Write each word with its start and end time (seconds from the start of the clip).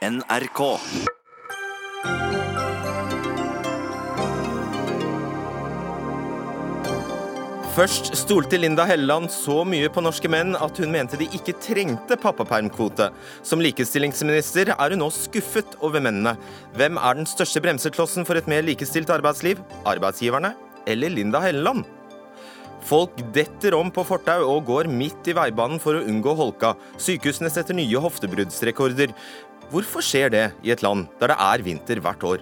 NRK. 0.00 0.60
Først 7.76 8.08
stolte 8.16 8.56
Linda 8.56 8.86
Helleland 8.88 9.28
så 9.28 9.58
mye 9.68 9.90
på 9.92 10.00
norske 10.00 10.30
menn 10.32 10.56
at 10.56 10.80
hun 10.80 10.88
mente 10.94 11.20
de 11.20 11.28
ikke 11.36 11.52
trengte 11.60 12.16
pappapermkvote. 12.16 13.10
Som 13.44 13.60
likestillingsminister 13.60 14.72
er 14.72 14.96
hun 14.96 15.04
nå 15.04 15.12
skuffet 15.12 15.76
over 15.84 16.00
mennene. 16.00 16.32
Hvem 16.80 16.96
er 16.96 17.20
den 17.20 17.28
største 17.28 17.60
bremseklossen 17.60 18.24
for 18.24 18.40
et 18.40 18.48
mer 18.48 18.64
likestilt 18.64 19.12
arbeidsliv? 19.12 19.60
Arbeidsgiverne 19.84 20.54
eller 20.88 21.12
Linda 21.12 21.44
Helleland? 21.44 21.84
Folk 22.88 23.18
detter 23.34 23.74
om 23.76 23.90
på 23.92 24.04
fortau 24.08 24.40
og 24.48 24.64
går 24.70 24.88
midt 24.88 25.28
i 25.28 25.34
veibanen 25.36 25.80
for 25.82 25.98
å 25.98 26.04
unngå 26.08 26.32
holka. 26.38 26.72
Sykehusene 27.00 27.50
setter 27.52 27.76
nye 27.76 28.00
hoftebruddsrekorder. 28.00 29.12
Hvorfor 29.70 30.02
skjer 30.02 30.32
det 30.34 30.46
i 30.66 30.72
et 30.74 30.82
land 30.82 31.06
der 31.20 31.30
det 31.30 31.36
er 31.38 31.62
vinter 31.62 32.00
hvert 32.02 32.24
år? 32.26 32.40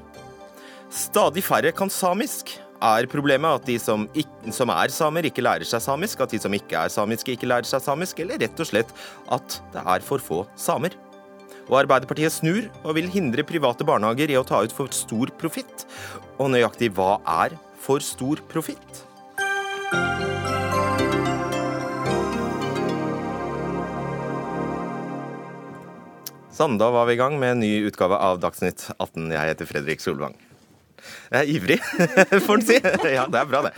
Stadig 0.88 1.42
færre 1.45 1.74
kan 1.77 1.91
samisk. 1.92 2.54
Er 2.80 3.09
problemet 3.10 3.59
at 3.59 3.66
de 3.66 3.74
som, 3.82 4.06
ikke, 4.14 4.52
som, 4.54 4.70
er 4.70 4.88
samer, 4.95 5.27
ikke 5.28 5.42
lærer 5.45 5.66
seg 5.66 5.82
samisk? 5.82 6.23
At 6.24 6.32
de 6.32 6.41
som 6.41 6.54
ikke 6.54 6.78
er 6.78 6.95
samiske, 6.95 7.34
ikke 7.34 7.51
lærer 7.51 7.68
seg 7.68 7.82
samisk? 7.84 8.23
Eller 8.23 8.41
rett 8.41 8.62
og 8.62 8.70
slett 8.70 8.95
at 9.34 9.59
det 9.74 9.82
er 9.82 10.06
for 10.06 10.24
få 10.24 10.41
samer? 10.56 10.96
Og 11.68 11.82
Arbeiderpartiet 11.82 12.32
snur 12.32 12.70
og 12.80 12.96
vil 12.96 13.10
hindre 13.12 13.45
private 13.45 13.84
barnehager 13.84 14.32
i 14.32 14.38
å 14.40 14.46
ta 14.46 14.62
ut 14.65 14.73
for 14.73 14.88
stor 14.96 15.34
profitt. 15.37 15.84
Og 16.38 16.48
nøyaktig 16.54 16.95
hva 16.96 17.18
er 17.45 17.59
for 17.82 18.01
stor 18.01 18.40
profitt? 18.48 19.04
Sånn, 26.58 26.74
da 26.74 26.88
var 26.90 27.06
vi 27.06 27.14
i 27.14 27.18
gang 27.20 27.36
med 27.38 27.52
en 27.52 27.60
ny 27.62 27.84
utgave 27.86 28.16
av 28.18 28.40
Dagsnytt 28.42 28.88
18. 28.96 29.28
Jeg 29.30 29.50
heter 29.52 29.68
Fredrik 29.68 30.00
Solvang. 30.02 30.32
Jeg 31.30 31.38
er 31.38 31.50
ivrig, 31.52 31.76
får 32.48 32.56
en 32.56 32.65
si. 32.66 32.78
Ja, 33.12 33.28
det 33.30 33.38
er 33.38 33.46
bra, 33.46 33.60
det. 33.68 33.70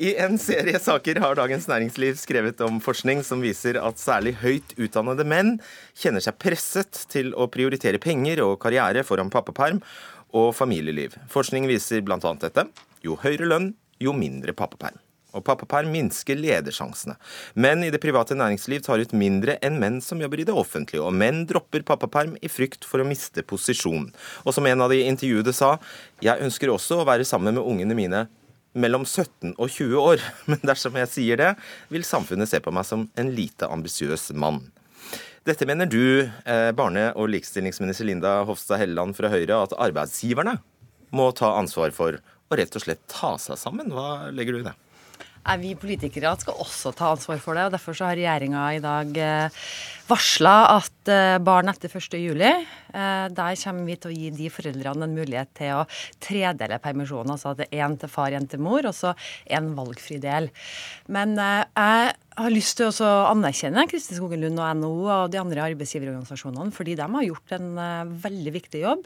I 0.00 0.14
en 0.24 0.40
serie 0.40 0.80
saker 0.80 1.20
har 1.20 1.36
Dagens 1.36 1.68
Næringsliv 1.68 2.16
skrevet 2.16 2.64
om 2.64 2.80
forskning 2.80 3.20
som 3.26 3.44
viser 3.44 3.76
at 3.82 4.00
særlig 4.00 4.38
høyt 4.40 4.72
utdannede 4.80 5.28
menn 5.28 5.58
kjenner 5.92 6.24
seg 6.24 6.40
presset 6.40 7.04
til 7.12 7.34
å 7.36 7.50
prioritere 7.52 8.00
penger 8.00 8.40
og 8.46 8.56
karriere 8.64 9.04
foran 9.04 9.28
pappaperm 9.34 9.84
og 10.32 10.54
familieliv. 10.56 11.20
Forskning 11.36 11.68
viser 11.68 12.00
bl.a. 12.00 12.16
dette. 12.16 12.68
Jo 13.04 13.20
høyere 13.20 13.52
lønn, 13.52 13.74
jo 14.00 14.16
mindre 14.16 14.56
pappaperm 14.56 15.01
og 15.32 15.44
pappaperm 15.46 15.90
minsker 15.92 16.38
ledersjansene. 16.38 17.16
Menn 17.54 17.84
i 17.84 17.90
det 17.92 18.00
private 18.02 18.36
næringsliv 18.38 18.84
tar 18.86 19.02
ut 19.02 19.14
mindre 19.16 19.58
enn 19.64 19.78
menn 19.80 20.00
som 20.04 20.20
jobber 20.22 20.42
i 20.42 20.46
det 20.48 20.56
offentlige, 20.56 21.02
og 21.02 21.16
menn 21.16 21.44
dropper 21.48 21.84
pappaperm 21.88 22.36
i 22.40 22.50
frykt 22.52 22.86
for 22.88 23.02
å 23.02 23.08
miste 23.08 23.44
posisjon. 23.46 24.10
Og 24.44 24.56
som 24.56 24.68
en 24.68 24.84
av 24.84 24.92
de 24.92 25.02
intervjuede 25.06 25.54
sa, 25.56 25.76
jeg 26.24 26.44
ønsker 26.44 26.72
også 26.72 27.00
å 27.00 27.08
være 27.08 27.26
sammen 27.28 27.56
med 27.58 27.64
ungene 27.64 27.98
mine 27.98 28.26
mellom 28.72 29.04
17 29.04 29.54
og 29.58 29.68
20 29.68 29.98
år, 30.00 30.22
men 30.50 30.62
dersom 30.64 30.96
jeg 31.00 31.12
sier 31.12 31.40
det, 31.40 31.50
vil 31.92 32.06
samfunnet 32.08 32.50
se 32.50 32.60
på 32.62 32.72
meg 32.74 32.88
som 32.88 33.08
en 33.20 33.34
lite 33.36 33.68
ambisiøs 33.68 34.30
mann. 34.38 34.62
Dette 35.42 35.66
mener 35.66 35.88
du, 35.90 36.22
eh, 36.22 36.70
barne- 36.70 37.10
og 37.18 37.26
likestillingsminister 37.32 38.06
Linda 38.06 38.44
Hofstad 38.46 38.78
Helleland 38.78 39.16
fra 39.18 39.28
Høyre, 39.32 39.64
at 39.64 39.74
arbeidsgiverne 39.74 40.60
må 41.12 41.32
ta 41.34 41.56
ansvar 41.58 41.90
for 41.92 42.20
å 42.22 42.58
rett 42.58 42.76
og 42.78 42.84
slett 42.84 43.02
ta 43.10 43.34
seg 43.42 43.58
sammen. 43.58 43.90
Hva 43.90 44.30
legger 44.32 44.54
du 44.54 44.60
i 44.60 44.68
det? 44.68 44.76
Vi 45.58 45.72
politikere 45.74 46.36
skal 46.38 46.60
også 46.62 46.92
ta 46.94 47.10
ansvar 47.12 47.40
for 47.42 47.58
det. 47.58 47.64
og 47.66 47.74
Derfor 47.74 47.96
så 47.98 48.06
har 48.06 48.18
regjeringa 48.18 48.66
i 48.76 48.82
dag 48.82 49.16
eh, 49.18 49.64
varsla 50.12 50.54
at 50.76 51.10
eh, 51.10 51.36
barn 51.42 51.70
etter 51.72 51.92
1.7, 51.92 52.42
eh, 52.42 53.26
der 53.32 53.60
kommer 53.62 53.88
vi 53.88 53.98
til 54.00 54.12
å 54.12 54.16
gi 54.16 54.32
de 54.36 54.50
foreldrene 54.52 55.08
en 55.08 55.16
mulighet 55.16 55.52
til 55.58 55.80
å 55.80 55.86
tredele 56.22 56.80
permisjonen. 56.82 57.34
Altså 57.34 57.52
at 57.52 57.62
det 57.62 57.70
er 57.70 57.86
én 57.86 57.96
til 58.00 58.12
far, 58.12 58.34
én 58.36 58.48
til 58.48 58.62
mor, 58.62 58.86
og 58.88 58.96
så 58.96 59.14
en 59.52 59.72
valgfri 59.78 60.20
del. 60.22 60.50
Men 61.12 61.36
jeg 61.38 62.12
jeg 62.32 62.46
har 62.46 62.52
lyst 62.54 62.78
til 62.78 62.88
å 63.04 63.08
anerkjenne 63.28 63.82
Kristin 63.90 64.16
Skogen 64.16 64.40
Lund 64.40 64.56
og 64.56 64.78
NHO 64.78 65.00
og 65.12 65.32
de 65.34 65.36
andre 65.36 65.66
arbeidsgiverorganisasjonene, 65.66 66.72
fordi 66.72 66.94
de 66.96 67.04
har 67.12 67.26
gjort 67.26 67.52
en 67.58 67.66
veldig 68.24 68.54
viktig 68.54 68.80
jobb 68.80 69.02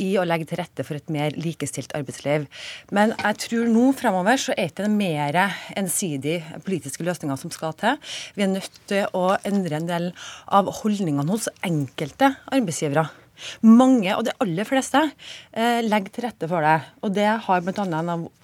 i 0.00 0.06
å 0.16 0.24
legge 0.24 0.48
til 0.48 0.56
rette 0.62 0.86
for 0.88 0.96
et 0.96 1.12
mer 1.12 1.36
likestilt 1.36 1.92
arbeidsliv. 1.98 2.46
Men 2.88 3.12
jeg 3.18 3.40
tror 3.44 3.68
nå 3.68 3.84
fremover 3.98 4.40
så 4.40 4.56
er 4.56 4.72
det 4.78 4.88
mer 4.88 5.36
ensidig 5.76 6.38
politiske 6.64 7.04
løsninger 7.04 7.42
som 7.42 7.52
skal 7.52 7.76
til. 7.76 8.00
Vi 8.40 8.46
er 8.46 8.54
nødt 8.54 8.80
til 8.88 9.04
å 9.20 9.34
endre 9.44 9.76
en 9.76 9.90
del 9.92 10.08
av 10.48 10.70
holdningene 10.82 11.30
hos 11.30 11.50
enkelte 11.66 12.34
arbeidsgivere. 12.52 13.08
Mange, 13.66 14.10
og 14.14 14.24
de 14.26 14.34
aller 14.42 14.66
fleste, 14.66 15.00
eh, 15.52 15.80
legger 15.82 16.12
til 16.12 16.24
rette 16.26 16.48
for 16.50 16.64
det. 16.64 16.76
Og 17.02 17.12
det 17.14 17.28
har 17.46 17.64
bl.a. 17.64 17.84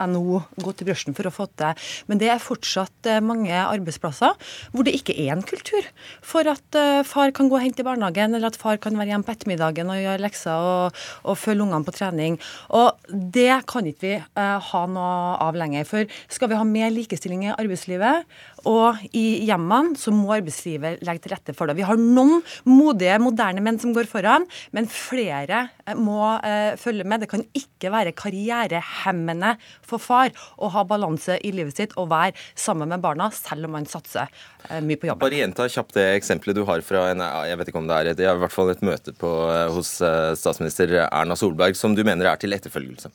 NHO 0.09 0.41
gått 0.63 0.83
i 0.83 0.89
brøsjen 0.89 1.17
for 1.17 1.29
å 1.29 1.35
få 1.35 1.47
til. 1.59 1.75
Men 2.09 2.21
det 2.21 2.31
er 2.33 2.43
fortsatt 2.43 3.07
eh, 3.07 3.23
mange 3.25 3.53
arbeidsplasser 3.53 4.35
hvor 4.73 4.87
det 4.87 4.97
ikke 4.99 5.17
er 5.17 5.35
en 5.35 5.45
kultur 5.47 5.87
for 6.23 6.49
at 6.51 6.79
eh, 6.79 7.05
far 7.07 7.33
kan 7.37 7.51
gå 7.51 7.59
og 7.59 7.65
hente 7.65 7.85
i 7.85 7.87
barnehagen, 7.87 8.35
eller 8.35 8.51
at 8.51 8.61
far 8.61 8.81
kan 8.83 8.97
være 8.99 9.13
hjemme 9.13 9.29
på 9.29 9.35
ettermiddagen 9.37 9.93
og 9.93 10.03
gjøre 10.03 10.25
lekser 10.25 10.69
og, 10.73 11.01
og 11.25 11.39
følge 11.39 11.67
ungene 11.67 11.87
på 11.87 11.97
trening. 11.97 12.39
Og 12.75 12.99
det 13.09 13.63
kan 13.71 13.87
ikke 13.87 13.97
vi 14.09 14.17
ha 14.39 14.83
noe 14.89 15.39
av 15.43 15.57
lenger. 15.59 15.87
For 15.89 16.21
skal 16.33 16.51
vi 16.51 16.59
ha 16.59 16.67
mer 16.67 16.93
likestilling 16.95 17.47
i 17.47 17.55
arbeidslivet 17.55 18.27
og 18.67 18.99
i 19.17 19.45
hjemmene, 19.47 19.97
så 19.99 20.13
må 20.15 20.33
arbeidslivet 20.35 21.03
legge 21.07 21.25
til 21.25 21.35
rette 21.35 21.55
for 21.57 21.69
det. 21.69 21.77
Vi 21.79 21.87
har 21.87 21.99
noen 22.01 22.43
modige, 22.67 23.19
moderne 23.23 23.63
menn 23.65 23.79
som 23.81 23.95
går 23.97 24.09
foran, 24.11 24.47
men 24.75 24.89
flere 24.91 25.67
eh, 25.87 25.99
må 25.99 26.23
eh, 26.47 26.75
følge 26.81 27.07
med. 27.09 27.23
Det 27.25 27.31
kan 27.31 27.45
ikke 27.57 27.93
være 27.95 28.15
karrierehemmende 28.19 29.55
for 29.87 30.03
far 30.03 30.33
å 30.59 30.71
ha 30.75 30.85
balanse 30.89 31.39
i 31.45 31.53
livet 31.55 31.79
sitt 31.79 31.97
og 32.01 32.11
være 32.13 32.37
sammen 32.59 32.91
med 32.91 33.05
barna, 33.05 33.31
selv 33.35 33.69
om 33.69 33.77
man 33.79 33.89
satser 33.89 34.27
eh, 34.71 34.83
mye 34.83 34.99
på 34.99 35.11
jobben. 35.11 35.25
Bare 35.27 35.43
gjenta 35.43 35.69
kjapt 35.71 35.97
det 35.99 36.09
eksempelet 36.17 36.59
du 36.59 36.65
har 36.69 36.83
fra 36.87 37.09
en, 37.13 37.25
jeg 37.49 37.61
vet 37.61 37.73
ikke 37.73 37.83
om 37.83 37.89
det 37.91 38.01
er 38.01 38.13
et, 38.15 38.25
i 38.25 38.43
hvert 38.45 38.55
fall 38.55 38.75
et 38.75 38.85
møte 38.87 39.15
på, 39.19 39.33
eh, 39.53 39.67
hos 39.75 39.99
statsminister 40.39 40.99
Erna 41.07 41.39
Solberg 41.39 41.79
som 41.79 41.95
du 41.95 42.05
mener 42.07 42.31
er 42.31 42.41
til 42.41 42.57
etterfølgelse. 42.57 43.13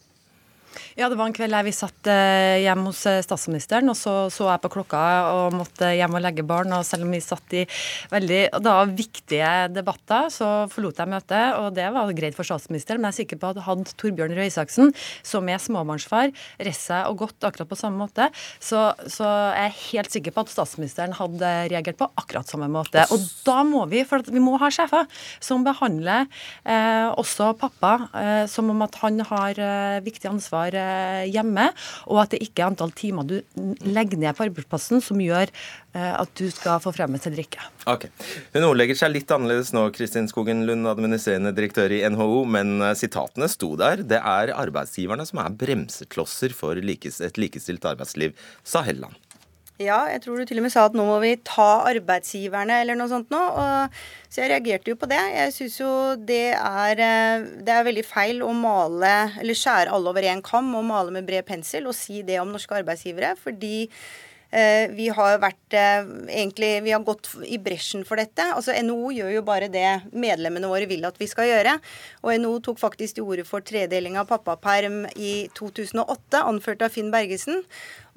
Ja, 0.93 1.07
det 1.09 1.17
var 1.17 1.25
en 1.25 1.33
kveld 1.33 1.55
jeg 1.57 1.65
vi 1.65 1.73
satt 1.73 2.09
eh, 2.11 2.61
hjemme 2.61 2.91
hos 2.91 3.01
eh, 3.09 3.21
statsministeren, 3.25 3.89
og 3.89 3.97
så 3.97 4.13
så 4.33 4.47
jeg 4.51 4.61
på 4.63 4.71
klokka 4.75 4.99
og 5.33 5.55
måtte 5.57 5.89
hjem 5.97 6.17
og 6.17 6.21
legge 6.23 6.45
barn. 6.45 6.73
Og 6.77 6.85
selv 6.85 7.07
om 7.07 7.13
vi 7.13 7.21
satt 7.23 7.55
i 7.57 7.63
veldig 8.11 8.41
da, 8.61 8.75
viktige 8.85 9.49
debatter, 9.73 10.29
så 10.33 10.49
forlot 10.71 11.01
jeg 11.01 11.09
møtet. 11.09 11.57
Og 11.59 11.73
det 11.75 11.87
var 11.95 12.13
greit 12.13 12.37
for 12.37 12.47
statsministeren, 12.47 13.01
men 13.01 13.09
jeg 13.09 13.15
er 13.15 13.19
sikker 13.23 13.41
på 13.41 13.51
at 13.53 13.63
hadde 13.65 13.95
Torbjørn 13.97 14.35
Røe 14.37 14.47
Isaksen, 14.51 14.93
som 15.25 15.49
er 15.49 15.61
småbarnsfar, 15.61 16.33
reist 16.61 16.89
seg 16.89 17.09
og 17.09 17.23
gått 17.23 17.47
akkurat 17.47 17.71
på 17.71 17.79
samme 17.79 17.97
måte, 18.03 18.29
så, 18.61 18.85
så 19.09 19.25
jeg 19.25 19.71
er 19.71 19.79
helt 19.79 20.13
sikker 20.13 20.35
på 20.35 20.45
at 20.45 20.53
statsministeren 20.53 21.17
hadde 21.17 21.51
reagert 21.73 21.99
på 21.99 22.09
akkurat 22.21 22.49
samme 22.49 22.69
måte. 22.71 23.07
Og 23.13 23.25
da 23.47 23.61
må 23.65 23.85
vi, 23.91 24.03
for 24.07 24.23
vi 24.29 24.43
må 24.43 24.59
ha 24.61 24.69
sjefer 24.73 25.09
som 25.43 25.65
behandler 25.65 26.27
eh, 26.63 27.09
også 27.17 27.53
pappa 27.59 27.95
eh, 28.13 28.45
som 28.51 28.69
om 28.73 28.85
at 28.85 29.01
han 29.01 29.21
har 29.29 29.59
eh, 29.59 29.99
viktig 30.05 30.29
ansvar 30.29 30.82
hjemme, 31.29 31.69
og 32.09 32.23
at 32.23 32.35
det 32.35 32.43
ikke 32.45 32.63
er 32.63 32.71
antall 32.71 32.93
timer 32.95 33.27
du 33.27 33.37
legger 33.85 34.19
ned 34.19 34.35
på 34.37 34.45
arbeidsplassen 34.47 35.01
som 35.03 35.21
gjør 35.21 35.49
eh, 35.49 36.13
at 36.13 36.31
du 36.39 36.45
skal 36.53 36.81
få 36.83 36.93
fremmet 36.95 37.23
til 37.23 37.35
drikke. 37.35 37.63
Ok. 37.89 38.07
Hun 38.55 38.67
ordlegger 38.69 38.99
seg 38.99 39.13
litt 39.13 39.33
annerledes 39.33 39.73
nå, 39.75 39.85
Kristin 39.95 40.29
Skogen 40.31 40.65
Lund, 40.67 40.87
administrerende 40.89 41.53
direktør 41.55 41.93
i 41.93 42.03
NHO, 42.13 42.43
men 42.55 42.77
eh, 42.81 42.95
sitatene 42.99 43.49
sto 43.51 43.73
der. 43.79 44.05
Det 44.07 44.21
er 44.21 44.55
arbeidsgiverne 44.55 45.27
som 45.29 45.43
er 45.43 45.59
bremseklosser 45.59 46.55
for 46.57 46.79
et 46.79 47.41
likestilt 47.41 47.85
arbeidsliv, 47.93 48.35
sa 48.67 48.85
Helleland. 48.87 49.19
Ja, 49.81 50.03
jeg 50.05 50.21
tror 50.21 50.37
du 50.37 50.45
til 50.45 50.59
og 50.61 50.67
med 50.67 50.71
sa 50.73 50.83
at 50.85 50.93
nå 50.93 51.03
må 51.07 51.15
vi 51.23 51.31
ta 51.41 51.81
arbeidsgiverne 51.89 52.75
eller 52.83 52.97
noe 52.97 53.09
sånt 53.09 53.31
nå. 53.33 53.39
Så 54.29 54.43
jeg 54.43 54.51
reagerte 54.51 54.93
jo 54.93 54.99
på 55.01 55.09
det. 55.09 55.21
Jeg 55.33 55.55
syns 55.55 55.79
jo 55.81 55.93
det 56.29 56.53
er, 56.53 57.01
eh, 57.01 57.47
det 57.65 57.73
er 57.73 57.87
veldig 57.87 58.05
feil 58.05 58.43
å 58.45 58.51
male, 58.53 59.13
eller 59.41 59.57
skjære 59.57 59.93
alle 59.93 60.13
over 60.13 60.29
én 60.29 60.43
kam 60.45 60.69
og 60.77 60.85
male 60.85 61.15
med 61.15 61.25
bred 61.25 61.45
pensel 61.49 61.89
og 61.89 61.97
si 61.97 62.21
det 62.21 62.37
om 62.41 62.53
norske 62.53 62.77
arbeidsgivere. 62.83 63.33
Fordi 63.41 63.87
Eh, 64.53 64.91
vi 64.93 65.07
har 65.09 65.39
vært 65.41 65.73
eh, 65.73 66.03
egentlig 66.29 66.67
Vi 66.85 66.91
har 66.93 67.01
gått 67.01 67.31
i 67.49 67.57
bresjen 67.57 68.03
for 68.05 68.21
dette. 68.21 68.45
Altså 68.53 68.75
NHO 68.85 69.09
gjør 69.15 69.31
jo 69.33 69.41
bare 69.45 69.69
det 69.71 69.87
medlemmene 70.13 70.69
våre 70.69 70.85
vil 70.89 71.05
at 71.09 71.17
vi 71.17 71.27
skal 71.31 71.49
gjøre. 71.49 71.79
Og 72.21 72.35
NHO 72.37 72.59
tok 72.67 72.81
faktisk 72.81 73.17
til 73.17 73.25
orde 73.25 73.47
for 73.49 73.65
tredeling 73.65 74.19
av 74.21 74.29
pappaperm 74.29 75.07
i 75.15 75.47
2008, 75.57 76.43
anført 76.43 76.85
av 76.85 76.93
Finn 76.93 77.09
Bergesen. 77.13 77.63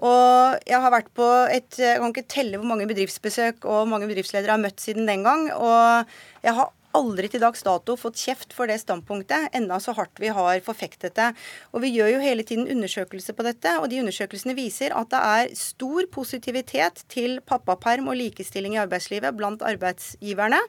Og 0.05 0.59
jeg 0.69 0.81
har 0.83 0.93
vært 0.93 1.13
på 1.17 1.27
et 1.49 1.79
Jeg 1.81 2.01
kan 2.03 2.13
ikke 2.13 2.29
telle 2.29 2.59
hvor 2.61 2.69
mange 2.69 2.89
bedriftsbesøk 2.91 3.65
og 3.65 3.89
mange 3.89 4.09
bedriftsledere 4.11 4.53
har 4.53 4.61
møtt 4.61 4.83
siden 4.83 5.09
den 5.09 5.25
gang. 5.25 5.49
Og 5.57 6.17
jeg 6.45 6.57
har 6.59 6.73
aldri 6.97 7.29
til 7.31 7.43
dags 7.43 7.65
dato 7.67 7.97
fått 7.99 8.19
kjeft 8.21 8.55
for 8.57 8.71
det 8.71 8.79
standpunktet, 8.81 9.51
enda 9.57 9.79
så 9.83 9.95
hardt 9.97 10.21
vi 10.23 10.31
har 10.33 10.63
forfektet 10.65 11.17
det. 11.19 11.29
Og 11.75 11.83
Vi 11.85 11.93
gjør 11.95 12.15
jo 12.15 12.23
hele 12.23 12.45
tiden 12.47 12.69
undersøkelser 12.73 13.37
på 13.37 13.45
dette, 13.47 13.75
og 13.81 13.89
de 13.93 14.01
undersøkelsene 14.03 14.57
viser 14.57 14.95
at 14.97 15.11
det 15.13 15.21
er 15.21 15.53
stor 15.59 16.09
positivitet 16.13 17.05
til 17.13 17.41
pappaperm 17.47 18.09
og 18.09 18.19
likestilling 18.19 18.77
i 18.77 18.83
arbeidslivet 18.83 19.37
blant 19.37 19.63
arbeidsgiverne, 19.63 20.61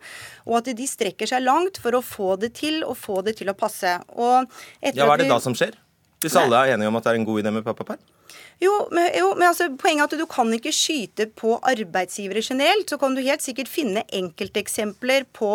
og 0.46 0.60
at 0.62 0.72
de 0.78 0.88
strekker 0.88 1.30
seg 1.30 1.46
langt 1.46 1.80
for 1.82 1.98
å 1.98 2.04
få 2.04 2.36
det 2.42 2.54
til 2.60 2.84
og 2.84 2.98
få 3.00 3.22
det 3.26 3.38
til 3.40 3.52
å 3.52 3.58
passe. 3.58 3.98
Ja, 3.98 4.44
Hva 4.84 5.16
er 5.16 5.24
det 5.24 5.32
da 5.32 5.42
som 5.44 5.56
skjer? 5.58 5.80
Hvis 6.22 6.36
alle 6.36 6.58
er 6.66 6.76
enige 6.76 6.90
om 6.90 6.98
at 6.98 7.06
det 7.06 7.14
er 7.14 7.20
en 7.22 7.28
god 7.28 7.44
idé 7.44 7.54
med 7.54 7.66
pappaperm? 7.66 8.02
Jo, 8.62 8.72
men, 8.90 9.12
jo, 9.14 9.30
men 9.38 9.48
altså, 9.52 9.68
poenget 9.78 10.08
er 10.08 10.18
at 10.18 10.22
du 10.24 10.30
kan 10.30 10.50
ikke 10.56 10.74
skyte 10.74 11.28
på 11.38 11.58
arbeidsgivere 11.62 12.42
generelt. 12.42 12.90
Så 12.90 12.98
kan 13.02 13.14
du 13.14 13.22
helt 13.26 13.46
sikkert 13.46 13.70
finne 13.70 14.04
enkelteksempler 14.14 15.28
på 15.38 15.52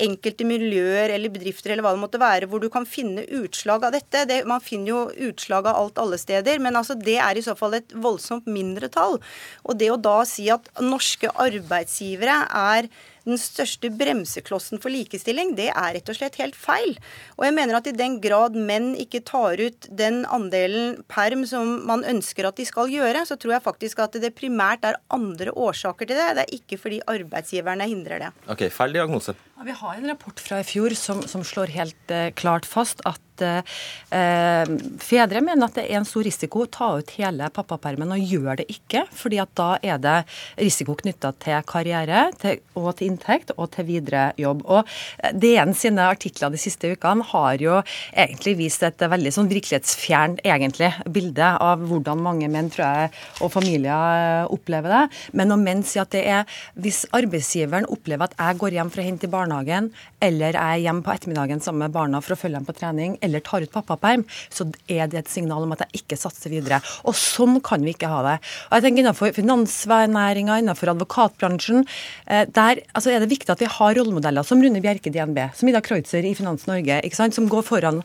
enkelte 0.00 0.46
miljøer 0.48 1.12
eller 1.14 1.32
bedrifter 1.34 1.74
eller 1.74 1.84
hva 1.84 1.92
det 1.96 2.02
måtte 2.06 2.22
være, 2.22 2.48
hvor 2.48 2.62
du 2.62 2.70
kan 2.72 2.88
finne 2.88 3.26
utslag 3.40 3.84
av 3.84 3.96
dette. 3.96 4.24
Det, 4.30 4.40
man 4.48 4.64
finner 4.64 4.92
jo 4.94 5.02
utslag 5.28 5.68
av 5.68 5.82
alt 5.82 6.00
alle 6.00 6.20
steder, 6.20 6.62
men 6.64 6.78
altså, 6.80 6.96
det 6.96 7.18
er 7.20 7.36
i 7.36 7.44
så 7.44 7.56
fall 7.58 7.76
et 7.78 7.92
voldsomt 7.92 8.48
mindretall. 8.48 9.20
Og 9.68 9.78
det 9.78 9.92
å 9.92 10.00
da 10.00 10.22
si 10.28 10.48
at 10.52 10.72
norske 10.80 11.30
arbeidsgivere 11.36 12.42
er 12.48 12.88
den 13.28 13.40
største 13.40 13.90
bremseklossen 13.94 14.80
for 14.82 14.92
likestilling, 14.92 15.54
det 15.58 15.70
er 15.70 15.94
rett 15.98 16.10
og 16.10 16.18
slett 16.18 16.38
helt 16.40 16.56
feil. 16.58 16.96
Og 17.36 17.46
jeg 17.46 17.56
mener 17.56 17.78
at 17.78 17.88
i 17.90 17.94
den 17.96 18.18
grad 18.24 18.56
menn 18.56 18.90
ikke 18.98 19.22
tar 19.28 19.60
ut 19.60 19.88
den 20.00 20.24
andelen 20.32 21.02
perm 21.10 21.44
som 21.48 21.78
man 21.88 22.04
ønsker 22.08 22.48
at 22.48 22.58
de 22.58 22.66
skal 22.68 22.90
gjøre, 22.92 23.24
så 23.28 23.38
tror 23.38 23.58
jeg 23.58 23.66
faktisk 23.66 24.02
at 24.04 24.18
det 24.22 24.34
primært 24.38 24.86
er 24.88 25.00
andre 25.14 25.54
årsaker 25.54 26.08
til 26.08 26.18
det. 26.18 26.28
Det 26.38 26.46
er 26.46 26.56
ikke 26.58 26.80
fordi 26.80 27.00
arbeidsgiverne 27.08 27.88
hindrer 27.90 28.26
det. 28.26 28.32
Ok, 28.50 28.68
Feil 28.74 28.96
diagnose. 28.96 29.36
Ja, 29.58 29.68
vi 29.68 29.78
har 29.78 29.96
en 29.98 30.10
rapport 30.10 30.40
fra 30.42 30.60
i 30.62 30.66
fjor 30.66 30.94
som, 30.98 31.24
som 31.28 31.44
slår 31.46 31.72
helt 31.74 32.14
eh, 32.14 32.30
klart 32.38 32.68
fast 32.68 33.02
at 33.08 33.22
uh, 33.44 34.72
fedre 35.02 35.42
mener 35.44 35.68
at 35.68 35.78
det 35.78 35.86
er 35.88 36.00
en 36.00 36.08
stor 36.08 36.26
risiko 36.26 36.64
å 36.64 36.70
ta 36.72 36.90
ut 36.98 37.12
hele 37.18 37.50
pappapermen, 37.54 38.12
og 38.14 38.34
gjør 38.34 38.60
det 38.60 38.68
ikke. 38.72 39.04
fordi 39.12 39.38
at 39.42 39.50
da 39.58 39.68
er 39.82 39.98
det 40.02 40.16
risiko 40.58 40.94
knytta 40.98 41.32
til 41.42 41.62
karriere 41.68 42.28
til, 42.40 42.60
og 42.78 42.90
til 42.98 43.12
inntekt 43.12 43.52
og 43.56 43.70
til 43.74 43.86
videre 43.88 44.32
jobb. 44.40 44.62
Og 44.66 44.88
eh, 45.22 45.32
DN 45.34 45.74
sine 45.76 46.08
artikler 46.10 46.52
de 46.52 46.60
siste 46.60 46.92
ukene 46.92 47.26
har 47.32 47.62
jo 47.62 47.80
egentlig 48.12 48.56
vist 48.58 48.84
et 48.86 49.00
veldig 49.00 49.32
sånn 49.34 49.50
virkelighetsfjernt 49.50 50.42
egentlig 50.46 50.92
bilde 51.12 51.52
av 51.62 51.82
hvordan 51.88 52.22
mange 52.24 52.48
menn 52.52 52.70
tror 52.72 52.86
jeg, 52.86 53.12
og 53.44 53.52
familier 53.54 54.48
opplever 54.52 54.94
det. 54.94 55.04
Men 55.38 55.52
når 55.52 55.62
menn 55.64 55.84
sier 55.86 56.04
at 56.04 56.14
det 56.14 56.24
er 56.28 56.58
hvis 56.78 57.04
arbeidsgiveren 57.16 57.88
opplever 57.92 58.28
at 58.28 58.36
jeg 58.38 58.60
går 58.60 58.78
hjem 58.78 58.92
for 58.92 59.02
å 59.02 59.06
hente 59.08 59.28
i 59.28 59.32
barnehagen, 59.32 59.90
eller 60.24 60.58
er 60.58 60.82
hjemme 60.82 61.04
på 61.06 61.14
ettermiddagen 61.14 61.62
sammen 61.64 61.86
med 61.86 61.94
barna 61.94 62.20
for 62.24 62.34
å 62.34 62.40
følge 62.40 62.58
dem 62.58 62.68
på 62.68 62.76
trening, 62.78 63.16
eller 63.28 63.44
tar 63.44 63.64
ut 63.64 63.72
pappaperm, 63.74 64.24
så 64.50 64.68
er 64.88 65.08
det 65.10 65.22
et 65.22 65.32
signal 65.32 65.64
om 65.64 65.74
at 65.76 65.84
jeg 65.86 66.02
ikke 66.02 66.18
satser 66.20 66.52
videre. 66.52 66.80
Og 67.08 67.16
sånn 67.18 67.60
kan 67.64 67.84
vi 67.84 67.94
ikke 67.94 68.10
ha 68.10 68.22
det. 68.26 68.36
Og 68.68 68.78
jeg 68.78 68.86
tenker 68.86 68.96
Innenfor 68.98 69.30
finansnæringa, 69.36 70.56
innenfor 70.58 70.90
advokatbransjen, 70.90 71.84
eh, 72.26 72.44
der 72.50 72.80
altså 72.98 73.12
er 73.12 73.22
det 73.22 73.30
viktig 73.30 73.52
at 73.54 73.62
vi 73.62 73.70
har 73.70 73.94
rollemodeller 73.94 74.42
som 74.44 74.60
Rune 74.62 74.82
Bjerke 74.82 75.12
DNB, 75.14 75.38
som 75.54 75.70
Ida 75.70 75.80
Kreutzer 75.84 76.26
i 76.26 76.34
Finans 76.34 76.66
Norge, 76.66 76.98
ikke 77.06 77.16
sant, 77.16 77.36
som 77.36 77.48
går 77.48 77.62
foran 77.62 78.02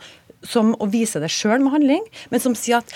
som 0.48 0.74
å 0.82 0.88
vise 0.92 1.22
det 1.24 1.32
sjøl 1.32 1.62
med 1.64 1.74
handling, 1.76 2.04
men 2.32 2.42
som 2.44 2.56
sier 2.58 2.82
at 2.82 2.94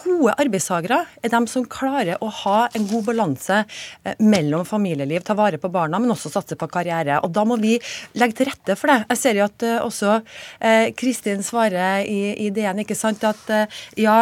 gode 0.00 0.34
arbeidstakere 0.40 1.02
er 1.22 1.32
dem 1.32 1.46
som 1.50 1.66
klarer 1.70 2.20
å 2.24 2.30
ha 2.42 2.58
en 2.74 2.88
god 2.90 3.06
balanse 3.08 3.60
eh, 3.64 4.16
mellom 4.24 4.64
familieliv, 4.68 5.24
ta 5.26 5.36
vare 5.38 5.60
på 5.60 5.70
barna, 5.72 6.00
men 6.00 6.14
også 6.14 6.32
satse 6.32 6.58
på 6.60 6.70
karriere. 6.72 7.20
Og 7.24 7.32
Da 7.34 7.44
må 7.48 7.58
vi 7.60 7.76
legge 8.18 8.40
til 8.40 8.50
rette 8.50 8.78
for 8.80 8.92
det. 8.92 9.04
Jeg 9.12 9.20
ser 9.20 9.40
jo 9.40 9.46
at 9.46 9.66
uh, 9.66 9.76
også 9.84 10.18
uh, 10.20 10.86
Kristin 10.98 11.44
svarer 11.44 12.04
i, 12.08 12.34
i 12.46 12.50
DN 12.54 12.82
ikke 12.84 12.96
sant, 12.98 13.22
at 13.24 13.70
ja, 14.00 14.16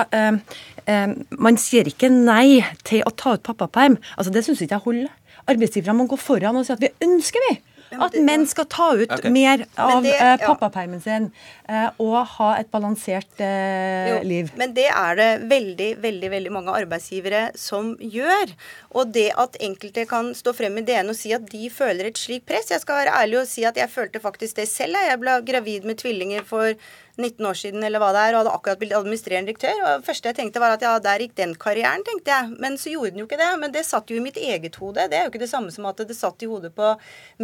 man 1.43 1.59
sier 1.61 1.89
ikke 1.89 2.09
nei 2.13 2.63
til 2.87 3.05
å 3.07 3.13
ta 3.15 3.37
ut 3.37 3.45
pappaperm. 3.47 3.97
Altså, 4.17 4.33
det 4.35 4.45
syns 4.47 4.63
ikke 4.65 4.79
jeg 4.79 4.87
holder. 4.87 5.13
Arbeidsgiverne 5.51 5.97
må 5.99 6.09
gå 6.11 6.19
foran 6.21 6.59
og 6.59 6.67
si 6.67 6.75
at 6.75 6.83
vi 6.83 6.91
ønsker 7.07 7.45
vi 7.49 7.55
at 8.01 8.17
menn 8.25 8.47
skal 8.49 8.67
ta 8.71 8.89
ut 8.97 9.13
okay. 9.13 9.33
mer 9.33 9.65
av 9.77 10.03
det, 10.05 10.15
ja. 10.15 10.37
pappapermen 10.41 11.03
sin 11.03 11.29
uh, 11.69 11.89
og 12.03 12.19
ha 12.37 12.51
et 12.61 12.71
balansert 12.73 13.43
uh, 13.43 14.21
liv. 14.27 14.53
Men 14.61 14.75
det 14.77 14.89
er 14.91 15.19
det 15.19 15.31
veldig, 15.51 15.91
veldig 16.03 16.33
veldig 16.37 16.55
mange 16.55 16.77
arbeidsgivere 16.83 17.45
som 17.59 17.95
gjør. 18.01 18.55
Og 18.97 19.13
det 19.15 19.29
at 19.41 19.59
enkelte 19.63 20.07
kan 20.11 20.33
stå 20.37 20.55
frem 20.57 20.81
i 20.81 20.87
DN 20.87 21.13
og 21.13 21.19
si 21.19 21.35
at 21.37 21.47
de 21.51 21.69
føler 21.73 22.11
et 22.11 22.21
slikt 22.21 22.49
press 22.49 22.73
Jeg 22.73 22.83
skal 22.83 23.03
være 23.03 23.17
ærlig 23.23 23.43
og 23.43 23.49
si 23.51 23.67
at 23.69 23.79
jeg 23.79 23.93
følte 23.93 24.23
faktisk 24.23 24.61
det 24.61 24.69
selv. 24.71 24.99
Jeg 25.03 25.21
ble 25.23 25.39
gravid 25.47 25.89
med 25.89 26.01
tvillinger 26.03 26.47
for 26.49 26.75
19 27.19 27.45
år 27.45 27.59
siden 27.59 27.85
eller 27.85 28.01
hva 28.01 28.11
det 28.15 28.23
er, 28.25 28.35
og 28.35 28.43
hadde 28.43 28.55
akkurat 28.57 28.81
blitt 28.81 28.95
administrerende 28.97 29.51
direktør. 29.51 29.81
og 29.83 30.01
Det 30.01 30.09
første 30.09 30.31
jeg 30.31 30.39
tenkte, 30.39 30.63
var 30.63 30.77
at 30.77 30.85
ja, 30.85 30.95
der 31.03 31.25
gikk 31.25 31.35
den 31.37 31.55
karrieren, 31.61 32.05
tenkte 32.07 32.33
jeg. 32.33 32.55
Men 32.63 32.79
så 32.81 32.93
gjorde 32.93 33.13
den 33.13 33.23
jo 33.23 33.29
ikke 33.29 33.41
det. 33.41 33.51
Men 33.61 33.75
det 33.75 33.85
satt 33.89 34.11
jo 34.11 34.17
i 34.17 34.25
mitt 34.25 34.39
eget 34.41 34.79
hode. 34.81 35.05
Det 35.11 35.19
er 35.19 35.27
jo 35.27 35.33
ikke 35.33 35.43
det 35.43 35.51
samme 35.53 35.73
som 35.75 35.89
at 35.91 36.01
det 36.01 36.17
satt 36.17 36.43
i 36.43 36.49
hodet 36.49 36.73
på 36.77 36.95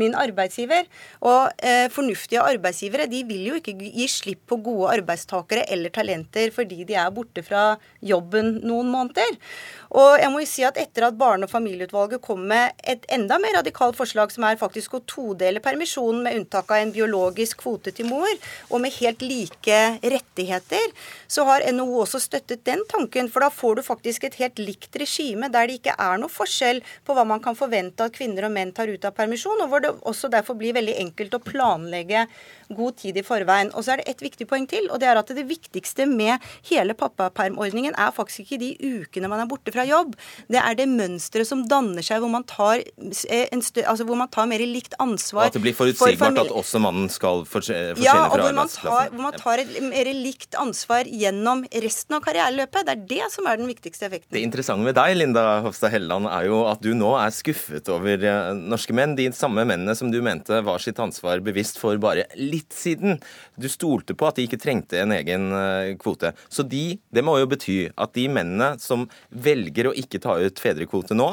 min 0.00 0.16
arbeidsgiver. 0.16 0.88
Og 1.28 1.52
eh, 1.60 1.86
fornuftige 1.92 2.44
arbeidsgivere 2.44 3.08
de 3.10 3.22
vil 3.28 3.50
jo 3.50 3.58
ikke 3.60 3.76
gi 3.76 4.08
slipp 4.08 4.46
på 4.48 4.60
gode 4.64 4.94
arbeidstakere 4.96 5.66
eller 5.68 5.92
talenter 5.92 6.52
fordi 6.54 6.84
de 6.88 6.96
er 6.96 7.12
borte 7.12 7.44
fra 7.44 7.74
jobben 8.00 8.58
noen 8.64 8.88
måneder. 8.92 9.36
Og 9.98 10.18
jeg 10.20 10.32
må 10.32 10.42
jo 10.42 10.48
si 10.48 10.64
at 10.68 10.78
etter 10.80 11.06
at 11.06 11.16
Barne- 11.18 11.46
og 11.48 11.52
familieutvalget 11.52 12.22
kom 12.24 12.44
med 12.50 12.76
et 12.88 13.06
enda 13.12 13.38
mer 13.40 13.56
radikalt 13.58 13.96
forslag, 13.96 14.32
som 14.32 14.44
er 14.44 14.60
faktisk 14.60 14.96
å 14.96 15.04
todele 15.08 15.62
permisjonen 15.64 16.22
med 16.24 16.36
unntak 16.38 16.70
av 16.70 16.82
en 16.82 16.92
biologisk 16.94 17.62
kvote 17.62 17.92
til 17.96 18.10
mor, 18.10 18.28
og 18.70 18.82
med 18.84 18.94
helt 19.00 19.24
like 19.24 19.57
rettigheter, 19.66 20.92
så 21.26 21.44
har 21.44 21.64
NHO 21.72 22.02
også 22.02 22.20
støttet 22.20 22.64
den 22.64 22.84
tanken. 22.88 23.28
For 23.28 23.40
da 23.44 23.50
får 23.50 23.76
du 23.76 23.82
faktisk 23.82 24.24
et 24.24 24.38
helt 24.40 24.58
likt 24.58 24.96
regime 24.96 25.50
der 25.52 25.68
det 25.68 25.80
ikke 25.80 25.96
er 25.98 26.20
noe 26.20 26.32
forskjell 26.32 26.80
på 27.04 27.16
hva 27.16 27.24
man 27.28 27.42
kan 27.44 27.56
forvente 27.58 28.04
at 28.04 28.14
kvinner 28.14 28.46
og 28.46 28.54
menn 28.54 28.72
tar 28.72 28.88
ut 28.88 29.04
av 29.04 29.16
permisjon, 29.16 29.60
og 29.60 29.68
hvor 29.68 29.82
det 29.84 29.92
også 30.08 30.30
derfor 30.32 30.56
blir 30.58 30.76
veldig 30.76 30.96
enkelt 31.02 31.34
å 31.34 31.42
planlegge 31.42 32.26
god 32.68 32.98
tid 33.00 33.16
i 33.16 33.24
forveien. 33.24 33.72
Og 33.74 33.84
så 33.84 33.94
er 33.94 34.02
det 34.02 34.12
et 34.12 34.22
viktig 34.22 34.46
poeng 34.48 34.66
til, 34.68 34.88
og 34.92 35.00
det 35.00 35.08
er 35.08 35.20
at 35.20 35.32
det 35.34 35.46
viktigste 35.48 36.06
med 36.08 36.44
hele 36.68 36.96
pappapermordningen 36.98 37.96
er 37.96 38.14
faktisk 38.14 38.44
ikke 38.44 38.60
de 38.62 38.70
ukene 39.00 39.30
man 39.30 39.42
er 39.42 39.50
borte 39.50 39.72
fra 39.74 39.86
jobb. 39.88 40.14
Det 40.48 40.60
er 40.60 40.78
det 40.78 40.88
mønsteret 40.90 41.48
som 41.48 41.64
danner 41.68 42.04
seg 42.04 42.22
hvor 42.22 42.32
man 42.32 42.44
tar, 42.48 42.84
stø, 43.12 43.84
altså 43.84 44.06
hvor 44.08 44.18
man 44.20 44.30
tar 44.32 44.48
mer 44.50 44.62
likt 44.64 44.96
ansvar. 45.02 45.48
Og 45.48 45.52
at 45.52 45.58
det 45.58 45.64
blir 45.64 45.76
forutsigbart 45.76 46.36
for 46.36 46.44
at 46.44 46.56
også 46.62 46.82
mannen 46.82 47.08
skal 47.12 47.44
forsvinne 47.48 48.04
ja, 48.04 48.14
fra 48.28 48.48
arbeidsplassen. 48.48 49.14
Hvor 49.16 49.24
man 49.24 49.38
tar 49.38 49.47
et 49.56 49.78
mer 49.80 50.10
likt 50.12 50.56
ansvar 50.60 51.08
gjennom 51.08 51.64
resten 51.84 52.18
av 52.18 52.22
karriereløpet. 52.26 52.84
Det 52.84 52.92
er 52.92 53.06
det 53.08 53.28
som 53.32 53.48
er 53.48 53.56
den 53.56 53.70
viktigste 53.70 54.04
effekten. 54.10 54.30
Det 54.36 54.42
interessante 54.44 54.84
med 54.84 54.96
deg, 54.98 55.14
Linda 55.16 55.44
Hofstad 55.64 55.94
Helleland, 55.94 56.28
er 56.28 56.50
jo 56.50 56.60
at 56.68 56.84
du 56.84 56.90
nå 56.92 57.14
er 57.16 57.32
skuffet 57.32 57.88
over 57.94 58.28
eh, 58.28 58.52
norske 58.58 58.92
menn. 58.96 59.16
De 59.18 59.30
samme 59.32 59.64
mennene 59.64 59.96
som 59.96 60.12
du 60.12 60.20
mente 60.24 60.60
var 60.66 60.84
sitt 60.84 61.00
ansvar 61.00 61.40
bevisst 61.44 61.80
for 61.80 61.96
bare 62.02 62.28
litt 62.36 62.76
siden. 62.76 63.16
Du 63.56 63.70
stolte 63.72 64.12
på 64.12 64.28
at 64.28 64.36
de 64.36 64.44
ikke 64.44 64.60
trengte 64.60 65.00
en 65.00 65.16
egen 65.16 65.48
eh, 65.56 65.94
kvote. 66.00 66.34
Så 66.52 66.68
de, 66.68 66.98
det 67.08 67.24
må 67.24 67.38
jo 67.40 67.48
bety 67.48 67.78
at 67.96 68.12
de 68.18 68.28
mennene 68.28 68.74
som 68.82 69.08
velger 69.32 69.88
å 69.88 69.96
ikke 69.96 70.20
ta 70.20 70.36
ut 70.36 70.60
fedrekvote 70.60 71.16
nå, 71.16 71.32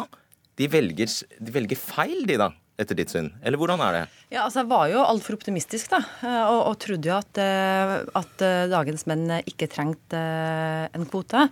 de 0.55 0.69
velger, 0.71 1.11
de 1.43 1.51
velger 1.51 1.79
feil, 1.79 2.21
de 2.29 2.39
da? 2.39 2.53
Etter 2.81 2.97
ditt 2.97 3.11
syn? 3.13 3.29
Eller 3.45 3.59
hvordan 3.59 3.81
er 3.85 3.95
det? 3.95 4.03
Ja, 4.33 4.43
altså 4.45 4.63
Jeg 4.63 4.71
var 4.71 4.89
jo 4.91 5.03
altfor 5.05 5.37
optimistisk 5.37 5.93
da, 5.93 6.01
og, 6.49 6.59
og 6.71 6.77
trodde 6.83 7.09
jo 7.09 7.15
at, 7.17 7.41
eh, 7.41 7.95
at, 8.19 8.43
eh, 8.43 8.67
dagens 8.71 9.05
menn 9.09 9.25
ikke 9.43 9.69
trengte 9.71 10.19
eh, 10.19 10.85
en 10.95 11.07
kvote. 11.09 11.47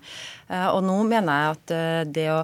Og 0.73 0.81
nå 0.85 0.95
mener 1.07 1.33
jeg 1.33 1.57
at 1.57 1.75
det 2.13 2.29
å 2.33 2.41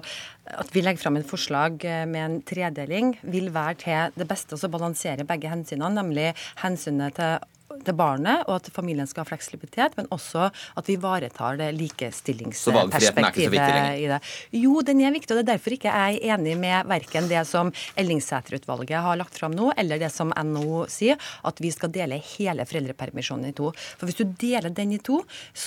at 0.50 0.72
vi 0.74 0.82
legger 0.82 0.98
fram 0.98 1.14
et 1.14 1.28
forslag 1.28 1.76
med 2.10 2.18
en 2.18 2.32
tredeling 2.42 3.12
vil 3.22 3.52
være 3.54 3.76
til 3.84 4.16
det 4.18 4.26
beste 4.26 4.56
å 4.58 4.70
balansere 4.72 5.22
begge 5.28 5.52
hensynene, 5.52 6.00
nemlig 6.00 6.32
hensynet 6.58 7.14
til 7.20 7.36
til 7.84 7.96
barnet, 7.96 8.44
og 8.48 8.58
at 8.58 8.68
familien 8.74 9.08
skal 9.08 9.24
ha 9.24 9.30
fleksibilitet, 9.30 9.96
men 9.98 10.08
også 10.14 10.48
at 10.50 10.88
vi 10.88 10.96
ivaretar 10.98 11.58
det 11.60 11.70
likestillingsperspektivet 11.78 14.00
i 14.00 14.06
det. 14.10 14.20
Jo, 14.60 14.80
den 14.86 15.02
er 15.04 15.14
viktig, 15.14 15.34
og 15.34 15.40
det 15.40 15.46
er 15.46 15.52
derfor 15.54 15.76
ikke 15.76 15.92
jeg 15.92 16.20
er 16.20 16.36
enig 16.36 16.56
med 16.60 16.88
verken 16.90 17.28
det 17.30 17.42
som 17.48 17.72
Ellingsæter-utvalget 18.00 19.04
har 19.04 19.20
lagt 19.20 19.38
fram 19.38 19.54
nå, 19.56 19.70
eller 19.80 20.00
det 20.02 20.10
som 20.14 20.34
NHO 20.34 20.84
sier, 20.90 21.20
at 21.46 21.62
vi 21.62 21.72
skal 21.74 21.92
dele 21.94 22.20
hele 22.34 22.66
foreldrepermisjonen 22.68 23.50
i 23.50 23.56
to. 23.56 23.72
For 23.98 24.08
hvis 24.08 24.20
du 24.20 24.26
deler 24.40 24.70
den 24.74 24.96
i 24.96 25.00
to, 25.02 25.22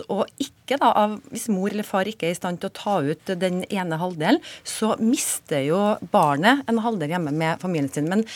og 0.10 0.24
ikke 0.41 0.79
da, 0.81 0.91
hvis 1.31 1.50
mor 1.51 1.72
eller 1.72 1.88
far 1.88 2.10
ikke 2.10 2.29
er 2.29 2.36
i 2.36 2.39
stand 2.39 2.62
til 2.62 2.72
å 2.72 2.77
ta 2.77 3.00
ut 3.03 3.33
den 3.39 3.63
ene 3.69 4.00
halvdelen, 4.01 4.41
så 4.67 4.93
mister 5.01 5.63
jo 5.65 5.81
barnet 6.13 6.63
en 6.69 6.83
halvdel 6.83 7.15
hjemme 7.15 7.33
med 7.36 7.62
familien 7.63 7.91
sin. 7.93 8.12
Men 8.12 8.27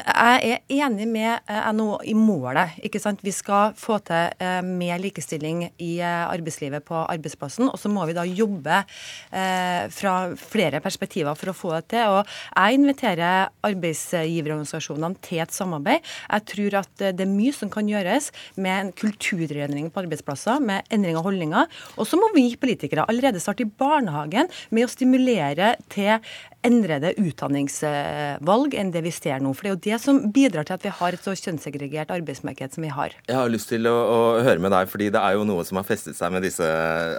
jeg 0.00 0.54
er 0.54 0.86
enig 0.86 1.06
med 1.10 1.50
eh, 1.50 1.68
NHO 1.74 2.00
i 2.08 2.14
målet. 2.16 2.76
ikke 2.84 3.00
sant? 3.02 3.22
Vi 3.24 3.32
skal 3.34 3.74
få 3.78 3.98
til 4.06 4.32
eh, 4.40 4.60
mer 4.64 5.00
likestilling 5.02 5.64
i 5.82 5.92
eh, 6.00 6.24
arbeidslivet 6.30 6.84
på 6.86 6.96
arbeidsplassen. 7.02 7.68
Og 7.68 7.78
så 7.80 7.90
må 7.92 8.04
vi 8.08 8.16
da 8.16 8.24
jobbe 8.26 8.82
fra 9.30 10.12
flere 10.38 10.80
perspektiver 10.82 11.36
for 11.38 11.50
å 11.50 11.54
få 11.56 11.70
det 11.76 11.82
til. 11.92 12.14
Og 12.14 12.28
jeg 12.54 12.78
inviterer 12.78 13.50
arbeidsgiverorganisasjonene 13.66 15.20
til 15.24 15.42
et 15.44 15.54
samarbeid. 15.54 16.06
Jeg 16.26 16.46
tror 16.52 16.76
at 16.80 17.04
det 17.18 17.24
er 17.24 17.30
mye 17.30 17.54
som 17.54 17.70
kan 17.72 17.88
gjøres 17.88 18.30
med 18.60 18.74
en 18.74 18.92
kulturendring 18.96 19.90
på 19.92 20.02
arbeidsplasser, 20.04 20.62
med 20.64 20.88
endring 20.94 21.18
av 21.18 21.26
holdninger. 21.28 21.70
Og 21.96 22.08
så 22.08 22.18
må 22.20 22.30
vi 22.34 22.48
politikere 22.60 23.06
allerede 23.10 23.42
starte 23.42 23.66
i 23.66 23.70
barnehagen 23.70 24.50
med 24.74 24.86
å 24.86 24.92
stimulere 24.92 25.74
til 25.92 26.18
endrede 26.66 27.12
utdanningsvalg 27.20 28.74
enn 28.76 28.90
det 28.92 29.02
vi 29.06 29.12
ser 29.14 29.40
nå. 29.42 29.52
For 29.56 29.66
det 29.66 29.70
er 29.70 29.74
jo 29.74 29.82
det 29.86 29.98
som 30.02 30.20
bidrar 30.34 30.66
til 30.68 30.76
at 30.76 30.84
vi 30.84 30.92
har 31.00 31.16
et 31.16 31.24
så 31.24 31.34
kjønnssegregert 31.38 32.12
arbeidsmarked 32.14 32.76
som 32.76 32.84
vi 32.84 32.92
har. 32.92 33.14
Jeg 33.28 33.38
har 33.38 33.52
lyst 33.52 33.70
til 33.72 33.88
å, 33.88 33.94
å, 33.94 34.20
høre 34.44 34.62
med 34.62 34.74
deg, 34.74 34.90
fordi 34.92 35.08
det 35.14 35.22
er 35.22 35.38
jo 35.38 35.46
noe 35.48 35.64
som 35.68 35.80
har 35.80 35.88
festet 35.88 36.18
seg 36.18 36.34
med 36.34 36.44
disse, 36.44 36.68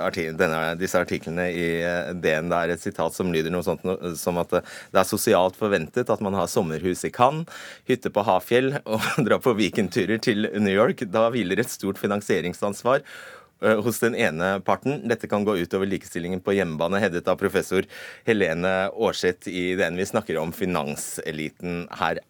artik 0.05 0.31
denne, 0.39 0.61
disse 0.79 1.01
artiklene 1.01 1.49
i 1.49 1.67
eh, 1.79 2.13
DN. 2.13 2.51
Det 2.51 2.61
er 2.61 2.75
et 2.75 2.85
sitat 2.85 3.17
som 3.17 3.33
lyder 3.33 3.53
noe 3.53 3.65
sånt 3.65 3.85
som 4.19 4.39
at 4.41 4.53
det 4.61 5.01
er 5.01 5.09
sosialt 5.09 5.57
forventet 5.59 6.11
at 6.13 6.23
man 6.23 6.37
har 6.37 6.49
sommerhus 6.51 7.05
i 7.07 7.13
Cannes, 7.13 7.49
hytte 7.89 8.13
på 8.13 8.25
Hafjell 8.27 8.75
og 8.83 9.01
drar 9.25 9.41
på 9.43 9.55
weekendturer 9.57 10.21
til 10.21 10.49
New 10.53 10.73
York. 10.73 11.05
Da 11.09 11.29
hviler 11.33 11.61
et 11.61 11.73
stort 11.73 12.01
finansieringsansvar 12.01 13.01
Eh, 13.01 13.40
hos 13.61 13.99
den 14.01 14.15
ene 14.17 14.53
parten. 14.65 15.03
Dette 15.09 15.29
kan 15.29 15.45
gå 15.45 15.57
utover 15.61 15.89
likestillingen 15.89 16.41
på 16.41 16.55
hjemmebane, 16.57 17.01
hevdet 17.03 17.29
av 17.31 17.39
professor 17.41 17.85
Helene 18.27 18.73
Aarseth 18.89 19.49
i 19.51 19.75
DN. 19.79 19.99
vi 19.99 20.07
snakker 20.09 20.39
om 20.41 20.53
finanseliten 20.55 21.85
her. 21.99 22.21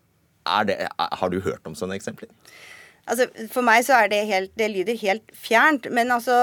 Det, 0.68 0.78
har 0.98 1.30
du 1.30 1.40
hørt 1.42 1.68
om 1.70 1.78
sånne 1.78 1.96
eksempler? 2.00 2.32
Altså, 3.12 3.28
for 3.52 3.66
meg 3.66 3.84
så 3.84 3.98
er 3.98 4.12
det 4.12 4.22
helt 4.30 4.54
Det 4.56 4.70
lyder 4.72 5.00
helt 5.02 5.34
fjernt. 5.36 5.90
Men 5.92 6.14
altså 6.16 6.34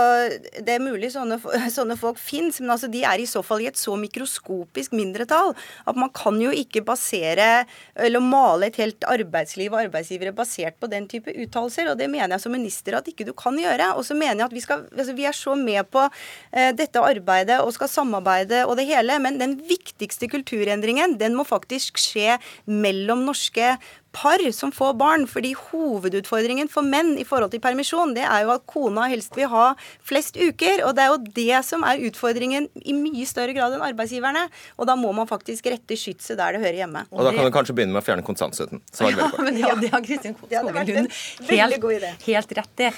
Det 0.58 0.74
er 0.74 0.84
mulig 0.84 1.12
sånne, 1.14 1.38
sånne 1.78 1.96
folk 2.00 2.20
fins, 2.20 2.60
men 2.60 2.74
altså 2.74 2.90
de 2.92 3.02
er 3.08 3.22
i 3.22 3.28
så 3.28 3.42
fall 3.46 3.64
i 3.64 3.70
et 3.70 3.78
så 3.78 3.96
mikroskopisk 3.98 4.94
mindretall 4.96 5.54
at 5.88 5.96
man 5.98 6.10
kan 6.14 6.36
jo 6.40 6.50
ikke 6.54 6.82
basere 6.86 7.64
eller 7.96 8.22
male 8.22 8.68
et 8.68 8.78
helt 8.80 9.04
arbeidsliv 9.08 9.72
og 9.72 9.80
arbeidsgivere 9.86 10.34
basert 10.36 10.76
på 10.80 10.90
den 10.90 11.06
type 11.10 11.32
uttalelser. 11.32 11.90
Og 11.92 11.98
det 12.00 12.08
mener 12.10 12.36
jeg 12.36 12.44
som 12.44 12.54
minister 12.54 12.98
at 12.98 13.08
ikke 13.10 13.26
du 13.28 13.32
kan 13.36 13.56
gjøre. 13.58 13.92
Og 13.96 14.04
så 14.06 14.16
mener 14.18 14.42
jeg 14.42 14.48
at 14.48 14.56
vi, 14.56 14.64
skal, 14.64 14.84
altså 14.92 15.14
vi 15.16 15.28
er 15.28 15.36
så 15.36 15.54
med 15.58 15.88
på 15.92 16.04
eh, 16.04 16.72
dette 16.76 17.02
arbeidet 17.02 17.60
og 17.62 17.72
skal 17.76 17.90
samarbeide 17.92 18.64
og 18.66 18.76
det 18.80 18.88
hele, 18.90 19.18
men 19.22 19.40
den 19.40 19.56
viktigste 19.68 20.28
kulturendringen 20.30 21.16
den 21.20 21.36
må 21.38 21.46
faktisk 21.48 22.00
skje 22.02 22.36
mellom 22.68 23.24
norske 23.28 23.76
par 24.12 24.38
som 24.52 24.72
får 24.72 24.94
barn. 24.98 25.26
fordi 25.26 25.52
hovedutfordringen 25.54 26.68
for 26.70 26.82
menn 26.82 27.16
i 27.18 27.24
forhold 27.26 27.50
til 27.52 27.60
permisjon, 27.60 28.14
det 28.14 28.24
er 28.24 28.44
jo 28.46 28.52
at 28.54 28.64
kona 28.66 29.08
helst 29.10 29.36
vil 29.36 29.48
ha 29.52 29.74
flest 30.04 30.36
uker. 30.36 30.84
Og 30.86 30.94
det 30.96 31.04
er 31.04 31.12
jo 31.12 31.18
det 31.36 31.64
som 31.66 31.84
er 31.84 32.02
utfordringen 32.08 32.68
i 32.84 32.94
mye 32.96 33.26
større 33.28 33.54
grad 33.56 33.74
enn 33.74 33.84
arbeidsgiverne. 33.84 34.46
Og 34.78 34.88
da 34.88 34.96
må 34.98 35.12
man 35.16 35.28
faktisk 35.30 35.66
rette 35.70 35.98
skytset 35.98 36.38
der 36.38 36.56
det 36.56 36.62
hører 36.62 36.80
hjemme. 36.82 37.04
Og, 37.10 37.24
da 37.26 37.34
kan 37.34 37.48
du 37.48 37.52
kanskje 37.54 37.76
begynne 37.76 37.96
med 37.96 38.02
å 38.02 38.06
fjerne 38.06 38.24
kontantstøtten. 38.26 38.82
Ja, 39.08 39.28
men 39.42 39.58
ja, 39.60 39.74
det 39.78 39.92
har 39.92 40.04
Kristin 40.04 40.36
Skogen 40.38 41.08
helt, 41.48 42.24
helt, 42.24 42.56
rett 42.58 42.84
i. 42.84 42.90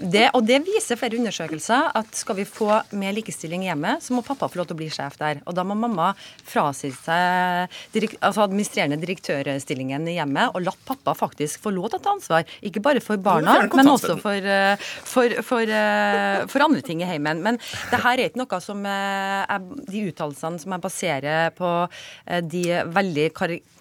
Det, 0.00 0.24
og 0.32 0.44
det 0.46 0.60
viser 0.66 0.98
flere 1.00 1.18
undersøkelser 1.20 1.90
at 1.98 2.16
skal 2.16 2.38
vi 2.38 2.46
få 2.48 2.70
mer 2.96 3.14
likestilling 3.16 3.66
hjemme, 3.68 3.96
så 4.02 4.16
må 4.16 4.24
pappa 4.26 4.48
få 4.50 4.60
lov 4.60 4.70
til 4.70 4.76
å 4.76 4.80
bli 4.82 4.90
sjef 4.92 5.18
der. 5.20 5.42
Og 5.48 5.56
da 5.56 5.64
må 5.66 5.76
mamma 5.78 6.12
frasi 6.46 6.92
seg 6.94 7.72
altså 8.20 8.44
administrerende 8.44 8.98
direktørstillingen 9.02 10.08
i 10.10 10.18
hjemmet 10.18 10.53
og 10.54 10.64
latt 10.64 10.80
pappa 10.86 11.14
faktisk 11.18 11.62
få 11.64 11.72
lov 11.74 11.90
til 11.90 12.00
å 12.00 12.04
ta 12.04 12.14
ansvar. 12.14 12.48
Ikke 12.66 12.82
bare 12.84 13.02
for 13.04 13.20
barna, 13.20 13.58
men 13.74 13.90
også 13.90 14.16
for, 14.22 14.38
eh, 14.38 14.76
for, 14.78 15.36
for, 15.42 15.62
eh, 15.66 16.46
for, 16.50 16.64
andre 16.64 16.82
ting 16.86 17.02
i 17.02 17.08
heimen. 17.08 17.42
Men 17.42 17.58
det 17.90 18.00
her 18.04 18.18
er 18.18 18.30
ikke 18.30 18.44
noe 18.44 18.60
som 18.62 18.84
er 18.86 19.44
eh, 19.50 19.70
de 19.90 20.06
uttalelsene 20.10 20.62
som 20.62 20.76
jeg 20.76 20.84
baserer 20.84 21.54
på 21.58 21.70
de 22.50 22.64
veldig 22.94 23.30
markerte 23.34 23.73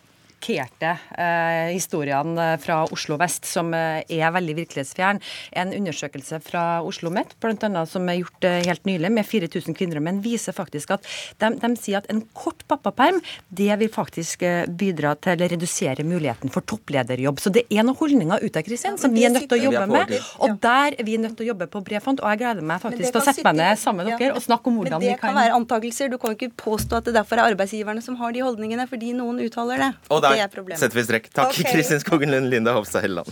eh, 0.50 1.72
historiene 1.74 2.58
fra 2.62 2.84
Oslo 2.94 3.18
vest, 3.20 3.46
som 3.50 3.74
eh, 3.74 4.04
er 4.08 4.34
veldig 4.34 4.56
virkelighetsfjern. 4.62 5.22
En 5.60 5.74
undersøkelse 5.76 6.40
fra 6.44 6.82
Oslo 6.86 7.12
Met, 7.14 7.36
blant 7.44 7.64
annet, 7.64 7.90
som 7.90 8.08
er 8.10 8.20
gjort 8.22 8.48
eh, 8.48 8.62
helt 8.68 8.86
nylig, 8.90 9.12
med 9.14 9.28
4000 9.28 9.78
kvinner 9.78 10.00
og 10.00 10.06
menn, 10.08 10.22
viser 10.24 10.56
faktisk 10.56 10.96
at 10.98 11.08
de, 11.42 11.54
de, 11.60 11.72
sier 11.80 12.02
at 12.02 12.10
en 12.12 12.24
kort 12.38 12.64
pappaperm 12.70 13.22
det 13.50 13.72
vil 13.82 13.92
faktisk 13.94 14.44
eh, 14.48 14.64
bidra 14.68 15.16
til 15.24 15.44
å 15.44 15.50
redusere 15.54 16.06
muligheten 16.08 16.54
for 16.54 16.66
topplederjobb. 16.70 17.42
Så 17.44 17.54
det 17.54 17.66
er 17.70 17.86
noen 17.86 17.98
holdninger 18.00 18.44
ute 18.44 18.62
av 18.62 18.68
Kristin 18.68 19.00
som 19.02 19.14
vi 19.14 19.26
er 19.28 19.34
nødt 19.34 19.50
til 19.50 19.60
å 19.60 19.72
jobbe 19.72 19.86
med. 19.92 20.16
Og 20.44 20.58
der 20.64 20.98
er 20.98 21.08
vi 21.08 21.18
nødt 21.22 21.38
til 21.40 21.48
å 21.48 21.52
jobbe 21.54 21.70
på 21.72 21.84
bred 21.86 22.04
front. 22.04 22.24
Og 22.24 22.34
jeg 22.34 22.44
gleder 22.44 22.66
meg 22.74 22.82
faktisk 22.84 23.10
til 23.10 23.22
å 23.22 23.26
sette 23.26 23.46
meg 23.48 23.60
ned 23.60 23.82
sammen 23.82 24.08
med 24.08 24.20
dere 24.22 24.38
og 24.38 24.44
snakke 24.44 24.72
om 24.72 24.80
hvordan 24.82 25.02
vi 25.02 25.12
kan 25.12 25.14
Men 25.14 25.20
det 25.20 25.24
kan 25.24 25.38
være 25.40 25.58
antakelser. 25.60 26.12
Du 26.12 26.20
kan 26.22 26.34
jo 26.34 26.40
ikke 26.40 26.54
påstå 26.64 27.00
at 27.00 27.10
det 27.10 27.16
derfor 27.18 27.40
er 27.40 27.54
arbeidsgiverne 27.54 28.04
som 28.06 28.18
har 28.20 28.34
de 28.36 28.44
holdningene, 28.46 28.88
fordi 28.90 29.14
noen 29.18 29.42
uttaler 29.44 29.82
det. 29.86 29.92
Og 30.14 30.24
der 30.26 30.33
det 30.34 30.46
er 30.46 30.54
problemet. 30.54 30.82
setter 30.84 31.00
vi 31.00 31.08
strekk. 31.08 31.32
Takk, 31.34 31.54
okay. 31.54 31.72
Kristin 31.72 32.04
Skogen 32.04 32.32
Lund, 32.34 32.50
Linda 32.54 32.76
Hofstad 32.78 33.06
Helleland. 33.06 33.32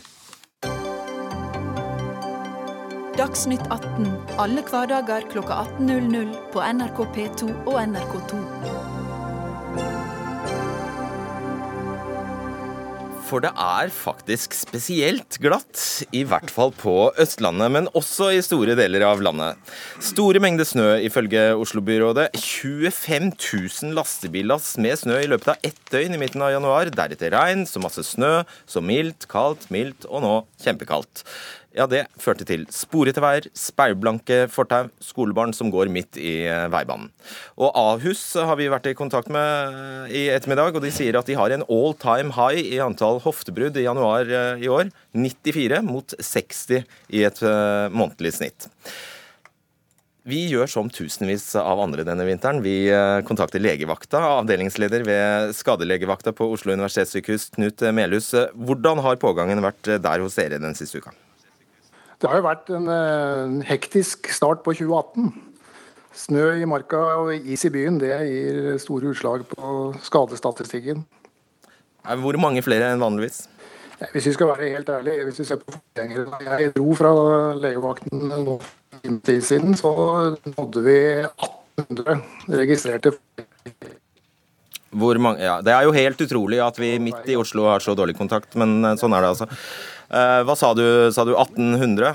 Dagsnytt 3.20 3.68
18 3.70 4.08
alle 4.42 4.64
hverdager 4.66 5.28
klokka 5.32 5.66
18.00 5.80 6.32
på 6.54 6.64
NRK 6.74 7.04
P2 7.16 7.52
og 7.66 7.78
NRK2. 7.84 8.91
For 13.32 13.40
det 13.40 13.54
er 13.56 13.88
faktisk 13.96 14.52
spesielt 14.58 15.38
glatt, 15.40 15.80
i 16.12 16.26
hvert 16.28 16.52
fall 16.52 16.74
på 16.76 16.96
Østlandet, 17.22 17.72
men 17.72 17.88
også 17.96 18.28
i 18.36 18.42
store 18.44 18.76
deler 18.76 19.06
av 19.08 19.24
landet. 19.24 19.72
Store 20.04 20.42
mengder 20.44 20.68
snø 20.68 20.90
ifølge 21.08 21.46
Oslo-byrådet. 21.56 22.28
25 22.36 23.32
000 23.32 23.96
lastebillass 23.96 24.74
med 24.84 25.00
snø 25.00 25.22
i 25.22 25.32
løpet 25.32 25.54
av 25.54 25.70
ett 25.70 25.80
døgn 25.94 26.18
i 26.18 26.20
midten 26.20 26.44
av 26.44 26.52
januar. 26.58 26.92
Deretter 26.92 27.32
regn, 27.32 27.64
så 27.64 27.80
masse 27.80 28.04
snø, 28.04 28.42
så 28.68 28.84
mildt, 28.84 29.30
kaldt, 29.32 29.70
mildt 29.72 30.10
og 30.12 30.26
nå 30.26 30.36
kjempekaldt. 30.66 31.24
Ja, 31.72 31.86
det 31.88 32.02
førte 32.20 32.44
til 32.44 32.66
sporete 32.74 33.22
veier, 33.24 33.46
speilblanke 33.56 34.42
fortau, 34.52 34.90
skolebarn 35.00 35.54
som 35.56 35.70
går 35.72 35.88
midt 35.94 36.18
i 36.20 36.42
eh, 36.44 36.66
veibanen. 36.72 37.08
Og 37.56 37.72
Ahus 37.80 38.26
har 38.36 38.58
vi 38.60 38.68
vært 38.72 38.90
i 38.92 38.96
kontakt 38.98 39.32
med 39.32 39.78
eh, 39.80 40.18
i 40.20 40.24
ettermiddag, 40.34 40.76
og 40.76 40.84
de 40.84 40.92
sier 40.92 41.16
at 41.16 41.32
de 41.32 41.38
har 41.40 41.56
en 41.56 41.64
all 41.72 41.96
time 42.02 42.36
high 42.36 42.60
i 42.60 42.82
antall 42.84 43.22
hoftebrudd 43.24 43.80
i 43.80 43.88
januar 43.88 44.28
eh, 44.28 44.66
i 44.66 44.72
år. 44.72 44.92
94 45.16 45.80
mot 45.88 46.18
60 46.20 46.84
i 47.16 47.24
et 47.28 47.42
månedlig 47.92 48.34
snitt. 48.36 48.68
Vi 50.28 50.44
gjør 50.52 50.70
som 50.70 50.92
tusenvis 50.92 51.48
av 51.60 51.80
andre 51.82 52.04
denne 52.08 52.28
vinteren. 52.28 52.62
Vi 52.64 52.92
kontakter 53.28 53.64
legevakta, 53.64 54.22
avdelingsleder 54.44 55.08
ved 55.08 55.56
skadelegevakta 55.58 56.36
på 56.36 56.52
Oslo 56.54 56.76
universitetssykehus, 56.76 57.50
Knut 57.58 57.84
Melhus. 57.96 58.32
Hvordan 58.54 59.02
har 59.08 59.20
pågangen 59.24 59.64
vært 59.66 59.96
der 60.04 60.24
hos 60.24 60.40
dere 60.40 60.62
den 60.62 60.78
siste 60.78 61.02
uka? 61.02 61.16
Det 62.22 62.30
har 62.30 62.38
jo 62.38 62.46
vært 62.46 62.68
en, 62.70 62.86
en 62.86 63.56
eh, 63.62 63.66
hektisk 63.66 64.30
start 64.30 64.62
på 64.66 64.76
2018. 64.78 65.32
Snø 66.22 66.44
i 66.60 66.68
marka 66.70 67.00
og 67.18 67.32
is 67.34 67.64
i 67.66 67.72
byen 67.74 67.98
det 68.02 68.12
gir 68.28 68.78
store 68.84 69.14
utslag 69.14 69.46
på 69.50 69.72
skadestatistikken. 70.06 71.02
Hvor 72.22 72.38
mange 72.42 72.62
flere 72.66 72.92
enn 72.92 73.02
vanligvis? 73.02 73.48
Hvis 74.12 74.28
vi 74.30 74.34
skal 74.36 74.50
være 74.52 74.70
helt 74.76 74.90
ærlige, 74.90 75.26
hvis 75.28 75.40
vi 75.42 75.46
ser 75.46 75.60
på 75.62 75.74
forgjengere 75.76 76.60
Jeg 76.60 76.72
dro 76.76 76.94
fra 76.98 77.12
legevakten 77.62 78.32
nå 78.46 78.58
en 79.06 79.20
tid 79.26 79.42
siden, 79.46 79.78
så 79.78 79.92
nådde 80.58 80.84
vi 80.86 80.98
1800 81.26 82.22
registrerte 82.62 83.14
mange, 84.92 85.40
ja, 85.40 85.62
Det 85.62 85.72
er 85.72 85.84
jo 85.84 85.92
helt 85.96 86.22
utrolig 86.22 86.60
at 86.60 86.78
vi 86.80 87.00
midt 87.00 87.30
i 87.30 87.38
Oslo 87.40 87.70
har 87.70 87.80
så 87.80 87.96
dårlig 87.96 88.18
kontakt, 88.18 88.56
men 88.56 88.84
eh, 88.84 88.98
sånn 89.00 89.14
er 89.14 89.22
det 89.22 89.30
altså. 89.30 89.48
Eh, 90.12 90.42
hva 90.44 90.56
sa 90.60 90.74
du? 90.76 90.84
Sa 91.16 91.24
du 91.24 91.32
1800? 91.38 92.12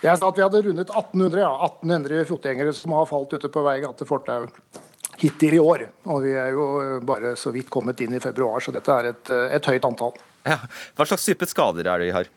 Jeg 0.00 0.16
sa 0.16 0.28
at 0.28 0.38
vi 0.38 0.44
hadde 0.44 0.62
rundet 0.64 0.92
1800 0.92 1.42
ja, 1.42 1.52
1800 1.66 2.24
fotgjengere 2.28 2.72
som 2.76 2.94
har 2.96 3.08
falt 3.08 3.32
ute 3.36 3.50
på 3.52 3.62
vei 3.64 3.78
gate 3.82 4.06
fortau 4.08 4.46
hittil 5.20 5.56
i 5.56 5.60
år. 5.60 5.86
Og 6.08 6.24
vi 6.24 6.34
er 6.36 6.52
jo 6.56 6.66
bare 7.04 7.34
så 7.36 7.52
vidt 7.52 7.72
kommet 7.72 8.00
inn 8.04 8.16
i 8.16 8.20
februar, 8.20 8.60
så 8.64 8.72
dette 8.72 8.92
er 8.96 9.10
et, 9.12 9.32
et 9.56 9.70
høyt 9.72 9.88
antall. 9.88 10.16
Ja. 10.48 10.56
Hva 10.96 11.08
slags 11.08 11.26
type 11.28 11.48
skader 11.48 11.88
er 11.88 12.00
det 12.00 12.08
de 12.10 12.14
har? 12.16 12.30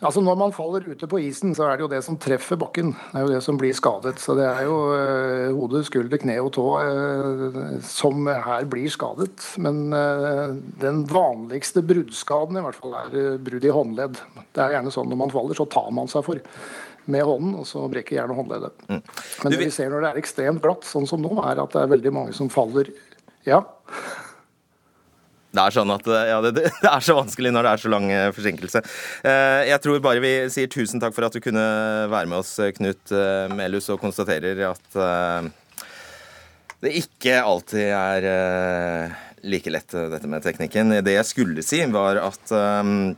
Altså 0.00 0.22
Når 0.24 0.36
man 0.40 0.52
faller 0.56 0.86
ute 0.88 1.06
på 1.10 1.18
isen, 1.20 1.52
så 1.56 1.66
er 1.68 1.76
det 1.76 1.84
jo 1.84 1.90
det 1.92 2.00
som 2.06 2.16
treffer 2.20 2.56
bakken. 2.60 2.94
Det 3.12 3.20
er 3.20 3.26
jo 3.26 3.32
det 3.34 3.40
som 3.44 3.58
blir 3.60 3.74
skadet. 3.76 4.16
Så 4.22 4.32
det 4.38 4.46
er 4.48 4.62
jo 4.64 4.76
eh, 4.96 5.50
hode, 5.52 5.82
skulder, 5.84 6.20
kne 6.22 6.38
og 6.40 6.48
tå 6.56 6.64
eh, 6.80 7.74
som 7.84 8.30
her 8.30 8.64
blir 8.70 8.88
skadet. 8.92 9.44
Men 9.60 9.90
eh, 9.92 10.54
den 10.80 11.02
vanligste 11.10 11.84
bruddskaden 11.84 12.56
i 12.56 12.64
hvert 12.64 12.80
fall 12.80 12.96
er 13.02 13.36
brudd 13.44 13.66
i 13.68 13.74
håndledd. 13.76 14.22
Det 14.56 14.64
er 14.64 14.78
gjerne 14.78 14.94
sånn 14.94 15.12
når 15.12 15.20
man 15.26 15.34
faller, 15.36 15.60
så 15.60 15.68
tar 15.68 15.92
man 15.92 16.08
seg 16.08 16.24
for 16.24 16.40
med 17.10 17.26
hånden, 17.26 17.54
og 17.60 17.68
så 17.68 17.84
brekker 17.90 18.16
gjerne 18.16 18.36
håndleddet. 18.38 18.82
Mm. 18.88 19.02
Men 19.42 19.52
det 19.52 19.60
vi 19.60 19.70
ser 19.74 19.92
når 19.92 20.04
det 20.04 20.10
er 20.14 20.22
ekstremt 20.22 20.64
glatt, 20.64 20.88
sånn 20.88 21.08
som 21.10 21.20
nå, 21.20 21.32
er 21.44 21.60
at 21.60 21.76
det 21.76 21.84
er 21.84 21.94
veldig 21.96 22.16
mange 22.16 22.36
som 22.36 22.52
faller 22.52 22.88
Ja. 23.48 23.62
Det 25.50 25.62
er 25.62 25.74
sånn 25.74 25.90
at 25.90 26.06
ja, 26.06 26.40
det, 26.44 26.52
det, 26.62 26.90
er 26.90 27.02
så 27.02 27.16
vanskelig 27.18 27.54
når 27.54 27.66
det 27.66 27.72
er 27.72 27.82
så 27.84 27.94
lang 27.94 28.10
forsinkelse. 28.36 28.82
Jeg 29.70 29.82
tror 29.82 30.04
bare 30.04 30.22
vi 30.22 30.34
sier 30.52 30.70
tusen 30.70 31.02
takk 31.02 31.16
for 31.16 31.26
at 31.26 31.34
du 31.34 31.42
kunne 31.42 31.64
være 32.12 32.30
med 32.30 32.38
oss, 32.42 32.52
Knut 32.76 33.14
Melhus, 33.56 33.90
og 33.90 34.02
konstaterer 34.02 34.62
at 34.68 35.00
det 36.80 36.94
ikke 37.02 37.40
alltid 37.44 37.90
er 37.92 38.30
like 39.42 39.70
lett, 39.70 39.94
eh, 39.94 40.08
dette 40.12 40.28
med 40.28 40.44
teknikken. 40.44 40.92
Det 41.04 41.14
jeg 41.14 41.28
skulle 41.28 41.64
si, 41.64 41.80
var 41.92 42.20
at 42.22 42.52
um, 42.52 43.12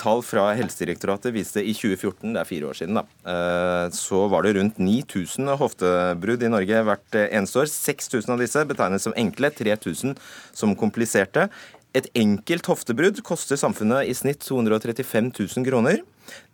tall 0.00 0.22
fra 0.26 0.50
Helsedirektoratet 0.58 1.34
viste 1.34 1.62
i 1.62 1.74
2014, 1.76 2.34
det 2.34 2.42
er 2.42 2.48
fire 2.48 2.70
år 2.70 2.78
siden, 2.80 2.98
da, 3.00 3.04
uh, 3.26 3.86
så 3.94 4.26
var 4.32 4.46
det 4.46 4.56
rundt 4.58 4.80
9000 4.82 5.54
hoftebrudd 5.60 6.46
i 6.46 6.52
Norge 6.52 6.84
hvert 6.88 7.20
eneste 7.26 7.62
år. 7.62 7.70
6000 7.70 8.34
av 8.34 8.42
disse 8.42 8.64
betegnes 8.68 9.06
som 9.06 9.16
enkle, 9.18 9.52
3000 9.54 10.16
som 10.56 10.74
kompliserte. 10.78 11.48
Et 11.90 12.06
enkelt 12.14 12.68
hoftebrudd 12.70 13.18
koster 13.26 13.58
samfunnet 13.58 14.06
i 14.06 14.14
snitt 14.14 14.44
235 14.46 15.32
000 15.34 15.64
kroner, 15.66 15.98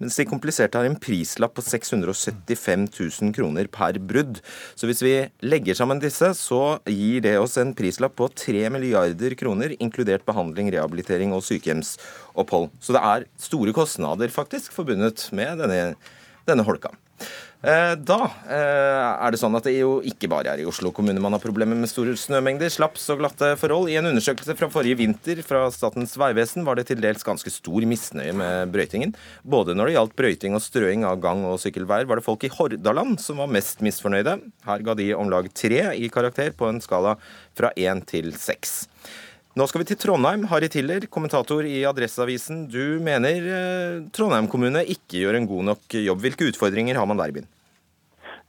mens 0.01 0.17
de 0.17 0.25
kompliserte 0.25 0.81
har 0.81 0.89
en 0.89 0.97
prislapp 0.97 1.53
på 1.59 1.65
675 1.67 2.87
000 2.97 3.35
kroner 3.37 3.69
per 3.69 3.99
brudd. 4.01 4.41
Så 4.73 4.89
hvis 4.89 5.05
vi 5.05 5.15
legger 5.45 5.77
sammen 5.77 6.01
disse, 6.01 6.31
så 6.39 6.79
gir 6.89 7.21
det 7.27 7.35
oss 7.37 7.59
en 7.61 7.75
prislapp 7.77 8.17
på 8.17 8.31
3 8.33 8.71
milliarder 8.73 9.37
kroner, 9.37 9.77
inkludert 9.77 10.25
behandling, 10.25 10.73
rehabilitering 10.73 11.37
og 11.37 11.45
sykehjemsopphold. 11.45 12.71
Så 12.81 12.97
det 12.97 13.05
er 13.05 13.29
store 13.37 13.77
kostnader 13.77 14.33
faktisk 14.33 14.73
forbundet 14.73 15.29
med 15.37 15.61
denne, 15.61 15.99
denne 16.49 16.65
holka. 16.65 16.97
Eh, 17.67 17.93
da 17.99 18.19
eh, 18.47 19.25
er 19.27 19.33
det 19.35 19.41
sånn 19.41 19.57
at 19.59 19.65
det 19.67 19.73
jo 19.75 19.97
ikke 20.07 20.29
bare 20.31 20.53
er 20.53 20.61
i 20.63 20.67
Oslo 20.71 20.93
kommune 20.95 21.19
man 21.19 21.35
har 21.35 21.43
problemer 21.43 21.75
med 21.75 21.91
store 21.91 22.13
snømengder, 22.15 22.71
slaps 22.71 23.09
og 23.11 23.19
glatte 23.19 23.49
forhold. 23.59 23.91
I 23.91 23.97
en 23.99 24.07
undersøkelse 24.13 24.55
fra 24.55 24.69
forrige 24.71 25.01
vinter 25.01 25.41
fra 25.43 25.65
Statens 25.75 26.15
vegvesen 26.21 26.63
var 26.69 26.79
det 26.79 26.85
til 26.93 27.03
dels 27.03 27.27
ganske 27.27 27.51
stor 27.51 27.87
misnøye 27.91 28.37
med 28.39 28.71
brøytingen. 28.71 29.17
Både 29.43 29.75
når 29.75 29.91
det 29.91 29.97
gjaldt 29.97 30.15
brøyting 30.21 30.55
og 30.55 30.63
strøing 30.63 31.03
av 31.11 31.19
gang- 31.25 31.43
og 31.49 31.59
sykkelveier, 31.59 32.07
var 32.07 32.21
det 32.21 32.27
folk 32.29 32.47
i 32.47 32.53
Hordaland 32.55 33.19
som 33.25 33.43
var 33.43 33.51
mest 33.51 33.83
misfornøyde. 33.83 34.37
Her 34.69 34.87
ga 34.87 34.95
de 35.03 35.09
om 35.19 35.35
lag 35.35 35.51
tre 35.51 35.83
i 35.99 36.13
karakter 36.15 36.55
på 36.55 36.71
en 36.71 36.79
skala 36.85 37.17
fra 37.59 37.73
én 37.75 38.05
til 38.07 38.31
seks. 38.39 38.85
Nå 39.59 39.67
skal 39.67 39.83
vi 39.83 39.89
til 39.91 39.99
Trondheim. 39.99 40.47
Harry 40.53 40.71
Tiller, 40.71 41.09
kommentator 41.11 41.67
i 41.67 41.81
Adresseavisen. 41.89 42.69
Du 42.71 43.01
mener 43.03 43.51
eh, 43.59 44.01
Trondheim 44.15 44.47
kommune 44.53 44.87
ikke 44.87 45.25
gjør 45.25 45.41
en 45.41 45.51
god 45.51 45.71
nok 45.73 46.01
jobb. 46.05 46.23
Hvilke 46.29 46.53
utfordringer 46.53 47.03
har 47.03 47.11
man 47.11 47.19
der 47.19 47.35
i 47.35 47.39
byen? 47.41 47.53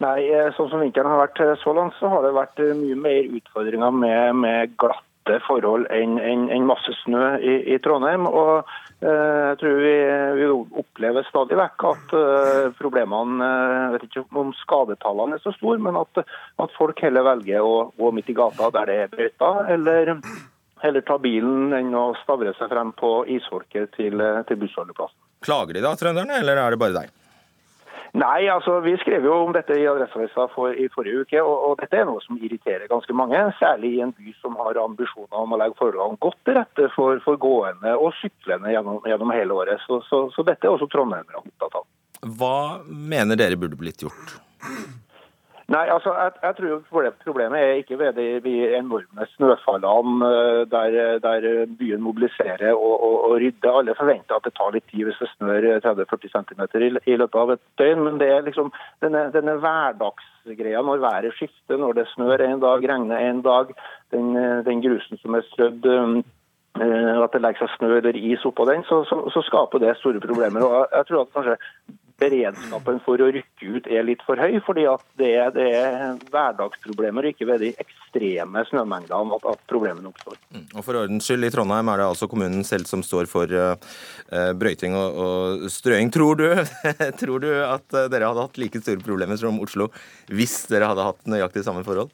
Nei, 0.03 0.27
eh, 0.29 0.51
sånn 0.53 0.69
som 0.69 0.81
vinteren 0.83 1.09
har 1.09 1.23
vært 1.23 1.39
eh, 1.41 1.55
så 1.63 1.73
langt, 1.73 1.95
så 1.97 2.09
har 2.11 2.25
det 2.25 2.35
vært 2.35 2.59
mye 2.77 2.97
mer 3.01 3.31
utfordringer 3.39 3.95
med, 3.95 4.35
med 4.43 4.75
glatte 4.77 5.39
forhold 5.47 5.87
enn 5.91 6.19
en, 6.21 6.43
en 6.53 6.67
masse 6.69 6.93
snø 6.99 7.23
i, 7.41 7.55
i 7.73 7.79
Trondheim. 7.81 8.27
Og 8.29 8.69
eh, 9.01 9.09
jeg 9.09 9.57
tror 9.63 9.81
vi, 9.81 9.95
vi, 10.37 10.51
opplever 10.83 11.25
stadig 11.31 11.57
vekk 11.57 11.87
at 11.89 12.15
eh, 12.19 12.69
problemene 12.77 13.49
Jeg 13.49 13.95
vet 13.95 14.07
ikke 14.11 14.25
om 14.43 14.53
skadetallene 14.61 15.39
er 15.39 15.45
så 15.47 15.55
store, 15.57 15.81
men 15.81 15.97
at, 15.97 16.21
at 16.61 16.77
folk 16.77 17.01
heller 17.01 17.25
velger 17.31 17.65
å 17.65 17.89
gå 17.97 18.13
midt 18.13 18.29
i 18.29 18.37
gata 18.37 18.69
der 18.77 18.91
det 18.91 19.01
er 19.01 19.13
brøyter, 19.17 19.61
eller 19.73 20.17
heller 20.85 21.01
ta 21.09 21.17
bilen 21.17 21.73
enn 21.73 21.95
å 21.97 22.11
stavre 22.21 22.53
seg 22.59 22.69
frem 22.69 22.93
på 22.93 23.23
isfolket 23.33 23.97
til, 23.97 24.21
til 24.45 24.61
bussholdeplassen. 24.61 25.17
Klager 25.41 25.73
de 25.73 25.81
da, 25.81 25.97
trønderne, 25.97 26.37
eller 26.37 26.61
er 26.61 26.75
det 26.75 26.85
bare 26.85 27.01
deg? 27.01 27.17
Nei, 28.17 28.47
altså 28.49 28.79
vi 28.81 28.95
skrev 28.97 29.27
jo 29.27 29.33
om 29.43 29.51
dette 29.53 29.75
i 29.77 29.85
Adresseavisa 29.85 30.47
for, 30.55 30.73
i 30.73 30.87
forrige 30.89 31.21
uke, 31.21 31.41
og, 31.43 31.57
og, 31.67 31.73
dette 31.83 31.99
er 31.99 32.07
noe 32.09 32.23
som 32.23 32.39
irriterer 32.41 32.89
ganske 32.89 33.13
mange. 33.13 33.37
Særlig 33.59 33.91
i 33.93 34.01
en 34.05 34.13
by 34.17 34.33
som 34.41 34.57
har 34.57 34.79
ambisjoner 34.81 35.37
om 35.37 35.53
å 35.53 35.59
legge 35.61 35.77
forholdene 35.77 36.21
godt 36.25 36.39
til 36.47 36.57
rette 36.57 36.89
for, 36.95 37.21
for 37.25 37.37
gående 37.41 37.93
og 37.93 38.09
syklende 38.17 38.73
gjennom, 38.73 39.03
gjennom 39.05 39.35
hele 39.35 39.59
året. 39.61 39.85
Så, 39.85 40.01
så, 40.09 40.23
så, 40.33 40.45
dette 40.47 40.65
er 40.65 40.73
også 40.73 40.89
trondheimerne 40.93 41.43
opptatt 41.43 41.77
av. 41.77 41.87
Hva 42.39 42.57
mener 42.89 43.37
dere 43.37 43.59
burde 43.59 43.77
blitt 43.77 44.01
gjort? 44.01 44.39
Nei, 45.67 45.83
altså, 45.91 46.13
jeg, 46.15 46.31
jeg, 46.43 46.55
tror 46.87 47.07
Problemet 47.25 47.59
er 47.59 47.79
ikke 47.81 47.97
ved 47.99 48.13
de, 48.15 48.53
enorme 48.77 49.25
snøfallene 49.33 50.29
eh, 50.29 50.61
der, 50.71 51.19
der, 51.25 51.65
byen 51.79 52.05
mobiliserer 52.05 52.71
og, 52.71 52.93
og, 53.03 53.17
og, 53.25 53.33
rydder. 53.41 53.75
Alle 53.79 53.95
forventer 53.97 54.37
at 54.37 54.47
det 54.47 54.53
tar 54.55 54.71
litt 54.71 54.87
tid 54.91 55.03
hvis 55.09 55.19
det 55.19 55.27
snør 55.33 55.67
30-40 55.83 56.31
cm 56.35 56.63
i, 56.63 56.89
i, 57.11 57.17
løpet 57.19 57.41
av 57.41 57.51
et 57.57 57.63
døgn. 57.83 58.05
Men 58.05 58.21
det 58.23 58.31
er 58.31 58.47
liksom 58.47 58.71
denne, 59.03 59.25
denne 59.35 59.57
hverdagsgreia 59.59 60.85
når 60.87 61.03
været 61.03 61.35
skifter, 61.35 61.83
når 61.83 61.99
det 61.99 62.07
snør 62.13 62.47
en 62.47 62.63
dag, 62.63 62.89
regner 62.93 63.27
en 63.27 63.43
dag, 63.43 63.75
den, 64.15 64.33
den 64.69 64.87
grusen 64.87 65.19
som 65.19 65.35
er 65.35 65.47
strødd 65.51 65.91
eh, 65.91 67.13
at 67.25 67.35
det 67.35 67.43
legger 67.43 67.65
seg 67.65 67.75
snø 67.75 67.95
eller 67.99 68.23
is 68.23 68.47
oppå 68.47 68.71
den, 68.71 68.87
så, 68.87 69.03
så, 69.09 69.19
så, 69.35 69.43
skaper 69.51 69.83
det 69.83 69.97
store 69.99 70.23
problemer. 70.23 70.63
Og 70.63 70.87
jeg 70.95 71.11
tror 71.11 71.25
at 71.27 71.35
kanskje 71.35 71.59
beredskapen 72.17 72.99
for 73.05 73.21
å 73.21 73.29
rykke 73.33 73.69
ut 73.77 73.87
er 73.93 74.05
litt 74.07 74.23
for 74.25 74.39
høy, 74.41 74.57
fordi 74.65 74.87
at 74.89 75.03
det 75.19 75.29
er, 75.37 75.51
det 75.53 75.67
er 75.77 76.17
hverdagsproblemer, 76.33 77.29
ikke 77.29 77.47
ved 77.49 77.61
de 77.61 77.71
ekstreme 77.77 78.63
snømengdene 78.71 79.37
at, 79.37 79.47
at 79.53 79.63
problemene 79.69 80.09
oppstår. 80.09 80.39
Mm. 80.55 80.65
Og 80.73 80.85
For 80.85 81.01
ordens 81.03 81.29
skyld, 81.29 81.47
i 81.47 81.53
Trondheim 81.53 81.91
er 81.93 82.01
det 82.01 82.09
altså 82.09 82.29
kommunen 82.31 82.65
selv 82.67 82.89
som 82.89 83.05
står 83.05 83.29
for 83.29 83.53
uh, 83.53 83.75
brøyting 84.57 84.97
og, 84.97 85.19
og, 85.23 85.67
strøing. 85.73 86.13
Tror 86.13 86.39
du, 86.41 86.47
tror 87.21 87.43
du 87.43 87.51
at 87.61 87.97
eh, 87.97 88.09
dere 88.11 88.31
hadde 88.31 88.47
hatt 88.47 88.61
like 88.61 88.81
store 88.81 89.03
problemer 89.03 89.37
som 89.39 89.59
Oslo 89.61 89.91
hvis 90.33 90.63
dere 90.71 90.89
hadde 90.89 91.05
hatt 91.05 91.29
nøyaktig 91.29 91.65
samme 91.65 91.85
forhold? 91.85 92.09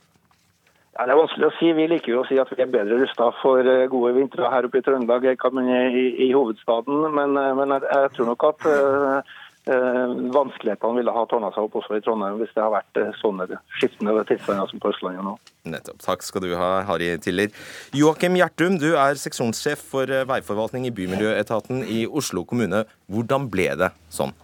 Ja, 0.93 1.07
det 1.07 1.15
er 1.15 1.17
vanskelig 1.17 1.47
å 1.47 1.53
si. 1.57 1.71
Vi 1.73 1.87
liker 1.89 2.11
jo 2.11 2.19
å 2.21 2.25
si 2.29 2.35
at 2.37 2.51
vi 2.53 2.61
er 2.61 2.69
bedre 2.69 2.99
rusta 2.99 3.31
for 3.39 3.65
gode 3.89 4.11
vintre 4.13 4.51
her 4.51 4.67
oppe 4.67 4.77
i 4.77 4.83
Trøndelag 4.85 5.25
enn 5.31 5.71
i, 5.73 6.03
i, 6.27 6.29
hovedstaden, 6.35 7.07
men, 7.15 7.33
men 7.33 7.73
jeg, 7.73 7.87
jeg, 7.87 8.11
tror 8.13 8.29
nok 8.29 8.45
at 8.51 8.67
uh, 8.69 9.39
vanskelighetene 9.65 10.97
ville 10.97 11.11
ha 11.15 11.23
tårna 11.31 11.49
seg 11.55 11.67
opp 11.67 11.77
også 11.79 11.95
i 11.95 12.03
Trondheim 12.03 12.39
hvis 12.41 12.51
det 12.51 12.63
har 12.63 12.73
vært 12.73 12.99
eh, 12.99 13.13
sånne 13.21 13.47
skiftende 13.77 14.25
tilstander 14.27 14.67
som 14.67 14.81
på 14.83 14.91
Østlandet 14.91 15.23
nå. 15.23 15.37
Nettopp. 15.71 16.01
Takk 16.03 16.25
skal 16.27 16.43
du 16.43 16.49
ha, 16.59 16.71
Harry 16.89 17.13
Tiller. 17.23 17.53
Joakim 17.95 18.35
Gjertum, 18.35 18.75
du 18.81 18.89
er 18.99 19.19
seksjonssjef 19.19 19.85
for 19.93 20.11
eh, 20.11 20.25
veiforvaltning 20.27 20.89
i 20.89 20.93
Bymiljøetaten 20.95 21.85
i 21.87 22.03
Oslo 22.07 22.43
kommune. 22.49 22.83
Hvordan 23.07 23.47
ble 23.53 23.69
det 23.79 23.93
sånn? 24.11 24.35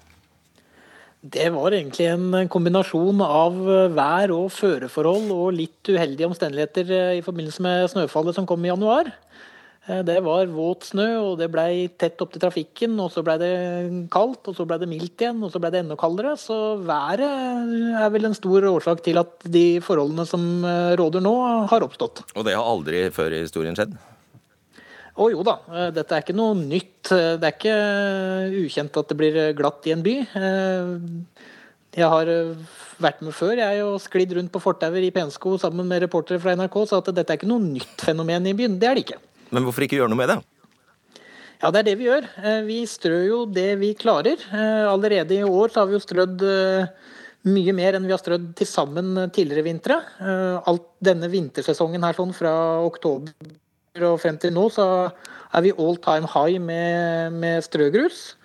Det 1.20 1.50
var 1.52 1.76
egentlig 1.76 2.06
en 2.08 2.48
kombinasjon 2.48 3.20
av 3.26 3.58
vær 3.92 4.32
og 4.32 4.54
føreforhold 4.56 5.34
og 5.36 5.50
litt 5.58 5.90
uheldige 5.92 6.30
omstendigheter 6.30 6.94
i 7.18 7.26
forbindelse 7.26 7.66
med 7.66 7.90
snøfallet 7.92 8.40
som 8.40 8.48
kom 8.48 8.64
i 8.64 8.72
januar. 8.72 9.12
Eh, 9.90 10.04
det 10.06 10.20
var 10.26 10.50
våt 10.54 10.92
snø, 10.92 11.08
og 11.24 11.40
det 11.40 11.50
blei 11.52 11.90
tett 12.00 12.22
opp 12.22 12.34
til 12.34 12.44
trafikken. 12.44 12.98
Og 13.02 13.12
så 13.14 13.24
blei 13.26 13.38
det 13.42 13.54
kaldt, 14.14 14.52
og 14.52 14.58
så 14.58 14.68
blei 14.70 14.80
det 14.82 14.90
mildt 14.92 15.24
igjen, 15.24 15.42
og 15.46 15.54
så 15.54 15.62
blei 15.62 15.74
det 15.74 15.84
enda 15.84 15.98
kaldere. 16.00 16.36
Så 16.40 16.78
været 16.86 17.26
er 17.26 18.14
vel 18.14 18.30
en 18.30 18.38
stor 18.38 18.70
årsak 18.70 19.04
til 19.06 19.22
at 19.22 19.50
de 19.50 19.82
forholdene 19.86 20.28
som 20.30 20.46
eh, 20.64 20.94
råder 21.00 21.26
nå, 21.26 21.36
har 21.72 21.86
oppstått. 21.86 22.24
Og 22.36 22.46
det 22.48 22.58
har 22.58 22.70
aldri 22.70 23.08
før 23.16 23.36
i 23.36 23.44
historien 23.46 23.78
skjedd? 23.78 23.98
Å 25.20 25.26
jo 25.34 25.44
da, 25.44 25.58
eh, 25.74 25.90
dette 25.96 26.16
er 26.16 26.24
ikke 26.24 26.38
noe 26.38 26.58
nytt. 26.60 27.10
Det 27.10 27.42
er 27.42 27.56
ikke 27.56 27.80
ukjent 28.62 29.00
at 29.02 29.10
det 29.10 29.18
blir 29.18 29.40
glatt 29.58 29.88
i 29.90 29.96
en 29.96 30.06
by. 30.06 30.14
Jeg 31.98 32.06
har 32.06 32.30
vært 33.02 33.24
med 33.26 33.34
før 33.34 33.58
jeg 33.58 33.82
og 33.82 33.98
sklidd 34.04 34.36
rundt 34.38 34.52
på 34.54 34.62
fortauer 34.62 35.02
i 35.02 35.10
pensko 35.16 35.56
sammen 35.60 35.88
med 35.90 36.04
reportere 36.04 36.40
fra 36.44 36.54
NRK, 36.54 36.78
så 36.86 37.00
at 37.02 37.10
dette 37.10 37.34
er 37.34 37.40
ikke 37.40 37.50
noe 37.50 37.64
nytt 37.64 38.06
fenomen 38.06 38.46
i 38.46 38.54
byen. 38.54 38.78
Det 38.80 38.88
er 38.88 39.00
det 39.00 39.08
ikke. 39.08 39.18
Men 39.54 39.66
hvorfor 39.66 39.86
ikke 39.86 40.00
gjøre 40.00 40.12
noe 40.12 40.20
med 40.20 40.32
det? 40.32 40.40
Ja, 41.60 41.72
det 41.76 41.82
er 41.82 41.88
det 41.90 41.96
vi 42.00 42.08
gjør. 42.08 42.28
Eh, 42.40 42.60
vi 42.64 42.78
strør 42.88 43.24
jo 43.28 43.40
det 43.52 43.74
vi 43.82 43.92
klarer. 44.00 44.40
Eh, 44.48 44.86
allerede 44.88 45.36
i 45.36 45.44
år 45.44 45.74
har 45.76 45.90
vi 45.90 45.98
jo 45.98 46.04
strødd 46.04 46.46
eh, 46.48 46.92
mye 47.50 47.74
mer 47.76 47.98
enn 47.98 48.08
vi 48.08 48.14
har 48.16 48.22
strødd 48.22 48.54
til 48.56 48.70
sammen 48.70 49.18
tidligere 49.36 49.66
vintre. 49.68 49.98
Alt 50.68 50.86
denne 51.04 51.28
vintersesongen 51.32 52.04
her 52.04 52.16
sånn 52.16 52.34
fra 52.36 52.52
oktober 52.84 53.32
og 54.06 54.20
frem 54.22 54.38
til 54.40 54.54
nå, 54.56 54.66
så 54.72 54.86
er 55.08 55.64
vi 55.66 55.74
all 55.76 55.98
time 56.04 56.28
high 56.32 56.60
med, 56.64 57.36
med 57.40 57.64
strøgrus. 57.66 58.38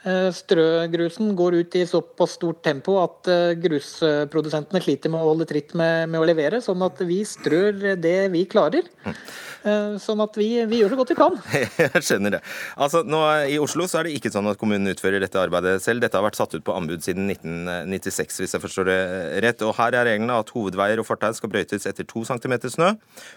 Strøgrusen 0.00 1.34
går 1.36 1.58
ut 1.60 1.74
i 1.76 1.84
såpass 1.84 2.38
stort 2.38 2.62
tempo 2.64 2.94
at 3.02 3.28
grusprodusentene 3.60 4.80
sliter 4.80 5.12
med 5.12 5.20
å 5.20 5.32
holde 5.34 5.48
tritt 5.50 5.74
med, 5.76 6.08
med 6.08 6.22
å 6.22 6.28
levere. 6.28 6.62
Sånn 6.64 6.80
at 6.86 7.02
vi 7.04 7.20
strør 7.28 7.98
det 8.00 8.18
vi 8.32 8.46
klarer. 8.48 8.88
Mm. 9.04 9.18
Eh, 9.60 9.96
sånn 10.00 10.20
at 10.24 10.36
vi, 10.40 10.48
vi, 10.70 10.78
gjør 10.80 10.94
så 10.94 10.98
godt 11.00 11.10
vi 11.12 11.16
kan. 11.18 11.34
Jeg 11.80 12.02
skjønner 12.06 12.36
det. 12.36 12.40
Altså, 12.80 13.02
nå 13.04 13.20
I 13.52 13.58
Oslo 13.60 13.84
så 13.90 14.00
er 14.00 14.08
det 14.08 14.14
ikke 14.16 14.32
sånn 14.32 14.48
at 14.48 14.60
kommunen 14.60 14.88
utfører 14.94 15.20
dette 15.20 15.40
arbeidet 15.40 15.82
selv. 15.84 16.00
Dette 16.04 16.16
har 16.16 16.24
vært 16.24 16.38
satt 16.40 16.54
ut 16.56 16.64
på 16.64 16.76
anbud 16.76 17.04
siden 17.04 17.28
1996, 17.34 18.40
hvis 18.40 18.56
jeg 18.56 18.64
forstår 18.64 18.88
det 18.88 19.00
rett. 19.44 19.64
Og 19.66 19.74
Her 19.76 19.98
er 19.98 20.08
reglene 20.08 20.38
at 20.40 20.52
hovedveier 20.54 21.02
og 21.02 21.08
fortau 21.08 21.32
skal 21.36 21.52
brøytes 21.52 21.84
etter 21.90 22.08
2 22.08 22.24
cm 22.30 22.56
snø, 22.72 22.94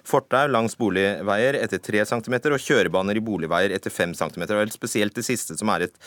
fortau 0.08 0.46
langs 0.52 0.78
boligveier 0.80 1.60
etter 1.60 1.82
3 1.84 2.06
cm 2.14 2.38
og 2.54 2.62
kjørebaner 2.62 3.20
i 3.20 3.26
boligveier 3.26 3.76
etter 3.76 3.92
5 3.92 4.16
cm. 4.22 4.48
Og 4.56 4.76
spesielt 4.76 5.20
det 5.20 5.28
siste 5.28 5.60
som 5.60 5.72
er 5.76 5.90
et 5.90 6.00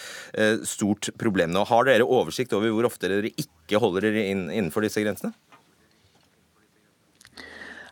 stort 0.69 1.11
problem 1.21 1.53
nå. 1.55 1.65
Har 1.69 1.89
dere 1.89 2.07
oversikt 2.07 2.55
over 2.57 2.73
hvor 2.75 2.89
ofte 2.89 3.11
dere 3.13 3.33
ikke 3.35 3.81
holder 3.83 4.09
dere 4.09 4.29
inn, 4.31 4.47
innenfor 4.51 4.87
disse 4.87 5.03
grensene? 5.03 5.35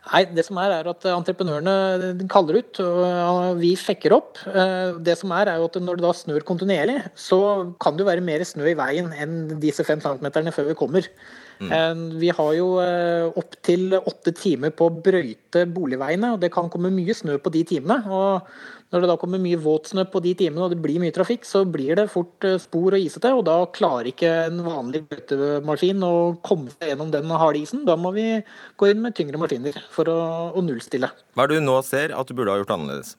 Nei, 0.05 0.21
det 0.37 0.43
som 0.45 0.59
er, 0.61 0.69
er 0.69 0.87
at 0.91 1.05
entreprenørene 1.09 2.27
kaller 2.29 2.59
ut, 2.61 2.79
og 2.83 3.57
vi 3.57 3.71
sjekker 3.79 4.13
opp. 4.13 4.37
Eh, 4.45 4.99
det 5.03 5.15
som 5.17 5.33
er, 5.33 5.49
er 5.49 5.57
jo 5.59 5.65
at 5.65 5.79
når 5.81 5.97
det 5.97 6.05
da 6.05 6.11
snør 6.13 6.45
kontinuerlig, 6.45 6.99
så 7.17 7.39
kan 7.81 7.97
det 7.97 8.05
jo 8.05 8.11
være 8.11 8.25
mer 8.25 8.45
snø 8.45 8.69
i 8.69 8.77
veien 8.77 9.09
enn 9.17 9.57
disse 9.63 9.85
fem 9.87 10.03
centimeterne 10.03 10.53
før 10.53 10.69
vi 10.69 10.77
kommer. 10.77 11.09
Mm. 11.55 12.19
Vi 12.19 12.29
har 12.35 12.51
jo 12.57 12.67
eh, 12.83 13.25
opptil 13.39 13.95
åtte 13.97 14.33
timer 14.35 14.73
på 14.75 14.89
å 14.89 14.95
brøyte 15.03 15.65
boligveiene, 15.73 16.33
og 16.35 16.41
det 16.43 16.51
kan 16.53 16.69
komme 16.69 16.93
mye 16.93 17.15
snø 17.15 17.39
på 17.41 17.53
de 17.55 17.63
timene. 17.73 18.03
og 18.05 18.45
Når 18.93 19.01
det 19.01 19.09
da 19.09 19.15
kommer 19.17 19.41
mye 19.41 19.57
våtsnø 19.59 20.05
på 20.13 20.21
de 20.23 20.35
timene 20.37 20.67
og 20.67 20.71
det 20.75 20.79
blir 20.83 21.01
mye 21.01 21.13
trafikk, 21.15 21.47
så 21.47 21.63
blir 21.67 21.97
det 21.97 22.05
fort 22.13 22.45
eh, 22.45 22.59
spor 22.61 22.95
og 22.95 23.01
isete, 23.01 23.31
og 23.33 23.43
da 23.47 23.57
klarer 23.75 24.11
ikke 24.11 24.31
en 24.45 24.61
vanlig 24.65 25.01
brøytemaskin 25.09 26.05
å 26.05 26.13
komme 26.45 26.71
seg 26.75 26.93
gjennom 26.93 27.11
den 27.15 27.33
harde 27.33 27.63
isen. 27.63 27.83
Da 27.89 27.97
må 27.99 28.13
vi 28.15 28.29
gå 28.77 28.91
inn 28.91 29.01
med 29.03 29.17
tyngre 29.17 29.41
maskiner 29.41 29.81
for 29.91 30.11
å, 30.11 30.19
å 30.53 30.65
nullstille. 30.65 31.09
Hva 31.33 31.45
er 31.45 31.51
det 31.51 31.61
du 31.61 31.67
nå 31.67 31.79
ser 31.87 32.13
at 32.15 32.29
du 32.29 32.37
burde 32.37 32.53
ha 32.53 32.61
gjort 32.61 32.75
annerledes? 32.77 33.15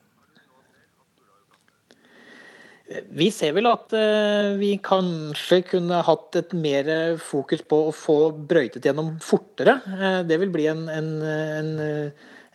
Vi 2.87 3.27
ser 3.35 3.51
vel 3.57 3.67
at 3.67 3.91
eh, 3.99 4.53
vi 4.55 4.71
kanskje 4.79 5.59
kunne 5.73 5.99
hatt 6.07 6.37
et 6.39 6.53
mer 6.55 6.87
fokus 7.19 7.59
på 7.67 7.81
å 7.89 7.93
få 7.95 8.17
brøytet 8.47 8.87
gjennom 8.87 9.17
fortere. 9.23 9.81
Eh, 9.91 10.21
det 10.29 10.39
vil 10.39 10.53
bli 10.53 10.69
en, 10.71 10.85
en, 10.87 11.09
en, 11.27 11.71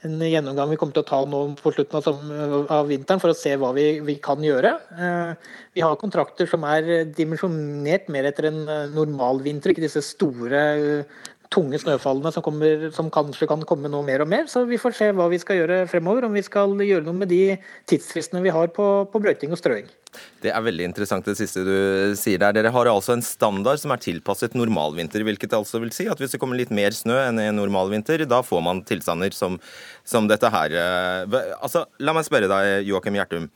en 0.06 0.18
gjennomgang 0.26 0.70
vi 0.72 0.78
kommer 0.80 0.96
til 0.96 1.04
å 1.04 1.08
ta 1.08 1.20
nå 1.28 1.40
på 1.60 1.72
slutten 1.74 1.98
av, 2.00 2.54
av 2.74 2.88
vinteren 2.90 3.22
for 3.22 3.32
å 3.32 3.38
se 3.38 3.54
hva 3.60 3.72
vi, 3.76 3.86
vi, 4.04 4.16
kan 4.22 4.42
gjøre. 4.42 4.72
Eh, 4.98 5.50
vi 5.78 5.84
har 5.84 5.98
kontrakter 6.00 6.48
som 6.50 6.66
er 6.68 7.06
dimensjonert 7.14 8.10
mer 8.12 8.30
etter 8.30 8.50
en 8.50 8.62
normalvinter, 8.94 9.72
ikke 9.72 9.86
disse 9.86 10.02
store 10.06 10.62
tunge 11.52 11.78
snøfallene 11.80 12.32
som, 12.34 12.44
kommer, 12.44 12.88
som, 12.96 13.10
kanskje 13.12 13.48
kan 13.50 13.62
komme 13.68 13.90
nå 13.92 14.00
mer 14.06 14.24
og 14.24 14.30
mer. 14.30 14.46
Så 14.50 14.64
vi 14.68 14.80
får 14.80 14.96
se 14.98 15.08
hva 15.16 15.28
vi 15.32 15.40
skal 15.42 15.60
gjøre 15.60 15.82
fremover, 15.90 16.26
om 16.26 16.36
vi 16.36 16.44
skal 16.44 16.74
gjøre 16.80 17.04
noe 17.06 17.18
med 17.20 17.30
de 17.32 17.56
tidsfristene 17.90 18.42
vi 18.44 18.54
har 18.54 18.72
på, 18.74 18.86
på 19.12 19.22
brøyting 19.22 19.52
og 19.54 19.60
strøing. 19.60 19.90
Det 20.42 20.50
er 20.52 20.64
veldig 20.64 20.84
interessant 20.90 21.28
det 21.28 21.36
siste 21.38 21.62
du 21.64 21.76
sier 22.18 22.40
der. 22.42 22.56
Dere 22.56 22.72
har 22.74 22.90
altså 22.90 23.14
en 23.14 23.24
standard 23.24 23.80
som 23.80 23.94
er 23.94 24.02
tilpasset 24.02 24.56
normalvinter. 24.58 25.24
Hvilket 25.24 25.56
altså 25.56 25.80
vil 25.82 25.94
si 25.94 26.08
at 26.10 26.20
hvis 26.20 26.34
det 26.34 26.40
kommer 26.42 26.58
litt 26.58 26.72
mer 26.74 26.96
snø 26.96 27.16
enn 27.28 27.40
en 27.40 27.60
normalvinter, 27.60 28.26
da 28.28 28.42
får 28.44 28.64
man 28.64 28.82
tilstander 28.88 29.32
som, 29.36 29.60
som 30.04 30.28
dette 30.30 30.50
her. 30.52 30.76
Altså, 31.60 31.86
la 32.02 32.16
meg 32.16 32.28
spørre 32.28 32.50
deg, 32.50 32.90
Joakim 32.90 33.16
Gjertum. 33.20 33.48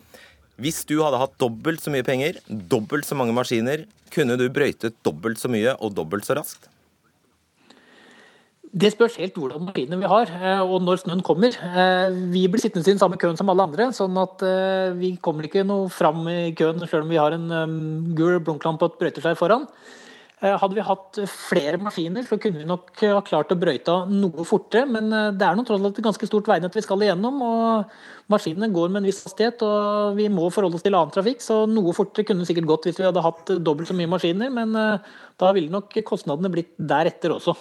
Hvis 0.62 0.86
du 0.88 0.96
hadde 1.02 1.20
hatt 1.20 1.36
dobbelt 1.42 1.82
så 1.84 1.92
mye 1.92 2.06
penger, 2.06 2.38
dobbelt 2.48 3.04
så 3.04 3.18
mange 3.18 3.34
maskiner, 3.36 3.84
kunne 4.14 4.38
du 4.40 4.46
brøytet 4.48 4.96
dobbelt 5.04 5.40
så 5.42 5.50
mye 5.52 5.76
og 5.76 5.92
dobbelt 5.98 6.24
så 6.24 6.38
raskt? 6.38 6.70
Det 8.76 8.90
spørs 8.92 9.14
helt 9.16 9.36
hvordan 9.40 9.62
maskinene 9.64 9.96
vi 10.02 10.08
har, 10.10 10.28
eh, 10.36 10.60
og 10.60 10.82
når 10.84 10.98
snøen 11.00 11.22
kommer. 11.24 11.48
Eh, 11.48 12.12
vi 12.28 12.42
blir 12.44 12.60
sittende 12.60 12.84
i 12.84 12.92
den 12.92 13.00
samme 13.00 13.16
køen 13.16 13.36
som 13.38 13.48
alle 13.48 13.64
andre, 13.64 13.88
sånn 13.96 14.16
at 14.20 14.42
eh, 14.44 14.92
vi 14.98 15.14
kommer 15.16 15.46
ikke 15.48 15.62
noe 15.64 15.88
fram 15.88 16.26
i 16.28 16.52
køen 16.52 16.82
selv 16.84 17.06
om 17.06 17.08
vi 17.08 17.16
har 17.16 17.32
en 17.32 18.12
gul 18.18 18.36
blunklampe 18.44 18.84
og 18.84 18.92
et 18.92 18.98
brøyteskjær 19.00 19.38
foran. 19.40 19.64
Hadde 20.36 20.76
vi 20.76 20.84
hatt 20.84 21.16
flere 21.32 21.78
maskiner, 21.80 22.26
så 22.28 22.36
kunne 22.36 22.60
vi 22.60 22.66
nok 22.68 22.90
ha 23.00 23.22
klart 23.24 23.54
å 23.54 23.56
brøyte 23.56 23.94
noe 24.10 24.44
fortere. 24.44 24.84
Men 24.84 25.08
det 25.08 25.46
er 25.46 25.56
noe 25.56 25.64
tross 25.64 25.80
alt 25.80 25.96
et 25.96 26.04
ganske 26.04 26.28
stort 26.28 26.50
veinett 26.50 26.76
vi 26.76 26.82
skal 26.84 27.00
igjennom, 27.00 27.38
og 27.40 27.94
maskinene 28.28 28.68
går 28.68 28.92
med 28.92 29.00
en 29.00 29.08
viss 29.08 29.22
hastighet. 29.24 29.64
Og 29.64 30.18
vi 30.18 30.26
må 30.28 30.50
forholde 30.52 30.76
oss 30.76 30.84
til 30.84 30.92
annen 30.92 31.14
trafikk, 31.14 31.40
så 31.40 31.62
noe 31.64 31.96
fortere 31.96 32.28
kunne 32.28 32.44
sikkert 32.44 32.68
gått 32.68 32.90
hvis 32.90 33.00
vi 33.00 33.08
hadde 33.08 33.24
hatt 33.24 33.54
dobbelt 33.64 33.88
så 33.88 33.96
mye 33.96 34.12
maskiner. 34.12 34.52
Men 34.52 34.76
da 34.76 35.54
ville 35.56 35.72
nok 35.72 35.96
kostnadene 36.04 36.52
blitt 36.52 36.76
deretter 36.76 37.32
også. 37.38 37.56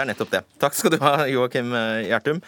Det 0.00 0.06
er 0.06 0.14
nettopp 0.14 0.30
det. 0.32 0.40
Takk 0.56 0.76
skal 0.78 0.92
du 0.94 1.02
ha, 1.02 1.26
Joakim 1.28 1.74
eh, 1.76 2.06
Gjertum. 2.08 2.38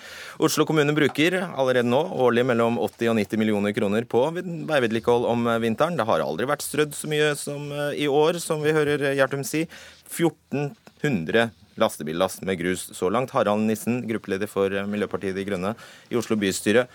Oslo 0.41 0.65
kommune 0.65 0.95
bruker 0.97 1.35
allerede 1.45 1.85
nå 1.85 1.99
årlig 2.25 2.47
mellom 2.49 2.79
80 2.81 3.11
og 3.12 3.19
90 3.19 3.41
millioner 3.43 3.75
kroner 3.77 4.07
på 4.09 4.23
veivedlikehold 4.33 5.27
om 5.29 5.51
eh, 5.53 5.59
vinteren. 5.61 5.99
Det 5.99 6.07
har 6.09 6.25
aldri 6.25 6.49
vært 6.49 6.65
strødd 6.65 6.97
så 6.97 7.11
mye 7.12 7.27
som 7.37 7.67
eh, 7.69 7.99
i 8.01 8.09
år, 8.09 8.41
som 8.41 8.65
vi 8.65 8.73
hører 8.73 9.05
Gjertum 9.19 9.45
si. 9.45 9.67
1400 10.09 11.51
lastebillast 11.83 12.41
med 12.49 12.57
grus 12.62 12.87
så 12.97 13.12
langt. 13.12 13.37
Harald 13.37 13.69
Nissen, 13.69 14.01
gruppeleder 14.09 14.49
for 14.49 14.73
Miljøpartiet 14.88 15.37
De 15.37 15.45
Grønne 15.45 15.75
i 16.09 16.17
Oslo 16.17 16.41
bystyre. 16.41 16.87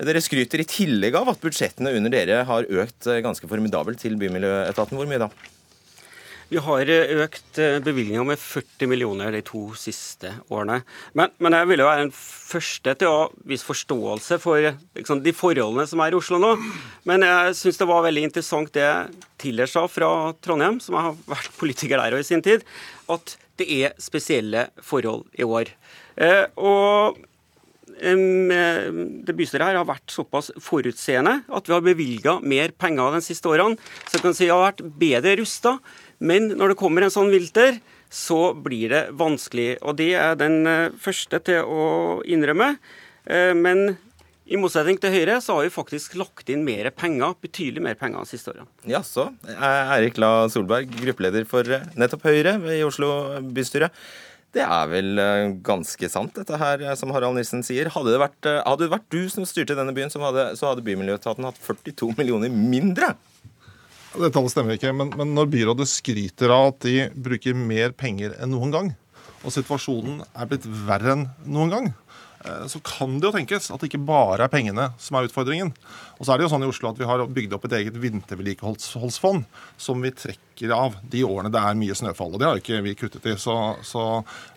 Dere 0.00 0.24
skryter 0.24 0.64
i 0.64 0.70
tillegg 0.70 1.20
av 1.20 1.28
at 1.34 1.44
budsjettene 1.44 1.92
under 1.92 2.16
dere 2.16 2.40
har 2.48 2.72
økt 2.72 3.12
ganske 3.28 3.52
formidabelt 3.52 4.00
til 4.00 4.16
Bymiljøetaten. 4.16 4.96
Hvor 4.96 5.12
mye 5.12 5.26
da? 5.26 5.28
Vi 6.50 6.60
har 6.60 6.90
eh, 6.92 7.12
økt 7.24 7.58
eh, 7.62 7.78
bevilgninga 7.84 8.24
med 8.28 8.40
40 8.40 8.90
millioner 8.90 9.32
de 9.34 9.40
to 9.46 9.66
siste 9.78 10.30
årene. 10.52 10.80
Men, 11.16 11.32
men 11.42 11.56
jeg 11.56 11.70
vil 11.70 11.82
jo 11.82 11.88
være 11.88 12.04
den 12.04 12.14
første 12.14 12.94
til 13.00 13.10
å 13.10 13.28
vise 13.48 13.66
forståelse 13.66 14.38
for 14.42 14.68
liksom, 14.98 15.22
de 15.24 15.34
forholdene 15.36 15.86
som 15.90 16.02
er 16.04 16.14
i 16.14 16.18
Oslo 16.18 16.40
nå. 16.42 16.54
Men 17.08 17.26
jeg 17.26 17.58
syns 17.60 17.80
det 17.80 17.90
var 17.90 18.04
veldig 18.06 18.26
interessant 18.28 18.74
det 18.76 18.90
Tiller 19.40 19.70
sa 19.70 19.86
fra 19.90 20.08
Trondheim, 20.44 20.80
som 20.80 20.98
har 21.00 21.14
vært 21.28 21.52
politiker 21.60 22.00
der 22.00 22.18
i 22.20 22.26
sin 22.26 22.44
tid, 22.44 22.64
at 23.12 23.36
det 23.60 23.68
er 23.70 23.94
spesielle 24.02 24.68
forhold 24.82 25.26
i 25.38 25.46
år. 25.46 25.70
Eh, 26.16 26.44
og 26.58 27.22
det 27.94 29.34
bystyret 29.36 29.68
her 29.68 29.78
har 29.78 29.86
vært 29.86 30.10
såpass 30.10 30.50
forutseende 30.62 31.42
at 31.46 31.68
vi 31.68 31.74
har 31.74 31.84
bevilga 31.84 32.38
mer 32.42 32.72
penger 32.76 33.14
de 33.14 33.22
siste 33.24 33.48
årene. 33.48 33.78
Så 34.08 34.18
jeg 34.18 34.24
kan 34.24 34.34
si 34.34 34.48
at 34.48 34.48
vi 34.48 34.52
har 34.52 34.64
vært 34.64 34.82
bedre 34.98 35.36
rusta 35.40 35.76
men 36.18 36.52
når 36.54 36.72
det 36.72 36.80
kommer 36.80 37.06
en 37.06 37.12
sånn 37.12 37.32
vilter, 37.32 37.80
så 38.14 38.54
blir 38.54 38.92
det 38.92 39.02
vanskelig. 39.18 39.74
Og 39.82 39.96
det 39.98 40.12
er 40.18 40.38
den 40.38 40.62
eh, 40.70 40.94
første 41.00 41.40
til 41.44 41.66
å 41.66 41.86
innrømme. 42.30 42.74
Eh, 43.26 43.52
men 43.58 43.96
i 44.44 44.58
motsetning 44.60 45.00
til 45.00 45.14
Høyre 45.14 45.40
så 45.42 45.56
har 45.56 45.66
vi 45.66 45.72
faktisk 45.72 46.14
lagt 46.20 46.52
inn 46.52 46.66
mer 46.66 46.90
penger, 46.94 47.34
betydelig 47.42 47.82
mer 47.82 47.98
penger 47.98 48.22
de 48.22 48.34
siste 48.34 48.52
årene. 48.52 48.68
Jaså. 48.86 49.30
Eirik 49.56 50.20
La 50.20 50.46
Solberg, 50.52 50.92
gruppeleder 51.00 51.48
for 51.48 51.66
eh, 51.66 51.88
nettopp 51.98 52.28
Høyre 52.28 52.58
i 52.76 52.84
Oslo 52.86 53.10
bystyre. 53.56 53.90
Det 54.54 54.62
er 54.62 54.86
vel 54.86 55.18
ganske 55.66 56.06
sant, 56.06 56.36
dette 56.36 56.58
her, 56.60 56.84
som 56.94 57.10
Harald 57.10 57.34
Nissen 57.34 57.64
sier. 57.66 57.88
Hadde 57.90 58.12
det 58.14 58.20
vært, 58.22 58.46
hadde 58.46 58.84
det 58.84 58.92
vært 58.92 59.08
du 59.10 59.24
som 59.26 59.42
styrte 59.50 59.74
denne 59.74 59.90
byen, 59.96 60.14
hadde, 60.22 60.44
så 60.54 60.68
hadde 60.68 60.84
Bymiljøetaten 60.86 61.48
hatt 61.48 61.58
42 61.58 62.12
millioner 62.20 62.54
mindre 62.54 63.16
det 64.22 64.30
tallet 64.34 64.52
stemmer 64.52 64.76
ikke, 64.76 64.92
men, 64.96 65.10
men, 65.18 65.34
når 65.36 65.50
byrådet 65.52 65.88
skryter 65.90 66.52
av 66.54 66.72
at 66.72 66.84
de 66.86 67.08
bruker 67.26 67.56
mer 67.58 67.94
penger 67.96 68.36
enn 68.38 68.52
noen 68.54 68.74
gang, 68.74 68.94
og 69.44 69.52
situasjonen 69.52 70.22
er 70.32 70.48
blitt 70.48 70.66
verre 70.86 71.16
enn 71.16 71.26
noen 71.44 71.72
gang, 71.72 71.90
eh, 72.46 72.64
så 72.70 72.80
kan 72.86 73.18
det 73.18 73.28
jo 73.28 73.34
tenkes 73.34 73.68
at 73.74 73.82
det 73.82 73.90
ikke 73.90 74.04
bare 74.06 74.46
er 74.46 74.52
pengene 74.52 74.88
som 75.02 75.18
er 75.18 75.28
utfordringen. 75.28 75.74
Og 76.16 76.24
så 76.24 76.32
er 76.32 76.40
det 76.40 76.46
jo 76.46 76.52
sånn 76.54 76.64
i 76.64 76.70
Oslo 76.70 76.92
at 76.92 77.00
vi 77.00 77.08
har 77.10 77.26
bygd 77.26 77.56
opp 77.56 77.66
et 77.68 77.76
eget 77.80 77.98
vintervedlikeholdsfond 78.00 79.44
som 79.76 80.04
vi 80.04 80.14
trekker 80.16 80.72
av 80.74 80.96
de 81.12 81.26
årene 81.26 81.52
det 81.52 81.60
er 81.60 81.80
mye 81.80 81.98
snøfall. 81.98 82.32
Og 82.32 82.40
det 82.40 82.48
har 82.48 82.56
jo 82.56 82.64
ikke 82.64 82.84
vi 82.86 82.96
kuttet 82.98 83.28
i. 83.28 83.36
Så, 83.40 83.58
så 83.84 84.06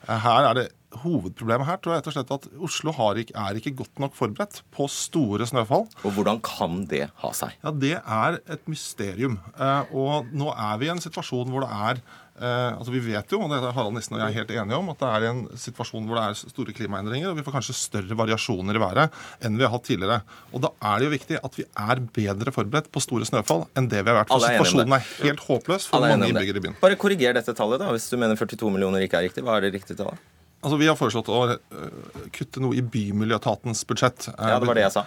her 0.07 0.51
er 0.51 0.61
det 0.61 0.67
hovedproblemet 0.95 1.67
her 1.67 1.79
tror 1.81 1.93
jeg 1.93 2.01
rett 2.01 2.09
og 2.11 2.15
slett 2.15 2.35
at 2.37 2.45
Oslo 2.63 2.93
ikke, 3.19 3.35
er 3.35 3.59
ikke 3.59 3.75
godt 3.83 3.99
nok 3.99 4.15
forberedt 4.15 4.61
på 4.73 4.87
store 4.91 5.47
snøfall. 5.47 5.87
Og 6.07 6.13
hvordan 6.15 6.39
kan 6.43 6.85
det 6.87 7.09
ha 7.23 7.31
seg? 7.35 7.57
Ja, 7.63 7.71
Det 7.71 7.97
er 7.99 8.39
et 8.47 8.63
mysterium. 8.67 9.39
Eh, 9.57 9.91
og 9.91 10.31
nå 10.31 10.53
er 10.53 10.79
vi 10.79 10.87
i 10.87 10.93
en 10.93 11.03
situasjon 11.03 11.51
hvor 11.51 11.65
det 11.65 11.69
er 11.69 11.99
eh, 12.39 12.77
altså 12.77 12.93
Vi 12.93 13.01
vet 13.03 13.31
jo, 13.31 13.41
og 13.43 13.51
det 13.51 13.59
er 13.59 13.75
Harald 13.75 13.97
Nissen 13.97 14.15
og 14.15 14.21
jeg 14.23 14.31
er 14.31 14.37
helt 14.39 14.53
enige 14.55 14.79
om, 14.79 14.89
at 14.93 15.01
det 15.03 15.09
er 15.11 15.27
en 15.31 15.41
situasjon 15.59 16.07
hvor 16.07 16.19
det 16.21 16.23
er 16.29 16.53
store 16.55 16.75
klimaendringer, 16.77 17.33
og 17.33 17.39
vi 17.39 17.43
får 17.45 17.57
kanskje 17.59 17.75
større 17.77 18.17
variasjoner 18.23 18.79
i 18.79 18.83
været 18.85 19.19
enn 19.43 19.59
vi 19.59 19.67
har 19.67 19.75
hatt 19.75 19.85
tidligere. 19.89 20.21
Og 20.53 20.63
da 20.63 20.71
er 20.93 20.97
det 21.03 21.09
jo 21.09 21.15
viktig 21.17 21.41
at 21.43 21.59
vi 21.59 21.67
er 21.67 22.03
bedre 22.21 22.55
forberedt 22.55 22.89
på 22.93 23.03
store 23.03 23.27
snøfall 23.27 23.67
enn 23.75 23.91
det 23.91 24.05
vi 24.05 24.13
har 24.13 24.21
vært. 24.23 24.31
For 24.31 24.47
situasjonen 24.47 24.97
er 24.97 25.11
helt 25.27 25.43
håpløs 25.49 25.91
for 25.91 26.07
mange 26.07 26.31
innbyggere 26.31 26.63
i 26.63 26.65
byen. 26.69 26.79
Bare 26.79 26.99
korriger 26.99 27.35
dette 27.35 27.55
tallet, 27.57 27.83
da, 27.83 27.91
hvis 27.91 28.07
du 28.07 28.17
mener 28.21 28.39
42 28.39 28.71
millioner 28.71 29.03
ikke 29.03 29.19
er 29.19 29.27
riktig. 29.27 29.43
Hva 29.43 29.59
er 29.59 29.67
det 29.67 29.75
riktige 29.75 29.99
tallet? 29.99 30.23
Altså, 30.57 30.77
Vi 30.81 30.87
har 30.89 30.95
foreslått 30.97 31.29
å 31.29 31.39
uh, 31.53 31.59
kutte 32.33 32.61
noe 32.63 32.75
i 32.75 32.81
Bymiljøetatens 32.81 33.83
budsjett. 33.87 34.29
Ja, 34.33 34.57
det 34.57 34.69
var 34.69 34.79
det 34.79 34.87
jeg 34.87 34.95
sa. 34.95 35.03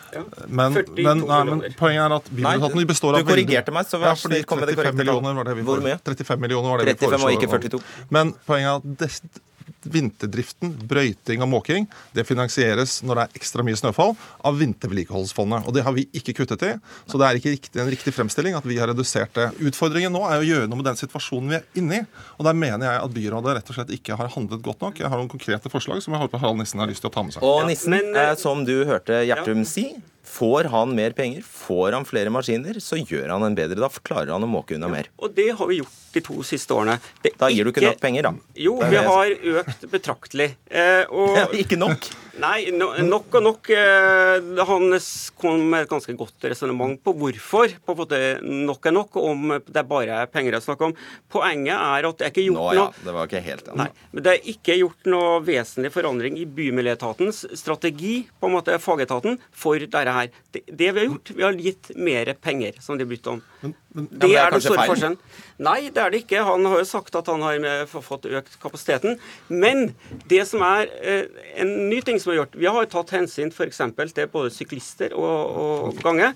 Men, 0.46 0.78
men, 0.94 1.24
nei, 1.26 1.40
men 1.50 1.64
poenget 1.78 2.04
er 2.04 2.16
at 2.20 2.30
Bymiljøetaten 2.30 2.88
består 2.92 3.18
av 3.18 3.24
Du 3.24 3.32
korrigerte 3.32 3.74
meg, 3.74 3.88
så 3.90 4.00
vær 4.00 4.14
så 4.14 4.30
snill, 4.30 4.46
kom 4.48 4.62
med 4.62 4.70
det 4.70 4.78
korrekte 4.78 5.06
tallet. 5.10 5.62
Hvor 5.66 5.84
mye? 5.84 5.98
35 6.06 6.46
millioner 6.46 6.74
var 6.74 6.84
det 6.84 6.94
35 6.94 7.02
vi 7.02 7.10
foreslo. 7.10 7.30
Og 7.30 7.36
ikke 7.36 7.52
42. 7.80 7.82
Men 8.14 8.34
poenget 8.46 8.70
er 8.70 9.10
at 9.10 9.42
vinterdriften, 9.82 10.72
brøyting 10.90 11.44
og 11.44 11.50
måking, 11.52 11.86
det 12.16 12.26
finansieres 12.28 13.00
når 13.06 13.18
det 13.18 13.24
er 13.24 13.40
ekstra 13.40 13.64
mye 13.66 13.78
snøfall, 13.78 14.14
av 14.46 14.58
vintervedlikeholdsfondet. 14.60 15.66
Og 15.68 15.76
det 15.76 15.84
har 15.86 15.96
vi 15.96 16.06
ikke 16.16 16.34
kuttet 16.40 16.64
i. 16.66 16.72
Så 17.10 17.20
det 17.20 17.28
er 17.28 17.40
ikke 17.40 17.54
riktig, 17.54 17.80
en 17.80 17.90
riktig 17.92 18.14
fremstilling 18.16 18.58
at 18.58 18.68
vi 18.68 18.78
har 18.80 18.90
redusert 18.90 19.34
det. 19.36 19.48
Utfordringen 19.70 20.14
nå 20.14 20.24
er 20.28 20.42
å 20.42 20.46
gjøre 20.46 20.70
noe 20.70 20.80
med 20.80 20.90
den 20.90 21.00
situasjonen 21.00 21.54
vi 21.54 21.58
er 21.60 21.82
inne 21.82 22.02
i. 22.02 22.06
Og 22.38 22.46
der 22.48 22.58
mener 22.58 22.86
jeg 22.86 23.04
at 23.04 23.16
byrådet 23.16 23.56
rett 23.58 23.72
og 23.72 23.78
slett 23.78 23.94
ikke 23.96 24.18
har 24.20 24.32
handlet 24.36 24.64
godt 24.64 24.84
nok. 24.86 25.02
Jeg 25.02 25.12
har 25.12 25.20
noen 25.20 25.32
konkrete 25.32 25.72
forslag 25.72 26.02
som 26.04 26.16
jeg 26.16 26.24
håper 26.24 26.42
Harald 26.42 26.62
Nissen 26.62 26.82
har 26.82 26.90
lyst 26.90 27.04
til 27.04 27.12
å 27.12 27.14
ta 27.14 27.24
med 27.26 27.36
seg. 27.36 27.46
Og 27.46 27.66
Nissen, 27.68 27.98
eh, 28.16 28.34
som 28.40 28.64
du 28.68 28.76
hørte 28.88 29.22
Gjertum 29.28 29.64
si, 29.68 29.90
Får 30.30 30.68
han 30.70 30.94
mer 30.94 31.14
penger, 31.16 31.42
får 31.42 31.96
han 31.96 32.06
flere 32.06 32.30
maskiner, 32.32 32.78
så 32.82 33.00
gjør 33.00 33.32
han 33.34 33.44
en 33.48 33.56
bedre. 33.58 33.80
Da 33.82 33.88
klarer 33.90 34.30
han 34.30 34.46
å 34.46 34.50
måke 34.50 34.76
unna 34.76 34.88
mer. 34.92 35.10
Og 35.18 35.34
det 35.34 35.48
har 35.58 35.66
vi 35.70 35.80
gjort 35.80 35.96
de 36.14 36.22
to 36.26 36.36
siste 36.46 36.74
årene. 36.76 36.98
Det 37.24 37.32
Da 37.40 37.48
gir 37.50 37.66
du 37.66 37.72
ikke 37.72 37.84
nok 37.88 38.00
penger, 38.02 38.28
da. 38.28 38.32
Jo, 38.58 38.76
vi 38.78 39.02
har 39.10 39.34
økt 39.60 39.86
betraktelig. 39.90 40.52
Eh, 40.70 41.02
og, 41.10 41.38
Ikke 41.62 41.78
nok. 41.80 42.06
Nei, 42.40 42.70
no, 42.72 42.90
nok 43.04 43.36
og 43.38 43.44
nok. 43.44 43.70
Eh, 43.74 44.62
han 44.70 44.94
kom 45.40 45.64
med 45.72 45.84
et 45.84 45.90
ganske 45.90 46.14
godt 46.18 46.46
resonnement 46.50 46.96
på 47.04 47.14
hvorfor 47.20 47.74
på 47.84 47.94
en 47.94 47.98
måte 47.98 48.20
nok 48.44 48.88
er 48.88 48.94
nok, 48.96 49.18
om 49.20 49.54
det 49.58 49.82
er 49.82 49.88
bare 49.88 50.20
penger 50.32 50.56
å 50.56 50.62
snakke 50.64 50.88
om. 50.88 50.94
Poenget 51.32 51.76
er 51.76 52.08
at 52.08 52.20
det 52.20 52.28
er 52.28 52.32
ikke 52.32 52.46
gjort 52.46 52.60
Nå 52.60 52.68
ja, 52.76 52.86
noe 52.86 53.06
det 53.06 53.16
var 53.16 53.28
ikke 53.28 53.44
helt 53.44 53.70
Nei, 53.78 53.88
men 54.12 54.24
det 54.26 54.32
er 54.32 54.50
ikke 54.54 54.78
gjort 54.78 55.10
noe 55.12 55.36
vesentlig 55.46 55.92
forandring 55.94 56.38
i 56.40 56.46
Bymiljøetatens 56.48 57.42
strategi, 57.60 58.14
på 58.40 58.48
en 58.48 58.56
måte 58.56 58.78
fagetaten, 58.82 59.38
for 59.52 59.80
dette 59.80 60.16
her. 60.20 60.32
Det, 60.54 60.64
det 60.66 60.90
vi 60.94 61.04
har 61.04 61.08
gjort, 61.10 61.34
vi 61.36 61.46
har 61.46 61.60
gitt 61.68 61.92
mer 62.00 62.32
penger, 62.40 62.80
som 62.80 62.96
de 62.96 63.04
har 63.04 63.12
blitt 63.12 63.28
om. 63.30 63.42
Det 63.60 63.89
men 63.94 64.06
det 64.12 64.28
er 64.36 64.46
er 64.46 64.54
den 64.54 64.62
store 64.62 64.78
feil? 64.78 64.90
forskjellen. 64.92 65.18
Nei, 65.66 65.78
det 65.90 65.98
er 66.02 66.10
det 66.14 66.20
ikke. 66.22 66.44
Han 66.46 66.64
har 66.70 66.78
jo 66.78 66.86
sagt 66.86 67.16
at 67.18 67.26
han 67.32 67.42
har 67.42 67.86
fått 67.90 68.28
økt 68.30 68.58
kapasiteten. 68.62 69.18
Men 69.50 69.94
det 70.30 70.44
som 70.46 70.62
er 70.62 70.86
eh, 71.02 71.24
en 71.60 71.72
ny 71.90 71.98
ting 72.06 72.20
som 72.22 72.30
er 72.32 72.38
gjort 72.42 72.54
Vi 72.60 72.70
har 72.70 72.86
tatt 72.92 73.10
hensyn 73.16 73.50
f.eks. 73.50 73.82
til 74.14 74.30
både 74.30 74.52
syklister 74.54 75.16
og, 75.18 75.56
og 75.64 76.04
gange. 76.04 76.34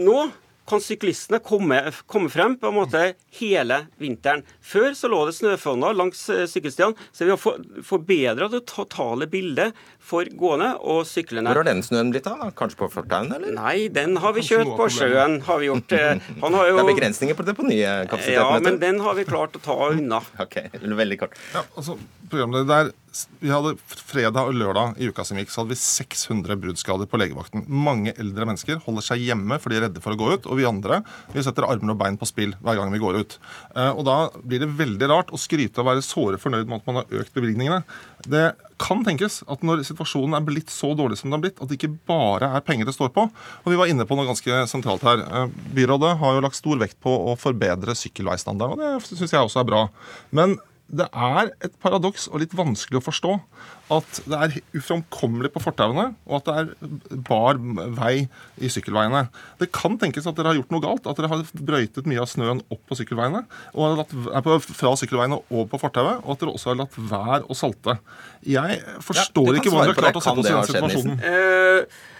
Nå 0.00 0.30
kan 0.68 0.78
syklistene 0.82 1.40
komme, 1.42 1.78
komme 2.06 2.30
frem 2.30 2.54
på 2.56 2.68
en 2.70 2.76
måte 2.76 3.00
hele 3.38 3.80
vinteren. 3.98 4.44
Før 4.62 4.92
så 4.94 5.08
lå 5.10 5.24
det 5.26 5.34
snøfonner 5.34 5.96
langs 5.98 6.20
eh, 6.30 6.44
sykkelstiene, 6.50 6.94
så 7.10 7.26
vi 7.26 7.32
har 7.34 7.40
for- 7.42 7.58
forbedra 7.86 8.46
det 8.52 8.62
totale 8.70 9.26
bildet 9.30 9.74
for 10.02 10.26
gående 10.38 10.72
og 10.82 11.04
syklende. 11.08 11.52
Hvor 11.52 11.62
har 11.62 11.68
den 11.70 11.82
snøen 11.86 12.10
blitt 12.12 12.26
av? 12.28 12.40
da? 12.42 12.50
Kanskje 12.58 12.80
på 12.82 12.88
fortauene, 12.92 13.38
eller? 13.38 13.54
Nei, 13.56 13.88
den 13.94 14.16
har 14.22 14.34
vi 14.36 14.42
kjørt 14.46 14.72
på 14.76 14.88
sjøen. 14.92 15.38
har 15.46 15.60
vi 15.62 15.70
gjort. 15.70 15.92
Eh, 15.96 16.18
Han 16.42 16.58
har 16.58 16.68
jo... 16.68 16.76
Det 16.82 16.86
er 16.86 16.90
begrensninger 16.94 17.38
på 17.38 17.46
deponikapasiteten. 17.46 18.34
Ja, 18.40 18.58
men 18.64 18.80
den 18.82 19.00
har 19.04 19.14
vi 19.18 19.24
klart 19.28 19.56
å 19.56 19.62
ta 19.62 19.78
unna. 19.94 20.20
Ok, 20.42 20.58
Veldig 20.82 21.18
kort. 21.20 21.38
Ja, 21.54 21.62
altså, 21.78 21.94
programleder 22.32 22.68
der, 22.68 22.90
vi 23.42 23.50
hadde 23.52 23.74
Fredag 23.86 24.48
og 24.48 24.56
lørdag 24.56 24.96
i 25.00 25.08
uka 25.12 25.24
som 25.24 25.36
gikk, 25.40 25.50
så 25.52 25.62
hadde 25.62 25.74
vi 25.74 25.78
600 25.80 26.56
bruddskader 26.60 27.08
på 27.08 27.20
legevakten. 27.20 27.64
Mange 27.68 28.14
eldre 28.16 28.46
mennesker 28.48 28.80
holder 28.86 29.04
seg 29.06 29.22
hjemme 29.24 29.58
for 29.60 29.72
de 29.72 29.78
er 29.78 29.86
redde 29.86 30.02
for 30.04 30.16
å 30.16 30.18
gå 30.20 30.30
ut. 30.34 30.48
Og 30.48 30.58
vi 30.60 30.66
andre 30.68 31.02
vi 31.34 31.44
setter 31.44 31.66
armer 31.68 31.94
og 31.94 32.00
bein 32.00 32.18
på 32.20 32.28
spill 32.28 32.54
hver 32.64 32.80
gang 32.80 32.92
vi 32.92 33.00
går 33.02 33.20
ut. 33.22 33.38
Eh, 33.76 33.90
og 33.92 34.04
Da 34.08 34.18
blir 34.42 34.64
det 34.64 34.70
veldig 34.80 35.08
rart 35.12 35.32
å 35.32 35.40
skryte 35.40 35.80
og 35.84 35.90
være 35.92 36.04
såre 36.04 36.40
fornøyd 36.42 36.68
med 36.68 36.80
at 36.82 36.88
man 36.90 37.00
har 37.02 37.18
økt 37.22 37.36
bevilgningene. 37.36 37.82
Det 38.26 38.46
kan 38.82 39.04
tenkes 39.06 39.40
at 39.50 39.62
når 39.66 39.84
situasjonen 39.86 40.36
er 40.38 40.44
blitt 40.46 40.72
så 40.72 40.92
dårlig 40.98 41.20
som 41.20 41.30
den 41.30 41.38
har 41.38 41.44
blitt, 41.44 41.60
at 41.62 41.70
det 41.70 41.78
ikke 41.78 41.94
bare 42.10 42.50
er 42.56 42.64
penger 42.66 42.88
det 42.88 42.96
står 42.96 43.12
på. 43.14 43.28
Og 43.62 43.70
vi 43.70 43.78
var 43.78 43.90
inne 43.92 44.06
på 44.08 44.18
noe 44.18 44.28
ganske 44.28 44.64
sentralt 44.70 45.06
her. 45.06 45.22
Eh, 45.22 45.54
Byrådet 45.76 46.16
har 46.20 46.36
jo 46.36 46.44
lagt 46.44 46.58
stor 46.58 46.82
vekt 46.82 46.98
på 47.02 47.14
å 47.32 47.36
forbedre 47.38 47.96
sykkelveistandarden, 47.98 48.82
og 48.82 48.82
det 48.82 49.18
syns 49.22 49.34
jeg 49.34 49.40
også 49.46 49.62
er 49.62 49.70
bra. 49.70 49.86
Men 50.34 50.58
det 50.92 51.06
er 51.08 51.50
et 51.64 51.76
paradoks 51.80 52.26
og 52.28 52.42
litt 52.42 52.52
vanskelig 52.56 52.98
å 53.00 53.04
forstå 53.04 53.30
at 53.92 54.18
det 54.28 54.38
er 54.44 54.56
uframkommelig 54.76 55.50
på 55.54 55.62
fortauene, 55.64 56.10
og 56.28 56.34
at 56.38 56.48
det 56.48 56.54
er 56.60 57.22
bar 57.28 57.58
vei 57.96 58.26
i 58.60 58.70
sykkelveiene. 58.72 59.24
Det 59.60 59.70
kan 59.74 59.96
tenkes 60.00 60.28
at 60.28 60.36
dere 60.36 60.52
har 60.52 60.60
gjort 60.60 60.72
noe 60.72 60.84
galt, 60.84 61.08
at 61.08 61.18
dere 61.18 61.30
har 61.32 61.44
brøytet 61.56 62.08
mye 62.08 62.20
av 62.22 62.28
snøen 62.30 62.62
opp 62.72 62.82
på 62.88 62.98
sykkelveiene, 63.00 63.42
og 63.72 63.84
har 63.86 64.00
latt, 64.02 64.68
fra 64.68 64.94
sykkelveiene 65.00 65.40
og 65.42 65.68
på 65.72 65.80
fortauet, 65.80 66.20
og 66.22 66.34
at 66.36 66.44
dere 66.44 66.56
også 66.56 66.72
har 66.72 66.80
latt 66.84 67.00
være 67.12 67.42
å 67.48 67.58
salte. 67.58 67.96
Jeg 68.44 68.80
forstår 69.04 69.52
Ja, 69.52 69.60
ikke 69.60 69.72
hvordan 69.74 69.92
dere 69.92 69.96
har 69.96 70.00
klart 70.02 70.20
å 70.20 70.24
sette 70.24 70.44
oss 70.44 70.50
i 70.50 70.56
den 70.56 70.70
situasjonen. 70.72 71.24
Eh, 71.32 72.12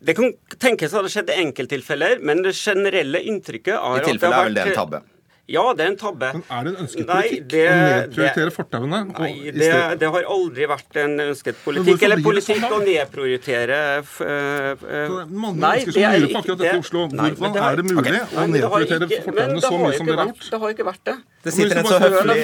det 0.00 0.16
kan 0.16 0.34
tenkes 0.58 0.94
at 0.96 1.06
det 1.06 1.14
har 1.14 1.30
i 1.34 1.46
enkelttilfeller, 1.46 2.20
men 2.24 2.42
det 2.42 2.54
generelle 2.58 3.22
inntrykket 3.30 3.74
er 3.76 3.80
I 3.80 4.00
at 4.00 4.06
det 4.06 4.14
tilfelle 4.14 4.18
tilfellet 4.18 4.38
er 4.40 4.50
vel 4.50 4.58
det 4.58 4.68
en 4.70 4.78
tabbe. 4.78 5.02
Ja, 5.50 5.64
det 5.74 5.82
er 5.82 5.90
en 5.90 5.96
tabbe. 5.98 6.28
Men 6.36 6.44
er 6.46 6.64
det 6.68 6.70
en 6.76 6.84
ønsket 6.84 7.06
Nei, 7.08 7.20
politikk 7.22 7.48
det- 7.50 7.64
å 7.66 7.78
nedprioritere 7.80 8.44
det- 8.50 8.54
fortauene? 8.54 9.00
Nei, 9.18 9.32
det, 9.56 9.70
det 10.00 10.10
har 10.14 10.28
aldri 10.36 10.68
vært 10.70 10.98
en 11.02 11.16
ønsket 11.26 11.58
politikk. 11.64 12.04
Eller 12.06 12.22
politikk 12.22 12.60
sånn, 12.62 12.76
å 12.76 12.80
nedprioritere 12.86 13.80
f- 14.04 14.20
uh, 14.22 14.28
er 14.30 15.26
mange 15.26 15.58
Nei, 15.58 15.72
mennesker 15.80 15.92
som 15.92 16.00
det 16.00 16.06
er 16.06 16.20
lurer 16.20 16.32
på 16.34 16.42
akkurat 16.44 16.62
dette 16.62 16.76
i 16.76 16.84
Oslo. 16.84 17.06
Hvordan 17.10 17.58
er 17.60 17.76
det 17.80 17.84
mulig 17.90 17.98
å 17.98 18.04
nei, 18.04 18.46
men 18.46 18.52
det 18.54 18.62
har 18.70 18.86
nedprioritere 18.86 19.10
fortauene 19.26 19.60
så 19.66 19.74
mye 19.82 19.96
som 19.98 20.06
dere 20.10 20.20
har 20.22 20.30
gjort? 20.30 20.48
Det 20.54 20.60
har 20.64 20.74
ikke 20.76 20.88
vært 20.90 21.04
det. 21.10 21.16
Det 21.42 21.52
sitter 21.56 21.78
en 21.80 21.86
så 21.88 21.98
høflig, 22.02 22.34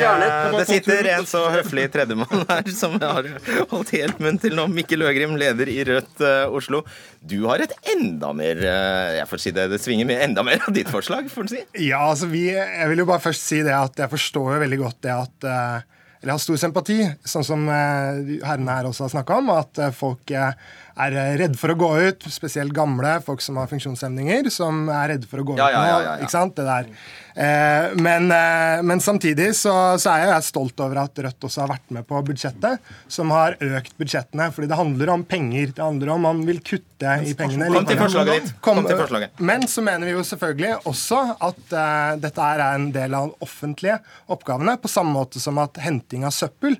det 0.56 0.66
sitter 0.70 1.06
en 1.12 1.26
så 1.28 1.40
høflig 1.52 1.82
tredjemann 1.92 2.44
her 2.48 2.70
som 2.72 2.94
har 3.02 3.26
holdt 3.70 3.90
helt 3.92 4.22
munn 4.24 4.38
til 4.40 4.54
nå. 4.56 4.64
Mikkel 4.72 5.04
Øgrim, 5.04 5.34
leder 5.36 5.68
i 5.68 5.82
Rødt 5.84 6.22
eh, 6.24 6.46
Oslo. 6.56 6.80
Du 7.20 7.36
har 7.44 7.60
et 7.60 7.74
enda 7.92 8.30
mer 8.36 8.56
eh, 8.56 9.16
Jeg 9.18 9.28
får 9.28 9.42
si 9.42 9.52
det, 9.52 9.66
det 9.72 9.80
svinger 9.82 10.08
med 10.08 10.22
enda 10.24 10.42
mer 10.46 10.64
av 10.64 10.72
ditt 10.76 10.88
forslag, 10.88 11.28
får 11.32 11.44
en 11.44 11.52
si. 11.52 11.60
Ja, 11.90 12.06
altså 12.08 12.28
vi, 12.32 12.46
Jeg 12.54 12.88
vil 12.88 12.95
jo 13.04 13.08
bare 13.10 13.22
først 13.24 13.44
si 13.48 13.60
det 13.66 13.74
at 13.76 13.98
jeg 14.04 14.12
forstår 14.12 14.54
jo 14.56 14.62
veldig 14.64 14.78
godt 14.84 14.98
det 15.06 15.12
at 15.14 15.46
eh, 15.50 15.84
Eller 16.22 16.32
jeg 16.32 16.38
har 16.38 16.42
stor 16.42 16.56
sympati, 16.62 16.96
sånn 17.28 17.44
som 17.44 17.66
eh, 17.68 18.36
herrene 18.46 18.72
her 18.78 18.86
også 18.88 19.04
har 19.04 19.10
snakka 19.12 19.36
om, 19.42 19.50
at 19.52 19.78
eh, 19.84 19.90
folk 19.94 20.30
er 20.32 20.56
redde 20.96 21.24
redd 21.42 21.58
for 21.60 21.74
å 21.74 21.76
gå 21.76 21.90
ut, 22.08 22.24
spesielt 22.32 22.72
gamle, 22.74 23.18
folk 23.26 23.42
som 23.44 23.58
har 23.60 23.68
funksjonshemninger, 23.68 24.48
som 24.50 24.86
er 24.88 25.12
redde 25.12 25.28
for 25.28 25.42
å 25.42 25.46
gå 25.52 25.58
Ja, 25.60 25.68
ut 25.68 25.76
nå. 25.76 25.82
ja, 25.84 25.86
ja, 25.92 26.00
ja. 26.06 26.14
Ikke 26.24 26.32
sant? 26.32 26.56
Det 26.56 26.64
der. 26.64 26.88
Eh, 27.36 27.90
men, 27.94 28.30
eh, 28.32 28.82
men 28.82 29.00
samtidig 29.00 29.50
så, 29.56 29.72
så 30.00 30.14
er 30.14 30.30
jeg 30.30 30.44
stolt 30.46 30.80
over 30.80 31.02
at 31.02 31.18
Rødt 31.20 31.44
også 31.44 31.66
har 31.66 31.72
vært 31.74 31.90
med 31.92 32.06
på 32.08 32.20
budsjettet, 32.24 32.80
som 33.12 33.32
har 33.34 33.58
økt 33.60 33.92
budsjettene. 34.00 34.48
fordi 34.54 34.70
det 34.70 34.78
handler 34.78 35.12
om 35.12 35.24
penger. 35.28 35.74
Det 35.76 35.84
handler 35.84 36.14
om 36.14 36.24
man 36.24 36.40
vil 36.48 36.62
kutte 36.64 37.18
i 37.28 37.34
pengene. 37.36 37.68
Kom 37.74 37.88
til 37.90 38.00
forslaget 38.00 38.32
ditt. 38.32 38.54
Kom 38.64 38.80
til 38.86 38.96
forslaget. 38.96 39.42
Men 39.44 39.68
så 39.68 39.84
mener 39.84 40.08
vi 40.08 40.14
jo 40.14 40.24
selvfølgelig 40.24 40.88
også 40.88 41.20
at 41.34 41.76
uh, 41.76 42.16
dette 42.22 42.46
er 42.54 42.62
en 42.70 42.88
del 42.94 43.18
av 43.18 43.34
offentlige 43.44 43.98
oppgavene, 44.32 44.78
på 44.80 44.88
samme 44.88 45.12
måte 45.12 45.42
som 45.42 45.60
at 45.60 45.76
henting 45.84 46.24
av 46.24 46.32
søppel, 46.32 46.78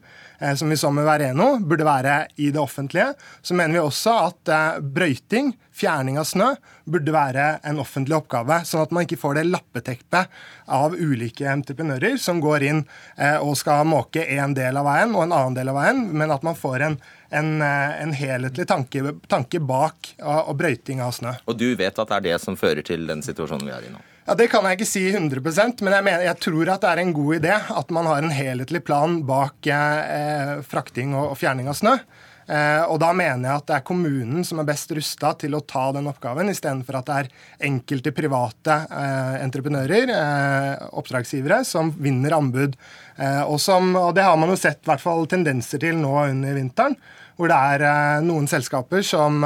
som 0.57 0.69
vi 0.69 0.77
så 0.77 0.89
med 0.93 1.07
Vereno, 1.07 1.55
burde 1.65 1.85
være 1.87 2.17
i 2.45 2.51
det 2.53 2.61
offentlige. 2.61 3.13
Så 3.41 3.57
mener 3.57 3.77
vi 3.77 3.81
også 3.81 4.17
at 4.27 4.51
brøyting, 4.85 5.55
fjerning 5.77 6.17
av 6.21 6.25
snø, 6.29 6.55
burde 6.89 7.13
være 7.13 7.47
en 7.67 7.81
offentlig 7.83 8.17
oppgave, 8.17 8.63
sånn 8.65 8.87
at 8.87 8.95
man 8.95 9.07
ikke 9.07 9.19
får 9.21 9.39
det 9.39 9.45
lappeteppet 9.51 10.33
av 10.73 10.97
ulike 10.97 11.47
entreprenører 11.51 12.17
som 12.21 12.41
går 12.43 12.65
inn 12.71 12.83
eh, 13.19 13.37
og 13.37 13.57
skal 13.61 13.87
måke 13.89 14.25
en 14.39 14.57
del 14.57 14.81
av 14.81 14.89
veien 14.89 15.15
og 15.15 15.27
en 15.27 15.37
annen 15.37 15.59
del 15.59 15.73
av 15.73 15.81
veien, 15.81 16.03
men 16.17 16.33
at 16.33 16.47
man 16.47 16.59
får 16.59 16.89
en, 16.89 16.99
en, 17.29 17.55
eh, 17.63 17.95
en 18.03 18.17
helhetlig 18.17 18.69
tanke, 18.71 19.17
tanke 19.29 19.61
bak 19.61 20.15
og, 20.23 20.53
og 20.53 20.61
brøyting 20.63 21.03
av 21.05 21.15
snø. 21.17 21.37
Og 21.47 21.59
du 21.61 21.69
vet 21.79 21.99
at 21.99 22.13
det 22.13 22.21
er 22.21 22.29
det 22.31 22.39
som 22.45 22.59
fører 22.59 22.87
til 22.87 23.09
den 23.11 23.25
situasjonen 23.27 23.69
vi 23.69 23.75
er 23.77 23.89
i 23.89 23.93
nå. 23.93 24.03
Ja, 24.27 24.35
Det 24.35 24.49
kan 24.51 24.65
jeg 24.67 24.81
ikke 24.81 24.89
si 24.91 25.05
100% 25.13 25.85
men 25.87 25.95
jeg, 25.95 26.05
mener, 26.09 26.25
jeg 26.27 26.41
tror 26.43 26.73
at 26.73 26.83
det 26.83 26.95
er 26.95 27.03
en 27.05 27.13
god 27.15 27.37
idé 27.37 27.53
at 27.55 27.93
man 27.95 28.09
har 28.11 28.25
en 28.25 28.35
helhetlig 28.35 28.83
plan 28.89 29.21
bak 29.27 29.69
eh, 29.71 30.57
frakting 30.67 31.15
og, 31.15 31.35
og 31.35 31.39
fjerning 31.39 31.71
av 31.71 31.79
snø. 31.79 31.99
Eh, 32.47 32.83
og 32.87 33.01
da 33.03 33.11
mener 33.17 33.49
jeg 33.49 33.61
at 33.61 33.67
det 33.67 33.77
er 33.81 33.87
kommunen 33.87 34.47
som 34.47 34.61
er 34.63 34.69
best 34.69 34.93
rusta 34.95 35.33
til 35.41 35.57
å 35.59 35.65
ta 35.67 35.89
den 35.97 36.07
oppgaven, 36.07 36.51
istedenfor 36.53 37.01
at 37.01 37.09
det 37.09 37.17
er 37.19 37.31
enkelte 37.67 38.13
private 38.15 38.79
eh, 38.87 39.35
entreprenører, 39.43 40.13
eh, 40.15 40.87
oppdragsgivere, 41.01 41.65
som 41.67 41.91
vinner 41.99 42.37
anbud. 42.37 42.79
Og, 43.17 43.55
som, 43.65 43.95
og 43.97 44.11
det 44.13 44.27
har 44.27 44.35
man 44.37 44.51
jo 44.53 44.59
sett 44.61 44.83
hvert 44.85 45.01
fall 45.01 45.23
tendenser 45.31 45.81
til 45.81 45.97
nå 45.97 46.11
under 46.27 46.53
vinteren. 46.53 46.99
Hvor 47.37 47.49
det 47.49 47.57
er 47.57 48.21
noen 48.25 48.45
selskaper 48.49 49.01
som, 49.05 49.41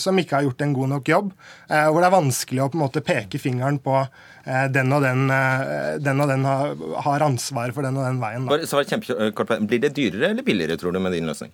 som 0.00 0.20
ikke 0.20 0.38
har 0.38 0.46
gjort 0.46 0.64
en 0.64 0.72
god 0.76 0.90
nok 0.94 1.10
jobb. 1.12 1.28
Hvor 1.68 1.98
det 2.00 2.08
er 2.08 2.14
vanskelig 2.14 2.62
å 2.64 2.70
på 2.72 2.78
en 2.78 2.82
måte 2.86 3.04
peke 3.04 3.40
fingeren 3.40 3.76
på 3.84 3.98
den 4.72 4.96
og 4.96 5.04
den, 5.04 5.28
den, 6.00 6.24
og 6.24 6.32
den 6.32 6.48
har, 6.48 7.26
ansvaret 7.28 7.76
for 7.76 7.84
den 7.84 8.00
og 8.00 8.08
den 8.08 8.24
veien. 8.24 8.48
Da. 8.48 8.60
Svar 8.68 8.88
kjempekort. 8.88 9.52
Blir 9.68 9.84
det 9.84 9.92
dyrere 10.00 10.32
eller 10.32 10.48
billigere, 10.48 10.80
tror 10.80 10.96
du, 10.96 11.02
med 11.04 11.12
din 11.16 11.28
løsning? 11.28 11.52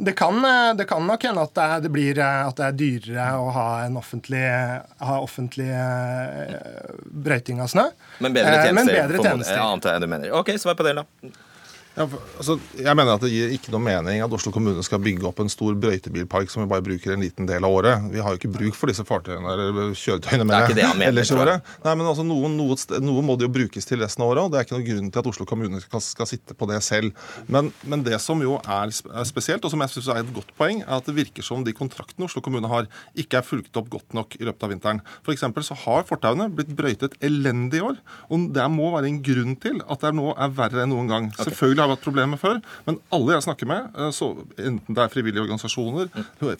Det 0.00 0.12
kan, 0.16 0.44
eh, 0.44 0.74
det 0.76 0.86
kan 0.88 1.04
nok 1.06 1.24
hende 1.28 1.42
at 1.44 1.54
det, 1.54 1.68
det 1.84 1.90
blir 1.92 2.18
eh, 2.18 2.48
at 2.48 2.56
det 2.56 2.66
er 2.66 2.76
dyrere 2.78 3.26
å 3.36 3.50
ha 3.52 3.66
en 3.84 3.98
offentlig, 4.00 4.42
ha 5.04 5.18
offentlig 5.20 5.68
eh, 5.68 6.56
brøyting 7.28 7.60
av 7.60 7.68
snø. 7.72 7.84
Men 8.24 8.36
bedre 8.36 8.54
tjenester? 8.56 8.78
Men 8.78 8.90
bedre 8.94 9.22
tjenester. 9.24 9.60
Ja, 9.60 9.68
antar 9.68 9.98
jeg 9.98 10.06
du 10.06 10.10
mener. 10.14 10.32
Ok, 10.40 10.54
svar 10.62 10.78
på 10.78 10.86
det, 10.88 10.96
da. 11.02 11.04
Ja, 11.96 12.04
for- 12.06 12.22
altså, 12.38 12.54
jeg 12.78 12.94
mener 12.96 13.14
at 13.16 13.20
Det 13.20 13.30
gir 13.32 13.50
ikke 13.50 13.72
noe 13.74 13.82
mening 13.82 14.20
at 14.22 14.32
Oslo 14.32 14.52
kommune 14.54 14.82
skal 14.86 15.00
bygge 15.02 15.26
opp 15.26 15.40
en 15.42 15.48
stor 15.50 15.74
brøytebilpark 15.74 16.48
som 16.50 16.62
vi 16.62 16.68
bare 16.70 16.84
bruker 16.86 17.12
en 17.12 17.20
liten 17.20 17.46
del 17.48 17.64
av 17.66 17.70
året. 17.74 18.04
Vi 18.12 18.20
har 18.22 18.30
jo 18.30 18.38
ikke 18.38 18.52
bruk 18.54 18.74
for 18.78 18.86
disse 18.86 19.02
fartøyene 19.04 19.42
eller 19.50 19.90
kjøretøyene 19.98 20.46
Det 20.46 20.54
er 20.54 20.68
ikke 20.68 20.78
det 20.78 20.86
han 20.86 20.98
mener, 21.00 21.10
ellers 21.10 21.30
i 21.32 21.34
året. 21.34 21.62
Nei, 21.84 21.94
men 21.98 22.06
altså, 22.06 22.24
noe, 22.24 22.48
noe, 22.48 22.76
noe 23.02 23.24
må 23.26 23.36
det 23.36 23.48
jo 23.48 23.52
brukes 23.58 23.84
til 23.90 23.98
resten 24.00 24.22
av 24.22 24.30
året, 24.30 24.44
og 24.46 24.52
det 24.54 24.60
er 24.60 24.64
ikke 24.68 24.78
noen 24.78 24.86
grunn 24.86 25.10
til 25.10 25.22
at 25.24 25.30
Oslo 25.32 25.44
kommune 25.50 25.80
skal, 25.82 26.00
skal 26.00 26.30
sitte 26.30 26.54
på 26.54 26.68
det 26.70 26.78
selv. 26.86 27.10
Men, 27.50 27.72
men 27.84 28.04
det 28.06 28.20
som 28.22 28.40
jo 28.40 28.60
er, 28.62 28.94
spesielt, 29.26 29.64
og 29.66 29.74
som 29.74 29.82
jeg 29.84 29.90
syns 29.96 30.08
er 30.14 30.22
et 30.22 30.32
godt 30.34 30.54
poeng, 30.56 30.84
er 30.86 30.96
at 31.00 31.10
det 31.10 31.16
virker 31.18 31.42
som 31.42 31.64
de 31.66 31.74
kontraktene 31.74 32.30
Oslo 32.30 32.40
kommune 32.40 32.70
har, 32.70 32.86
ikke 33.18 33.42
er 33.42 33.46
fulgt 33.46 33.76
opp 33.76 33.90
godt 33.90 34.14
nok 34.14 34.38
i 34.38 34.46
løpet 34.46 34.62
av 34.62 34.70
vinteren. 34.72 35.02
Eksempel 35.30 35.62
så 35.66 35.76
har 35.86 36.02
fortauene 36.08 36.48
blitt 36.54 36.72
brøytet 36.76 37.14
elendig 37.22 37.78
i 37.80 37.84
år, 37.86 37.98
og 38.30 38.48
det 38.54 38.64
må 38.70 38.90
være 38.94 39.06
en 39.10 39.20
grunn 39.22 39.54
til 39.62 39.78
at 39.86 40.00
det 40.02 40.14
nå 40.18 40.32
er 40.36 40.50
verre 40.56 40.82
enn 40.84 40.90
noen 40.94 41.08
gang. 41.10 41.28
Selvfølgelig 41.38 41.79
selvfølgelig 41.80 41.88
har 41.88 41.96
vært 41.96 42.04
problemer 42.04 42.38
før, 42.40 42.60
men 42.86 42.98
alle 43.12 43.32
jeg 43.36 43.42
snakker 43.48 43.66
med, 43.66 43.90
eh, 43.96 44.10
så, 44.12 44.30
enten 44.58 44.94
det 44.94 44.98
er 45.04 45.08
frivillige 45.12 45.42
organisasjoner, 45.44 46.08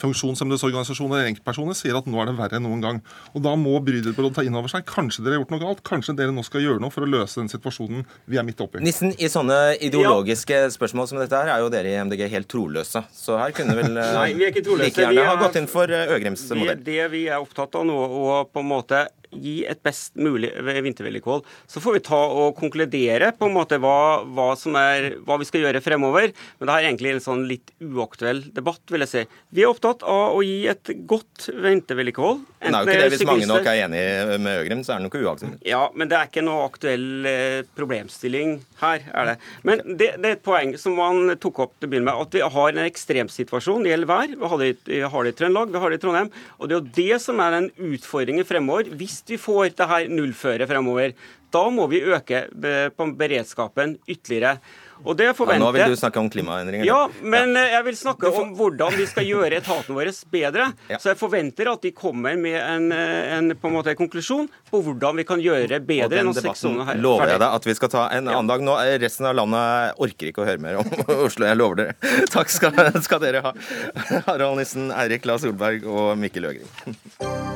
funksjonshemmedes 0.00 0.64
organisasjoner 0.66 1.18
eller 1.20 1.30
enkeltpersoner, 1.32 1.76
sier 1.78 1.96
at 1.98 2.06
nå 2.10 2.20
er 2.22 2.30
det 2.30 2.36
verre 2.38 2.56
enn 2.58 2.66
noen 2.66 2.80
gang. 2.84 3.00
Og 3.34 3.42
Da 3.42 3.54
må 3.56 3.76
Bryderbyrådet 3.84 4.34
ta 4.36 4.42
inn 4.46 4.54
over 4.56 4.68
seg 4.72 4.84
kanskje 4.88 5.24
dere 5.24 5.36
har 5.38 5.42
gjort 5.44 5.50
noe 5.54 5.62
galt, 5.62 5.82
kanskje 5.86 6.14
dere 6.18 6.32
nå 6.34 6.44
skal 6.46 6.60
gjøre 6.64 6.80
noe 6.80 6.90
for 6.94 7.02
å 7.06 7.10
løse 7.10 7.40
den 7.40 7.48
situasjonen 7.52 8.04
vi 8.30 8.38
er 8.40 8.44
midt 8.46 8.60
oppi. 8.60 8.80
Nissen, 8.84 9.12
i 9.18 9.28
sånne 9.32 9.76
ideologiske 9.80 10.70
spørsmål 10.76 11.08
som 11.10 11.18
dette 11.18 11.36
her, 11.36 11.48
er 11.56 11.64
jo 11.64 11.70
dere 11.72 11.90
i 11.92 11.98
MDG 12.04 12.26
helt 12.30 12.48
troløse. 12.50 13.02
Så 13.14 13.38
her 13.40 13.52
kunne 13.56 13.76
vel 13.78 13.96
eh, 13.96 14.12
Nei, 14.16 14.28
vi 14.34 14.44
er 14.46 14.52
ikke 14.54 14.64
troløse. 14.66 14.84
like 14.90 15.00
gjerne 15.02 15.14
Vi 15.16 15.24
er- 15.24 15.30
ha 15.32 15.36
gått 15.40 15.56
inn 15.60 15.66
for 15.70 15.84
eh, 15.90 16.06
Øgrims 16.16 16.46
modell. 16.54 16.84
det 16.84 17.10
vi 17.10 17.26
er 17.28 17.40
opptatt 17.40 17.74
av 17.80 17.84
nå, 17.88 17.96
og 17.96 18.52
på 18.52 18.60
en 18.60 18.68
måte 18.70 19.06
gi 19.32 19.64
et 19.70 19.80
best 19.86 20.16
mulig 20.18 20.50
vintervedlikehold. 20.58 21.44
Så 21.70 21.80
får 21.82 21.96
vi 21.98 22.02
ta 22.08 22.18
og 22.18 22.56
konkludere 22.58 23.30
på 23.38 23.46
en 23.48 23.54
måte 23.54 23.78
hva, 23.82 24.22
hva, 24.26 24.48
som 24.58 24.74
er, 24.80 25.16
hva 25.26 25.36
vi 25.40 25.46
skal 25.48 25.64
gjøre 25.66 25.82
fremover. 25.84 26.32
Men 26.58 26.70
det 26.70 26.74
er 26.76 26.88
egentlig 26.88 27.12
en 27.14 27.22
sånn 27.24 27.44
litt 27.50 27.70
uaktuell 27.80 28.42
debatt, 28.56 28.82
vil 28.90 29.04
jeg 29.06 29.12
si. 29.12 29.24
Vi 29.54 29.62
er 29.64 29.70
opptatt 29.70 30.02
av 30.02 30.36
å 30.38 30.42
gi 30.44 30.66
et 30.72 30.92
godt 31.10 31.48
vintervedlikehold. 31.54 32.42
Det 32.60 32.68
er 32.68 32.74
jo 32.76 32.80
ikke 32.90 32.98
det 33.00 33.10
hvis 33.14 33.26
mange 33.28 33.48
nok 33.48 33.68
er 33.70 33.82
enig 33.86 34.02
med 34.44 34.60
Øgrim, 34.64 34.82
så 34.84 34.94
er 34.96 35.00
det 35.00 35.06
noe 35.08 35.22
uaktuelt. 35.30 35.62
Ja, 35.68 35.82
men 35.94 36.10
det 36.10 36.18
er 36.18 36.28
ikke 36.28 36.44
noe 36.44 36.66
aktuell 36.68 37.06
eh, 37.30 37.60
problemstilling 37.78 38.58
her, 38.82 39.06
er 39.14 39.30
det. 39.32 39.36
Men 39.66 39.82
det, 39.96 40.10
det 40.20 40.28
er 40.32 40.36
et 40.38 40.44
poeng 40.46 40.74
som 40.80 40.96
man 40.98 41.34
tok 41.40 41.62
opp 41.66 41.74
til 41.78 41.88
å 41.88 41.92
begynne 41.94 42.10
med, 42.10 42.20
at 42.26 42.36
vi 42.36 42.42
har 42.56 42.72
en 42.74 42.84
ekstremsituasjon. 42.88 43.84
Det 43.86 43.92
gjelder 43.94 44.10
vær. 44.10 44.34
Vi 44.40 44.50
har 44.52 44.62
det, 44.62 44.68
i- 44.70 44.78
vi 44.90 45.00
har 45.14 45.24
det 45.26 45.32
i 45.34 45.38
Trøndelag, 45.40 45.72
vi 45.74 45.82
har 45.82 45.90
det 45.94 45.98
i 46.00 46.04
Trondheim. 46.04 46.30
Og 46.58 46.68
det 46.68 46.76
er 46.76 46.80
jo 46.80 46.92
det 47.00 47.20
som 47.22 47.40
er 47.44 47.56
den 47.56 47.70
utfordringen 47.90 48.46
fremover. 48.48 48.90
Hvis 49.00 49.19
vi 49.28 49.38
får 49.38 49.76
det 49.76 49.88
her 49.90 50.08
nullføret 50.08 50.68
fremover, 50.70 51.12
da 51.50 51.64
må 51.70 51.88
vi 51.90 52.00
øke 52.06 52.46
på 52.96 53.10
beredskapen 53.18 53.98
ytterligere. 54.08 54.60
Og 55.00 55.16
det 55.16 55.24
Ja, 55.24 55.56
nå 55.56 55.70
vil 55.72 55.88
du 55.88 55.96
snakke 55.96 56.20
om 56.20 56.28
klimaendringer. 56.28 56.84
ja, 56.84 57.08
men 57.22 57.54
ja. 57.56 57.62
jeg 57.78 57.84
vil 57.84 57.96
snakke 57.96 58.28
om 58.28 58.50
hvordan 58.54 58.92
vi 58.98 59.06
skal 59.08 59.24
gjøre 59.24 59.56
etaten 59.56 59.96
vår 59.96 60.10
bedre. 60.30 60.66
Ja. 60.90 60.98
Så 60.98 61.08
jeg 61.14 61.16
forventer 61.16 61.72
at 61.72 61.80
de 61.80 61.90
kommer 61.90 62.36
med 62.36 62.58
en, 62.60 62.92
eh, 62.92 63.38
en 63.38 63.56
på 63.56 63.68
en 63.68 63.76
måte 63.78 63.94
konklusjon 63.96 64.48
på 64.70 64.82
hvordan 64.84 65.16
vi 65.16 65.24
kan 65.24 65.40
gjøre 65.40 65.68
det 65.72 65.86
bedre 65.88 66.18
den 66.20 66.28
enn 66.28 66.34
seks 66.34 66.60
debatten 66.60 66.86
her. 66.86 67.00
lover 67.00 67.32
jeg 67.32 67.40
deg 67.40 67.48
at 67.56 67.66
vi 67.66 67.74
skal 67.74 67.88
ta 67.88 68.08
en 68.12 68.28
annen 68.28 68.46
dag. 68.46 68.60
Nå 68.60 68.76
Resten 69.00 69.26
av 69.26 69.34
landet 69.34 69.96
orker 69.98 70.28
ikke 70.28 70.44
å 70.44 70.48
høre 70.50 70.60
mer 70.60 70.76
om 70.82 70.92
Oslo. 71.26 71.46
Jeg 71.48 71.56
lover 71.56 71.76
dere. 71.76 71.94
Takk 72.36 72.52
skal, 72.52 72.76
skal 73.00 73.20
dere 73.24 73.40
ha. 73.40 73.54
Harald 74.28 74.60
Nissen, 74.60 74.92
Eirik 74.92 75.24
La 75.24 75.38
Solberg 75.40 75.86
og 75.88 76.18
Mikkel 76.20 76.44
Øgring. 76.44 76.68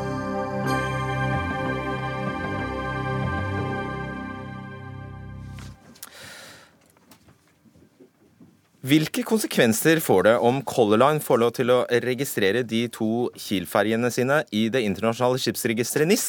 Hvilke 8.84 9.22
konsekvenser 9.24 9.96
får 10.04 10.26
det 10.26 10.32
om 10.44 10.58
Color 10.68 10.98
Line 11.00 11.22
får 11.24 11.38
lov 11.40 11.52
til 11.56 11.70
å 11.72 11.76
registrere 12.04 12.60
de 12.68 12.82
to 12.92 13.30
Kiel-ferjene 13.32 14.10
sine 14.12 14.42
i 14.52 14.66
det 14.68 14.82
internasjonale 14.84 15.40
skipsregisteret 15.40 16.10
NIS? 16.10 16.26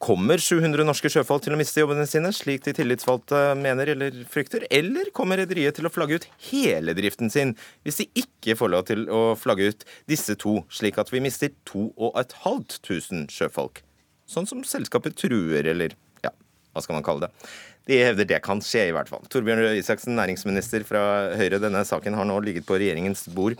Kommer 0.00 0.40
700 0.40 0.86
norske 0.88 1.10
sjøfolk 1.12 1.44
til 1.44 1.52
å 1.52 1.58
miste 1.60 1.82
jobbene 1.82 2.06
sine, 2.08 2.30
slik 2.32 2.64
de 2.64 2.72
tillitsvalgte 2.78 3.42
mener 3.60 3.92
eller 3.92 4.16
frykter? 4.32 4.64
Eller 4.72 5.12
kommer 5.12 5.42
rederiet 5.42 5.76
til 5.76 5.84
å 5.84 5.92
flagge 5.92 6.22
ut 6.22 6.28
hele 6.46 6.96
driften 6.96 7.28
sin 7.28 7.52
hvis 7.84 8.00
de 8.00 8.08
ikke 8.22 8.56
får 8.56 8.72
lov 8.72 8.88
til 8.88 9.04
å 9.12 9.20
flagge 9.36 9.68
ut 9.74 9.84
disse 10.08 10.38
to, 10.40 10.62
slik 10.72 10.96
at 11.04 11.12
vi 11.12 11.20
mister 11.26 11.52
2500 11.68 13.28
sjøfolk? 13.28 13.84
Sånn 14.24 14.48
som 14.48 14.64
selskapet 14.64 15.20
truer, 15.20 15.68
eller 15.76 15.92
ja, 16.24 16.32
hva 16.72 16.80
skal 16.80 16.96
man 16.96 17.04
kalle 17.04 17.28
det? 17.28 17.46
De 17.88 17.98
hevder 18.00 18.28
det 18.28 18.40
kan 18.44 18.62
skje, 18.64 18.88
i 18.88 18.94
hvert 18.96 19.10
fall. 19.12 19.24
Torbjørn 19.32 19.60
Røe 19.60 19.78
Isaksen, 19.80 20.16
næringsminister 20.16 20.86
fra 20.88 21.02
Høyre. 21.36 21.60
Denne 21.60 21.84
saken 21.84 22.16
har 22.16 22.28
nå 22.28 22.38
ligget 22.44 22.64
på 22.68 22.78
regjeringens 22.80 23.26
bord 23.34 23.58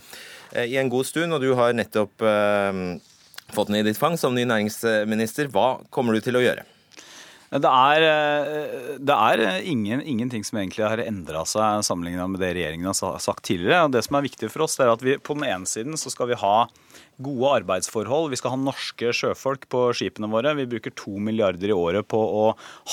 eh, 0.55 0.65
i 0.65 0.79
en 0.81 0.93
god 0.93 1.09
stund, 1.09 1.37
og 1.37 1.45
du 1.45 1.53
har 1.59 1.77
nettopp 1.77 2.25
eh, 2.25 2.85
fått 3.53 3.69
den 3.69 3.83
i 3.83 3.85
ditt 3.85 4.01
fang 4.01 4.17
som 4.21 4.37
ny 4.37 4.47
næringsminister. 4.49 5.53
Hva 5.53 5.83
kommer 5.93 6.17
du 6.17 6.25
til 6.25 6.41
å 6.41 6.45
gjøre? 6.45 6.65
Det 7.55 7.71
er, 7.71 8.03
eh, 8.03 8.95
det 8.99 9.15
er 9.15 9.43
ingen, 9.63 10.01
ingenting 10.03 10.43
som 10.47 10.59
egentlig 10.59 10.89
har 10.89 11.05
endra 11.05 11.45
seg 11.47 11.85
sammenligna 11.87 12.25
med 12.27 12.41
det 12.43 12.55
regjeringen 12.57 12.91
har 12.91 13.21
sagt 13.23 13.45
tidligere. 13.47 13.93
Det 13.93 14.03
som 14.09 14.17
er 14.19 14.25
viktig 14.25 14.51
for 14.51 14.65
oss, 14.65 14.81
er 14.81 14.91
at 14.91 15.05
vi 15.05 15.21
på 15.21 15.37
den 15.37 15.47
ene 15.53 15.69
siden 15.69 16.01
så 16.01 16.11
skal 16.11 16.33
vi 16.33 16.41
ha 16.41 16.57
gode 17.23 17.53
arbeidsforhold. 17.61 18.31
Vi 18.33 18.39
skal 18.41 18.55
ha 18.55 18.61
norske 18.61 19.13
sjøfolk 19.15 19.69
på 19.73 19.87
skipene 19.97 20.31
våre. 20.33 20.55
Vi 20.59 20.67
bruker 20.71 20.95
to 20.99 21.17
milliarder 21.23 21.71
i 21.71 21.77
året 21.77 22.09
på 22.11 22.19
å 22.19 22.47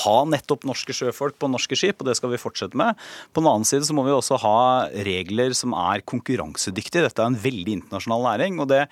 ha 0.03 0.17
nettopp 0.29 0.67
norske 0.69 0.95
sjøfolk 0.95 1.39
på 1.41 1.49
norske 1.51 1.77
skip, 1.79 2.01
og 2.01 2.09
det 2.09 2.17
skal 2.19 2.33
vi 2.33 2.41
fortsette 2.41 2.77
med. 2.77 2.99
På 3.33 3.43
den 3.43 3.51
annen 3.51 3.67
side 3.67 3.87
så 3.87 3.97
må 3.97 4.05
vi 4.07 4.15
også 4.15 4.39
ha 4.43 4.61
regler 5.07 5.55
som 5.57 5.75
er 5.77 6.05
konkurransedyktige. 6.05 7.07
Dette 7.07 7.23
er 7.23 7.31
en 7.31 7.41
veldig 7.41 7.77
internasjonal 7.81 8.27
næring. 8.29 8.61
og 8.61 8.71
det 8.71 8.85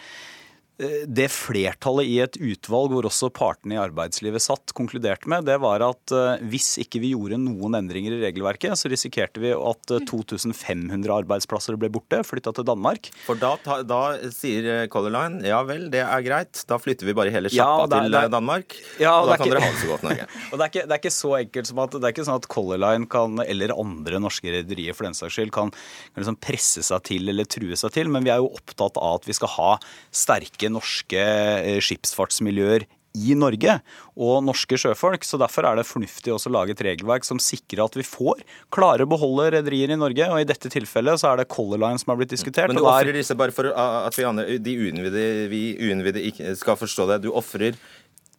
det 0.79 1.25
flertallet 1.33 2.07
i 2.07 2.13
et 2.23 2.37
utvalg 2.39 2.93
hvor 2.93 3.07
også 3.09 3.27
partene 3.35 3.75
i 3.75 3.79
arbeidslivet 3.81 4.39
satt, 4.39 4.71
konkluderte 4.77 5.27
med, 5.27 5.43
det 5.49 5.57
var 5.59 5.83
at 5.83 6.13
eh, 6.15 6.43
hvis 6.47 6.77
ikke 6.79 7.01
vi 7.03 7.09
gjorde 7.11 7.35
noen 7.41 7.75
endringer 7.81 8.15
i 8.15 8.21
regelverket, 8.21 8.77
så 8.79 8.87
risikerte 8.91 9.41
vi 9.43 9.51
at 9.51 9.91
eh, 9.91 10.05
2500 10.07 11.11
arbeidsplasser 11.17 11.75
ble 11.81 11.89
borte, 11.91 12.21
flytta 12.23 12.53
til 12.55 12.67
Danmark. 12.69 13.09
For 13.25 13.35
da, 13.41 13.51
da 13.83 13.99
sier 14.31 14.69
eh, 14.71 14.85
Color 14.93 15.11
Line 15.17 15.43
ja 15.49 15.59
vel, 15.67 15.89
det 15.91 15.99
er 16.05 16.23
greit, 16.23 16.61
da 16.69 16.79
flytter 16.79 17.09
vi 17.09 17.15
bare 17.17 17.33
hele 17.35 17.51
Ja, 17.51 17.65
sjappa 17.67 17.89
ja, 17.89 17.91
til 18.05 18.15
eh, 18.15 18.23
er- 18.29 18.33
Danmark. 18.37 18.77
Ja, 19.03 19.17
og 19.17 19.27
og 19.27 19.33
da 19.33 19.37
kan 19.41 19.49
ikke- 19.49 19.57
dere 19.59 19.65
ha 19.67 19.73
det 19.75 19.83
så 19.83 19.91
godt, 19.91 20.07
Norge. 20.07 20.29
Og 20.49 20.55
det 20.57 20.63
er, 20.63 20.71
ikke, 20.71 20.85
det 20.87 20.95
er 20.95 21.01
ikke 21.03 21.13
så 21.19 21.33
enkelt 21.41 21.67
som 21.69 21.79
at 21.83 21.91
det 21.99 22.03
er 22.07 22.13
ikke 22.15 22.23
sånn 22.29 22.39
at 22.39 22.47
Color 22.55 22.79
Line 22.81 23.09
kan, 23.11 23.35
eller 23.43 23.75
andre 23.75 24.23
norske 24.23 24.55
rederier 24.55 24.95
for 24.97 25.09
den 25.09 25.17
saks 25.17 25.35
skyld 25.35 25.51
kan, 25.55 25.69
kan 26.15 26.23
liksom 26.23 26.39
presse 26.41 26.81
seg 26.87 27.03
til 27.11 27.29
eller 27.35 27.47
true 27.51 27.75
seg 27.83 27.93
til, 27.99 28.09
men 28.15 28.23
vi 28.25 28.31
er 28.33 28.39
jo 28.41 28.49
opptatt 28.55 28.97
av 28.97 29.19
at 29.19 29.27
vi 29.29 29.35
skal 29.37 29.51
ha 29.59 29.69
sterke 30.15 30.68
norske 30.73 31.19
eh, 31.19 31.81
skipsfartsmiljøer 31.83 32.87
i 33.17 33.33
Norge 33.37 33.79
og 34.19 34.43
norske 34.45 34.77
sjøfolk. 34.79 35.25
så 35.25 35.39
Derfor 35.41 35.65
er 35.65 35.79
det 35.79 35.87
fornuftig 35.89 36.33
også 36.33 36.51
å 36.51 36.55
lage 36.59 36.75
et 36.75 36.83
regelverk 36.85 37.25
som 37.27 37.41
sikrer 37.41 37.83
at 37.85 37.97
vi 37.97 38.05
får 38.05 38.43
klare 38.73 39.05
å 39.05 39.09
beholde 39.09 39.49
rederier 39.57 39.93
i 39.93 39.99
Norge. 39.99 40.29
og 40.29 40.41
I 40.41 40.47
dette 40.47 40.71
tilfellet 40.71 41.21
så 41.21 41.31
er 41.31 41.41
det 41.41 41.49
Color 41.51 41.81
Line 41.81 42.01
som 42.01 42.13
har 42.13 42.19
blitt 42.21 42.33
diskutert. 42.35 42.69
Men 42.69 42.81
du 42.81 42.85
ofrer 42.85 43.15
disse 43.15 43.37
bare 43.39 43.55
for 43.55 43.71
at 43.73 44.17
vi, 44.17 44.27
andre, 44.29 44.59
de 44.61 44.75
uinnvidde, 44.77 45.25
vi 45.51 45.63
uinnvidde 45.81 46.55
skal 46.59 46.77
forstå 46.79 47.09
det. 47.13 47.21
Du 47.25 47.31
ofrer 47.33 47.79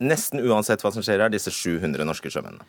nesten 0.01 0.41
uansett 0.41 0.83
hva 0.85 0.93
som 0.95 1.05
skjer 1.05 1.21
her, 1.21 1.33
disse 1.33 1.53
700 1.53 2.07
norske 2.09 2.31
sjømennene. 2.33 2.65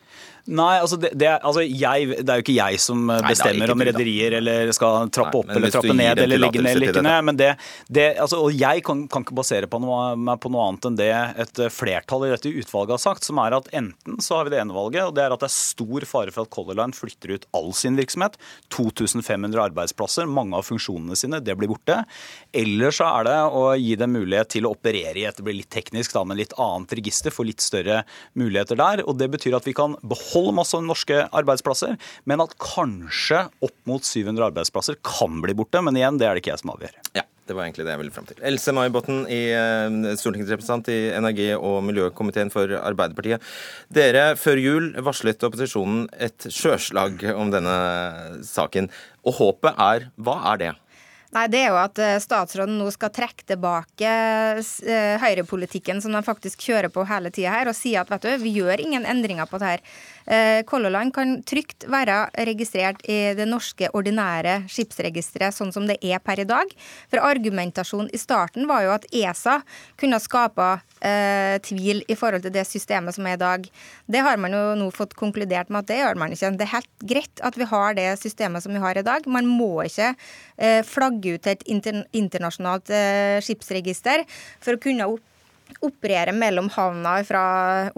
Nei, 0.52 0.74
altså 0.82 0.98
det, 1.00 1.12
det, 1.18 1.28
altså 1.38 1.62
jeg, 1.62 2.08
det 2.18 2.28
er 2.28 2.40
jo 2.40 2.44
ikke 2.44 2.56
jeg 2.56 2.80
som 2.82 3.06
bestemmer 3.22 3.68
Nei, 3.68 3.74
om 3.74 3.84
rederier 3.86 4.36
eller 4.40 4.72
skal 4.74 5.10
trappe 5.14 5.38
Nei, 5.38 5.42
opp 5.44 5.52
eller 5.56 5.74
trappe 5.74 5.94
ned 5.96 6.22
eller 6.24 6.40
ligge 6.42 6.62
ned 6.62 6.76
eller 6.76 6.90
ikke 6.90 7.04
ned. 7.06 7.18
Men 7.28 7.38
det, 7.38 7.50
det, 7.86 8.06
altså, 8.22 8.40
og 8.42 8.56
jeg 8.56 8.82
kan, 8.86 9.04
kan 9.12 9.24
ikke 9.24 9.36
basere 9.38 9.70
på 9.70 9.80
noe, 9.82 10.00
meg 10.18 10.40
på 10.42 10.50
noe 10.52 10.66
annet 10.68 10.88
enn 10.90 10.98
det 10.98 11.10
et 11.12 11.62
eh, 11.62 11.72
flertall 11.72 12.26
i 12.26 12.32
dette 12.32 12.50
utvalget 12.50 12.96
har 12.96 13.02
sagt, 13.04 13.28
som 13.28 13.38
er 13.42 13.56
at 13.56 13.70
enten 13.76 14.18
så 14.22 14.40
har 14.40 14.48
vi 14.48 14.54
det 14.56 14.62
ene 14.62 14.76
valget, 14.76 15.06
og 15.06 15.14
det 15.16 15.24
er 15.24 15.36
at 15.36 15.44
det 15.44 15.48
er 15.48 15.54
stor 15.54 16.08
fare 16.08 16.34
for 16.34 16.44
at 16.44 16.52
Color 16.52 16.80
Line 16.80 16.96
flytter 16.96 17.36
ut 17.36 17.46
all 17.56 17.70
sin 17.76 17.98
virksomhet. 18.00 18.34
2500 18.74 19.62
arbeidsplasser, 19.62 20.26
mange 20.26 20.58
av 20.58 20.66
funksjonene 20.66 21.18
sine, 21.18 21.38
det 21.44 21.54
blir 21.58 21.70
borte. 21.70 22.02
Eller 22.50 22.90
så 22.94 23.06
er 23.20 23.28
det 23.30 23.38
å 23.54 23.64
gi 23.78 23.94
dem 24.00 24.16
mulighet 24.18 24.50
til 24.56 24.66
å 24.66 24.74
operere 24.74 25.22
i 25.22 25.26
et, 25.28 25.38
det 25.38 25.46
blir 25.46 25.60
litt 25.60 25.70
teknisk 25.72 26.14
da, 26.16 26.24
men 26.26 26.40
litt 26.40 26.56
annet 26.58 26.98
register, 26.98 27.21
få 27.30 27.46
litt 27.46 27.62
større 27.62 28.00
muligheter 28.34 28.74
der. 28.80 29.04
Og 29.06 29.14
det 29.20 29.30
betyr 29.30 29.54
at 29.54 29.68
vi 29.68 29.76
kan 29.76 29.94
beholde 30.02 30.56
masse 30.58 30.80
norske 30.82 31.28
arbeidsplasser, 31.30 31.94
men 32.26 32.42
at 32.42 32.56
kanskje 32.58 33.44
opp 33.62 33.76
mot 33.86 34.02
700 34.02 34.50
arbeidsplasser 34.50 34.98
kan 35.06 35.38
bli 35.44 35.54
borte. 35.54 35.78
Men 35.84 35.94
igjen, 35.94 36.18
det 36.18 36.26
er 36.26 36.34
det 36.34 36.42
ikke 36.42 36.56
jeg 36.56 36.64
som 36.64 36.74
avgjør. 36.74 36.98
Ja, 37.14 37.22
det 37.46 37.56
var 37.56 37.66
egentlig 37.66 37.86
det 37.86 37.94
jeg 37.94 38.02
ville 38.02 38.14
fram 38.14 38.26
til. 38.26 38.42
Else 38.50 38.74
May 38.74 38.90
Botten, 38.90 39.24
eh, 39.30 40.16
stortingsrepresentant 40.18 40.88
i 40.88 41.00
energi- 41.14 41.54
og 41.54 41.82
miljøkomiteen 41.86 42.50
for 42.50 42.66
Arbeiderpartiet. 42.82 43.42
Dere, 43.92 44.34
før 44.36 44.62
jul 44.62 44.92
varslet 44.98 45.42
opposisjonen 45.46 46.08
et 46.18 46.50
sjøslag 46.50 47.22
om 47.36 47.50
denne 47.54 48.42
saken. 48.46 48.90
Og 49.22 49.38
håpet 49.38 49.78
er 49.78 50.10
Hva 50.18 50.40
er 50.54 50.56
det? 50.58 50.72
Nei, 51.32 51.46
Det 51.48 51.60
er 51.62 51.70
jo 51.72 51.78
at 51.80 52.00
eh, 52.02 52.18
statsråden 52.20 52.76
nå 52.76 52.90
skal 52.92 53.12
trekke 53.14 53.46
tilbake 53.48 54.08
eh, 54.60 55.14
høyrepolitikken 55.22 56.02
som 56.04 56.12
de 56.12 56.20
faktisk 56.26 56.60
kjører 56.68 56.92
på 56.92 57.06
hele 57.08 57.32
tida 57.32 57.54
her, 57.54 57.70
og 57.70 57.76
si 57.78 57.94
at 57.96 58.12
vet 58.12 58.26
du, 58.26 58.32
vi 58.42 58.52
gjør 58.58 58.82
ingen 58.84 59.08
endringer 59.08 59.48
på 59.48 59.60
det 59.62 59.70
her. 59.70 59.86
Eh, 60.26 60.62
Color 60.68 60.92
Line 60.94 61.14
kan 61.14 61.34
trygt 61.48 61.86
være 61.90 62.26
registrert 62.48 63.02
i 63.10 63.34
det 63.38 63.46
norske 63.48 63.90
ordinære 63.96 64.62
skipsregisteret 64.70 65.56
sånn 65.56 65.72
som 65.74 65.88
det 65.88 65.98
er 66.02 66.22
per 66.22 66.42
i 66.42 66.48
dag. 66.48 66.70
For 67.10 67.22
argumentasjonen 67.22 68.10
i 68.14 68.20
starten 68.20 68.68
var 68.70 68.86
jo 68.86 68.94
at 68.94 69.08
ESA 69.10 69.58
kunne 70.00 70.20
skape 70.22 70.68
eh, 71.02 71.58
tvil 71.66 72.04
i 72.06 72.18
forhold 72.18 72.46
til 72.46 72.54
det 72.54 72.66
systemet 72.68 73.16
som 73.16 73.26
er 73.26 73.38
i 73.38 73.42
dag. 73.42 73.66
Det 74.06 74.22
har 74.24 74.40
man 74.40 74.54
jo 74.54 74.62
nå 74.78 74.90
fått 74.94 75.16
konkludert 75.18 75.72
med 75.72 75.82
at 75.82 75.90
det 75.90 76.00
gjør 76.02 76.22
man 76.22 76.34
ikke. 76.34 76.54
Det 76.58 76.68
er 76.68 76.74
helt 76.76 77.08
greit 77.14 77.44
at 77.44 77.58
vi 77.58 77.68
har 77.72 77.98
det 77.98 78.08
systemet 78.22 78.64
som 78.64 78.74
vi 78.74 78.82
har 78.82 78.98
i 78.98 79.06
dag. 79.06 79.26
Man 79.26 79.50
må 79.50 79.72
ikke 79.86 80.12
eh, 80.12 80.80
flagge 80.86 81.36
ut 81.36 81.50
et 81.50 81.66
inter 81.70 82.04
internasjonalt 82.16 82.90
eh, 82.94 83.38
skipsregister 83.44 84.24
for 84.62 84.76
å 84.76 84.82
kunne 84.82 85.10
opp 85.10 85.28
operere 85.82 86.34
mellom 86.36 86.68
havna 86.74 87.16
fra 87.26 87.44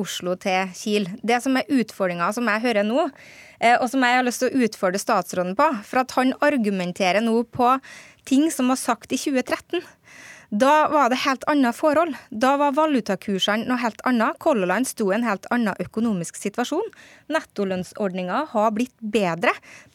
Oslo 0.01 0.37
til 0.41 0.71
Kiel. 0.77 1.09
Det 1.23 1.41
som 1.45 1.57
er 1.59 1.71
utfordringa 1.73 2.31
som 2.37 2.49
jeg 2.49 2.65
hører 2.65 2.87
nå, 2.87 3.09
eh, 3.61 3.77
og 3.77 3.89
som 3.93 4.05
jeg 4.05 4.19
har 4.19 4.27
lyst 4.27 4.45
til 4.45 4.53
å 4.53 4.67
utfordre 4.67 5.03
statsråden 5.03 5.57
på, 5.59 5.69
for 5.85 6.05
at 6.05 6.15
han 6.19 6.35
argumenterer 6.45 7.25
nå 7.25 7.43
på 7.45 7.75
ting 8.29 8.49
som 8.53 8.73
var 8.73 8.81
sagt 8.81 9.13
i 9.13 9.21
2013. 9.21 9.85
Da 10.55 10.89
var 10.93 11.11
det 11.11 11.19
helt 11.25 11.43
annet 11.51 11.75
forhold. 11.75 12.15
Da 12.31 12.53
var 12.61 12.75
valutakursene 12.77 13.67
noe 13.67 13.81
helt 13.83 13.99
annet. 14.07 14.39
Color 14.43 14.71
Line 14.71 14.87
sto 14.87 15.09
i 15.11 15.17
en 15.17 15.27
helt 15.27 15.49
annen 15.55 15.75
økonomisk 15.83 16.39
situasjon. 16.39 16.87
Nettolønnsordninga 17.35 18.45
har 18.53 18.71
blitt 18.77 18.95
bedre 19.01 19.55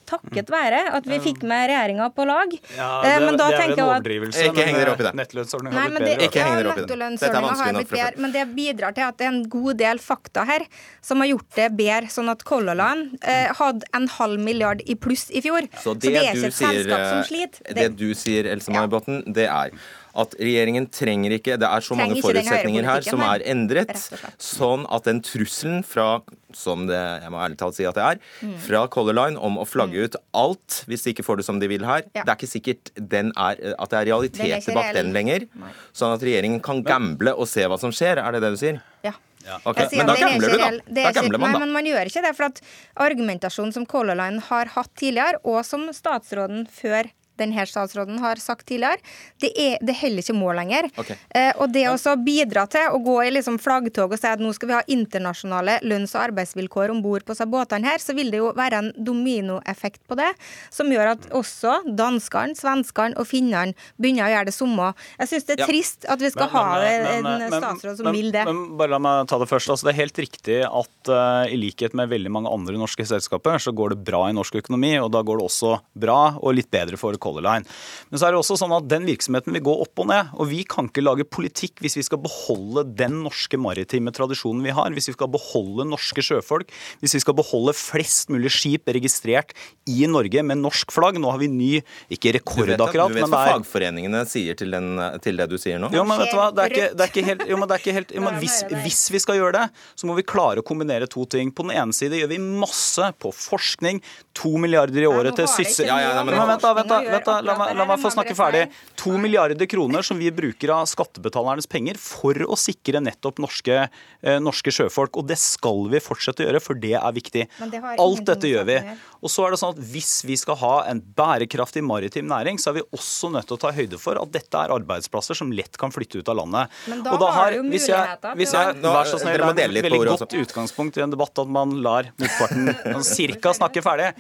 takket 0.10 0.50
være 0.50 0.80
at 0.98 1.06
vi 1.06 1.20
fikk 1.22 1.44
med 1.46 1.68
regjeringa 1.70 2.08
på 2.18 2.26
lag. 2.26 2.54
Ja, 2.76 2.88
Eh, 3.06 3.20
det, 3.20 3.26
men 3.26 3.38
da 3.38 3.48
det 3.50 3.60
er 3.60 3.64
en 3.64 3.72
at- 3.72 3.80
overdrivelse. 3.86 4.46
Ikke 4.50 4.66
heng 4.66 4.76
dere 4.80 4.94
opp 4.96 5.00
i 5.00 5.06
det. 5.06 5.14
Nettolønnsordninga 5.20 5.76
har 5.84 5.90
blitt 5.90 6.08
bedre. 6.08 6.26
Ikke 6.28 6.44
heng 6.46 6.56
dere 6.58 6.66
ja, 6.66 6.72
opp 6.72 6.78
i 6.78 6.82
det. 6.82 6.88
Dette 6.90 6.98
nettolønnsordninga 6.98 7.64
har 7.64 7.74
blitt 7.78 7.94
bedre, 7.94 8.22
men 8.26 8.32
det 8.34 8.46
bidrar 8.56 8.96
til 8.98 9.06
at 9.06 9.18
det 9.22 9.28
er 9.28 9.32
en 9.36 9.44
god 9.50 9.78
del 9.84 10.02
fakta 10.02 10.46
her 10.50 10.66
som 11.06 11.22
har 11.22 11.30
gjort 11.30 11.56
det 11.56 11.70
bedre, 11.78 12.10
sånn 12.10 12.30
at 12.34 12.44
Color 12.44 12.76
Line 12.82 13.20
eh, 13.22 13.54
hadde 13.62 13.86
en 13.94 14.08
halv 14.18 14.40
milliard 14.42 14.82
i 14.90 14.96
pluss 14.96 15.30
i 15.30 15.42
fjor. 15.46 15.70
Så 15.78 15.94
det, 15.94 16.16
er 16.16 16.34
ikke 16.34 16.50
et 16.50 16.58
sier, 16.58 16.74
selskap 16.74 17.06
som 17.06 17.24
sliter. 17.30 17.62
sliter. 17.62 17.76
det 17.78 17.90
du 18.02 18.10
sier, 18.18 18.50
Else 18.50 18.74
May 18.74 18.88
Botten, 18.88 19.22
det 19.32 19.46
er 19.46 19.70
at 20.16 20.34
regjeringen 20.40 20.88
trenger 20.90 21.32
ikke 21.38 21.58
Det 21.60 21.68
er 21.70 21.82
så 21.86 21.96
Trenger 21.96 22.08
mange 22.16 22.22
forutsetninger 22.24 22.84
her 22.84 23.02
som 23.02 23.22
er 23.22 23.40
endret, 23.46 23.94
sånn 24.40 24.86
at 24.90 25.04
den 25.04 25.22
trusselen 25.22 25.84
fra 25.86 26.22
som 26.52 26.88
det 26.88 26.98
jeg 26.98 27.30
må 27.30 27.38
ærlig 27.38 27.58
talt 27.58 27.76
si 27.76 27.86
at 27.86 27.94
det 27.94 28.04
er, 28.04 28.20
Mm. 28.42 28.58
fra 28.58 28.88
Color 28.88 29.14
Line 29.14 29.38
om 29.38 29.58
å 29.58 29.66
flagge 29.68 30.04
ut 30.06 30.16
alt 30.34 30.84
hvis 30.88 31.04
de 31.04 31.14
ikke 31.14 31.24
får 31.26 31.38
det 31.38 31.46
som 31.46 31.60
de 31.60 31.68
vil 31.68 31.86
her, 31.86 32.02
Ja. 32.16 32.24
det 32.24 32.30
er 32.30 32.36
ikke 32.36 32.50
sikkert 32.50 32.92
den 33.10 33.32
er, 33.38 33.76
at 33.78 33.90
det 33.90 33.94
er 33.94 34.02
er 34.02 34.06
realiteter 34.06 34.74
bak 34.74 34.94
den 34.94 35.14
lenger. 35.14 35.48
Nei. 35.56 35.70
Sånn 35.94 36.14
at 36.16 36.22
regjeringen 36.22 36.62
kan 36.64 36.82
gamble 36.84 37.34
og 37.38 37.48
se 37.48 37.62
hva 37.68 37.78
som 37.80 37.92
skjer. 37.92 38.18
Er 38.18 38.32
det 38.32 38.42
det 38.42 38.52
du 38.52 38.58
sier? 38.58 38.82
Ja. 39.04 39.12
ja. 39.46 39.58
Okay. 39.66 39.88
Men 39.96 40.08
da 40.08 40.14
er 40.14 40.18
gambler 40.24 40.50
du, 40.50 40.58
da. 40.58 40.68
er 40.70 40.80
Da 40.90 41.02
ikke- 41.12 41.14
gambler 41.22 41.40
man, 41.40 41.52
Nei, 41.52 41.60
da. 41.60 41.66
men 41.66 41.72
man 41.74 41.86
gjør 41.86 42.06
ikke 42.10 42.22
det. 42.24 42.36
For 42.36 42.44
at 42.46 42.62
argumentasjonen 42.98 43.74
som 43.74 43.86
Color 43.86 44.16
Line 44.16 44.40
har 44.40 44.66
hatt 44.66 44.90
tidligere, 44.96 45.36
og 45.44 45.64
som 45.66 45.88
statsråden 45.94 46.68
før 46.70 47.10
denne 47.40 47.66
statsråden 47.70 48.20
har 48.24 48.40
sagt 48.42 48.68
tidligere, 48.70 49.00
det, 49.42 49.52
er, 49.56 49.78
det 49.86 49.96
holder 50.00 50.24
ikke 50.24 50.38
mål 50.38 50.60
lenger. 50.62 50.90
Okay. 51.00 51.18
Eh, 51.36 51.52
og 51.58 51.72
det 51.74 51.86
å 51.90 52.16
bidra 52.24 52.66
til 52.72 52.94
å 52.96 53.00
gå 53.04 53.18
i 53.26 53.32
liksom 53.34 53.60
flaggtog 53.62 54.14
og 54.14 54.20
si 54.20 54.28
at 54.30 54.42
nå 54.44 54.52
skal 54.56 54.70
vi 54.72 54.78
ha 54.78 54.84
internasjonale 54.92 55.80
lønns- 55.88 56.16
og 56.16 56.24
arbeidsvilkår 56.30 56.94
om 56.94 57.02
bord 57.06 57.26
på 57.28 57.36
seg 57.38 57.50
båtene 57.52 57.88
her, 57.90 58.02
så 58.04 58.16
vil 58.18 58.32
det 58.34 58.42
jo 58.42 58.52
være 58.58 58.82
en 58.84 58.92
dominoeffekt 58.98 60.02
på 60.10 60.18
det, 60.20 60.30
som 60.74 60.92
gjør 60.92 61.14
at 61.16 61.28
også 61.36 61.80
danskene, 61.98 62.58
svenskene 62.60 63.18
og 63.20 63.28
finnene 63.30 63.76
begynner 64.00 64.28
å 64.28 64.32
gjøre 64.34 64.50
det 64.50 64.56
samme. 64.56 64.92
Jeg 65.20 65.32
syns 65.34 65.48
det 65.48 65.56
er 65.58 65.64
Ja. 65.64 65.70
trist 65.70 66.06
at 66.10 66.20
vi 66.20 66.30
skal 66.30 66.48
Men- 66.50 66.56
ha 66.56 66.80
men- 66.80 67.06
en 67.06 67.24
men- 67.24 67.50
men- 67.50 67.62
statsråd 67.62 67.98
som 67.98 68.12
vil 68.14 68.32
det. 68.32 68.46
Men 68.46 68.78
bare 68.78 68.90
la 68.90 69.00
meg 69.00 69.28
ta 69.28 69.38
det 69.38 69.48
først. 69.50 69.70
Altså, 69.70 69.84
det 69.86 69.94
er 69.96 70.02
helt 70.04 70.18
riktig 70.18 70.60
at 70.66 71.10
uh, 71.10 71.46
i 71.48 71.58
likhet 71.58 71.94
med 71.94 72.10
veldig 72.10 72.30
mange 72.32 72.52
andre 72.52 72.76
norske 72.76 73.06
selskaper, 73.06 73.60
så 73.60 73.74
går 73.74 73.90
det 73.90 74.04
bra 74.04 74.28
i 74.30 74.34
norsk 74.34 74.56
økonomi, 74.64 74.98
og 75.02 75.12
da 75.12 75.22
går 75.22 75.38
det 75.40 75.46
også 75.48 75.80
bra 75.98 76.38
og 76.42 76.56
litt 76.56 76.72
bedre 76.72 76.98
for 76.98 77.14
Color 77.30 77.46
Line. 77.46 77.66
Men 78.10 78.20
så 78.22 78.28
er 78.28 78.34
det 78.36 78.42
også 78.42 78.58
sånn 78.60 78.74
at 78.76 78.88
den 78.90 79.06
virksomheten 79.08 79.54
vil 79.56 79.64
gå 79.70 79.76
opp 79.86 80.02
og 80.02 80.10
ned, 80.10 80.34
og 80.36 80.50
vi 80.52 80.64
kan 80.68 80.90
ikke 80.90 81.04
lage 81.06 81.26
politikk 81.30 81.80
hvis 81.84 81.98
vi 82.00 82.06
skal 82.08 82.22
beholde 82.24 82.84
den 82.98 83.22
norske 83.24 83.60
maritime 83.62 84.12
tradisjonen 84.16 84.66
vi 84.66 84.74
har, 84.76 84.90
hvis 84.96 85.12
vi 85.12 85.16
skal 85.18 85.30
beholde 85.32 85.86
norske 85.90 86.24
sjøfolk, 86.26 86.72
hvis 87.04 87.16
vi 87.18 87.22
skal 87.24 87.38
beholde 87.38 87.76
flest 87.78 88.34
mulig 88.34 88.52
skip 88.56 88.90
registrert 88.90 89.54
i 89.90 90.04
Norge 90.10 90.44
med 90.46 90.62
norsk 90.64 90.92
flagg. 90.94 91.20
Nå 91.22 91.32
har 91.32 91.42
vi 91.42 91.50
ny, 91.52 91.72
ikke 92.12 92.34
rekord 92.40 92.74
akkurat, 92.74 93.14
men 93.14 93.20
det 93.20 93.20
er 93.20 93.20
du 93.20 93.20
vet 93.20 93.24
men 93.24 93.34
hva 93.34 93.44
det 93.44 93.54
er 93.54 93.56
fagforeningene 93.60 94.24
sier 94.30 94.58
til, 94.60 94.74
den, 94.74 94.92
til 95.24 95.40
det 95.40 95.50
du 95.52 95.58
sier 95.62 95.80
nå? 95.82 95.92
jo, 95.94 96.04
men 96.08 96.22
vet 96.24 96.34
du 96.34 96.38
hva? 96.40 96.50
Det 96.56 96.66
er 96.66 96.74
ikke, 96.76 96.90
det 96.96 97.06
er 97.06 97.14
ikke 97.14 97.26
helt, 97.30 97.46
jo, 97.50 97.60
men 97.62 97.70
det 97.70 97.78
er 97.78 97.84
ikke 97.84 97.96
helt 98.00 98.16
jo, 98.18 98.24
men 98.26 98.40
hvis, 98.42 98.58
hvis 98.84 99.02
vi 99.14 99.22
skal 99.24 99.40
gjøre 99.40 99.56
det, 99.60 99.66
så 100.00 100.10
må 100.10 100.16
vi 100.18 100.26
klare 100.28 100.64
å 100.64 100.66
kombinere 100.66 101.08
to 101.10 101.26
ting. 101.30 101.52
På 101.56 101.66
den 101.68 101.76
ene 101.78 101.96
side 101.96 102.20
gjør 102.20 102.32
vi 102.34 102.40
masse 102.42 103.10
på 103.22 103.32
forskning. 103.36 104.02
To 104.40 104.56
milliarder 104.62 105.04
i 105.04 105.10
året 105.10 105.36
til 105.38 105.48
sysse... 105.52 105.86
Ja, 105.88 105.98
ja, 106.02 106.12
men, 106.24 106.34
men- 106.36 106.48
vent 106.50 106.64
da, 106.64 106.74
vent 106.78 106.90
da, 106.90 107.00
vent 107.04 107.14
da 107.18 107.19
la, 107.28 107.56
meg, 107.58 107.76
la 107.78 107.86
meg 107.90 108.00
få 108.02 108.12
snakke 108.14 108.36
ferdig. 108.38 108.66
To 109.02 109.18
milliarder 109.22 109.68
kroner 109.70 110.06
som 110.06 110.20
vi 110.22 110.30
bruker 110.32 110.72
av 110.76 110.86
skattebetalernes 110.90 111.68
penger 111.70 111.98
for 112.00 112.34
å 112.46 112.58
sikre 112.60 113.02
nettopp 113.04 113.40
norske, 113.44 113.90
eh, 114.22 114.40
norske 114.40 114.72
sjøfolk. 114.72 115.18
Og 115.20 115.28
det 115.28 115.38
skal 115.42 115.86
vi 115.92 116.00
fortsette 116.04 116.44
å 116.44 116.48
gjøre, 116.50 116.62
for 116.64 116.80
det 116.80 116.94
er 117.00 117.16
viktig. 117.16 117.48
Det 117.72 117.82
Alt 118.00 118.26
dette 118.30 118.48
gjør 118.52 118.66
vi. 118.70 118.78
Og 119.22 119.30
så 119.34 119.46
er 119.48 119.52
det 119.56 119.60
sånn 119.60 119.76
at 119.76 119.84
hvis 119.92 120.12
vi 120.28 120.38
skal 120.40 120.56
ha 120.62 120.74
en 120.92 121.02
bærekraftig 121.02 121.84
maritim 121.84 122.28
næring, 122.30 122.60
så 122.62 122.72
er 122.72 122.80
vi 122.80 122.86
også 122.96 123.32
nødt 123.34 123.48
til 123.50 123.58
å 123.58 123.62
ta 123.66 123.72
høyde 123.76 124.00
for 124.00 124.20
at 124.22 124.32
dette 124.32 124.56
er 124.56 124.74
arbeidsplasser 124.76 125.36
som 125.36 125.52
lett 125.52 125.76
kan 125.80 125.92
flytte 125.92 126.22
ut 126.22 126.30
av 126.32 126.40
landet. 126.40 126.70
Men 126.88 127.04
da 127.04 127.18
Og 127.18 127.26
har 127.34 127.52
du 127.52 127.58
jo 127.58 127.64
hvis 127.70 127.88
jeg, 127.90 127.98
muligheter 128.00 128.36
hvis 128.40 128.54
jeg, 128.56 128.76
Vær 128.90 129.06
så 129.10 129.20
snill, 129.22 129.38
det 129.56 129.64
er 129.66 129.70
et 129.70 129.84
veldig 129.84 130.00
godt 130.08 130.34
utgangspunkt 130.40 130.98
i 130.98 131.04
en 131.04 131.12
debatt 131.12 131.40
at 131.40 131.48
man 131.48 131.76
lar 131.84 132.08
motparten 132.20 133.04
cirka 133.10 133.54
snakke 133.54 133.84
ferdig. 133.86 134.14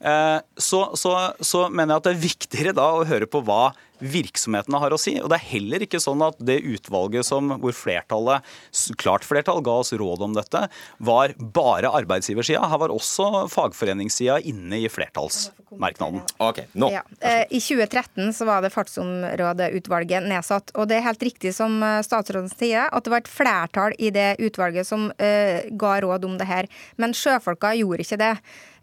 Eh, 0.00 0.40
Så, 0.58 0.80
så, 0.96 1.12
så 1.40 1.68
mener 1.68 1.94
jeg 1.94 2.00
at 2.00 2.06
det 2.06 2.12
er 2.14 2.20
viktigere 2.44 2.76
da 2.76 2.92
å 2.98 3.08
høre 3.08 3.28
på 3.30 3.42
hva 3.44 3.72
virksomhetene 4.04 4.80
har 4.82 4.94
å 4.94 4.98
si. 5.00 5.14
Og 5.22 5.30
det 5.30 5.38
er 5.38 5.50
heller 5.52 5.84
ikke 5.86 6.00
sånn 6.02 6.22
at 6.26 6.38
det 6.42 6.58
utvalget 6.66 7.26
som, 7.26 7.54
hvor 7.62 7.74
flertallet, 7.76 8.44
klart 9.00 9.26
flertall, 9.26 9.62
ga 9.64 9.78
oss 9.82 9.94
råd 9.96 10.24
om 10.26 10.34
dette, 10.36 10.66
var 10.98 11.34
bare 11.38 11.92
arbeidsgiversida. 12.00 12.64
Her 12.68 12.82
var 12.82 12.94
også 12.94 13.46
fagforeningssida 13.52 14.40
inne 14.50 14.82
i 14.82 14.90
flertallsmerknaden. 14.92 16.24
Okay, 16.42 16.68
nå. 16.74 16.90
Ja. 16.94 17.04
Eh, 17.20 17.44
I 17.48 17.62
2013 17.62 18.34
så 18.36 18.48
var 18.48 18.64
det 18.64 18.74
Fartsområdeutvalget 18.74 20.28
nedsatt. 20.28 20.74
Og 20.74 20.90
det 20.90 20.98
er 20.98 21.08
helt 21.08 21.24
riktig 21.24 21.54
som 21.56 21.78
eh, 21.82 22.02
statsråden 22.04 22.50
sier, 22.52 22.90
at 22.90 23.06
det 23.06 23.14
var 23.14 23.24
et 23.24 23.32
flertall 23.32 23.96
i 23.98 24.10
det 24.14 24.34
utvalget 24.42 24.86
som 24.88 25.06
uh, 25.14 25.58
ga 25.78 25.96
råd 26.02 26.26
om 26.26 26.36
det 26.40 26.46
her. 26.48 26.68
Men 27.00 27.14
sjøfolka 27.16 27.72
gjorde 27.78 28.04
ikke 28.04 28.20
det. 28.20 28.32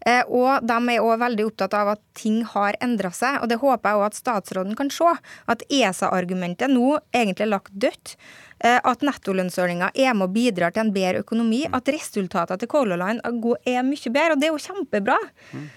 Eh, 0.06 0.22
og 0.26 0.64
de 0.66 0.78
er 0.94 1.02
òg 1.02 1.20
veldig 1.22 1.48
opptatt 1.50 1.74
av 1.78 1.92
at 1.94 2.02
ting 2.18 2.42
har 2.48 2.78
endra 2.82 3.12
seg. 3.14 3.40
Og 3.42 3.50
det 3.50 3.60
håper 3.62 3.90
jeg 3.90 4.00
òg 4.00 4.06
at 4.08 4.18
statsråden 4.18 4.78
kan 4.78 4.90
se. 4.92 5.12
At 5.52 5.64
ESA-argumentet 5.70 6.72
nå 6.72 6.96
egentlig 7.12 7.46
er 7.46 7.52
lagt 7.52 7.76
dødt. 7.84 8.16
Eh, 8.62 8.78
at 8.78 9.04
nettolønnsordninga 9.06 9.92
er 9.94 10.14
med 10.14 10.28
og 10.28 10.34
bidrar 10.36 10.74
til 10.74 10.86
en 10.86 10.94
bedre 10.94 11.22
økonomi. 11.24 11.64
At 11.70 11.90
resultatene 11.92 12.62
til 12.62 12.70
Color 12.72 13.00
Line 13.00 13.22
er 13.22 13.86
mye 13.86 14.14
bedre. 14.14 14.34
Og 14.34 14.42
det 14.42 14.50
er 14.50 14.54
jo 14.54 14.66
kjempebra. 14.66 15.20
Mm. 15.52 15.70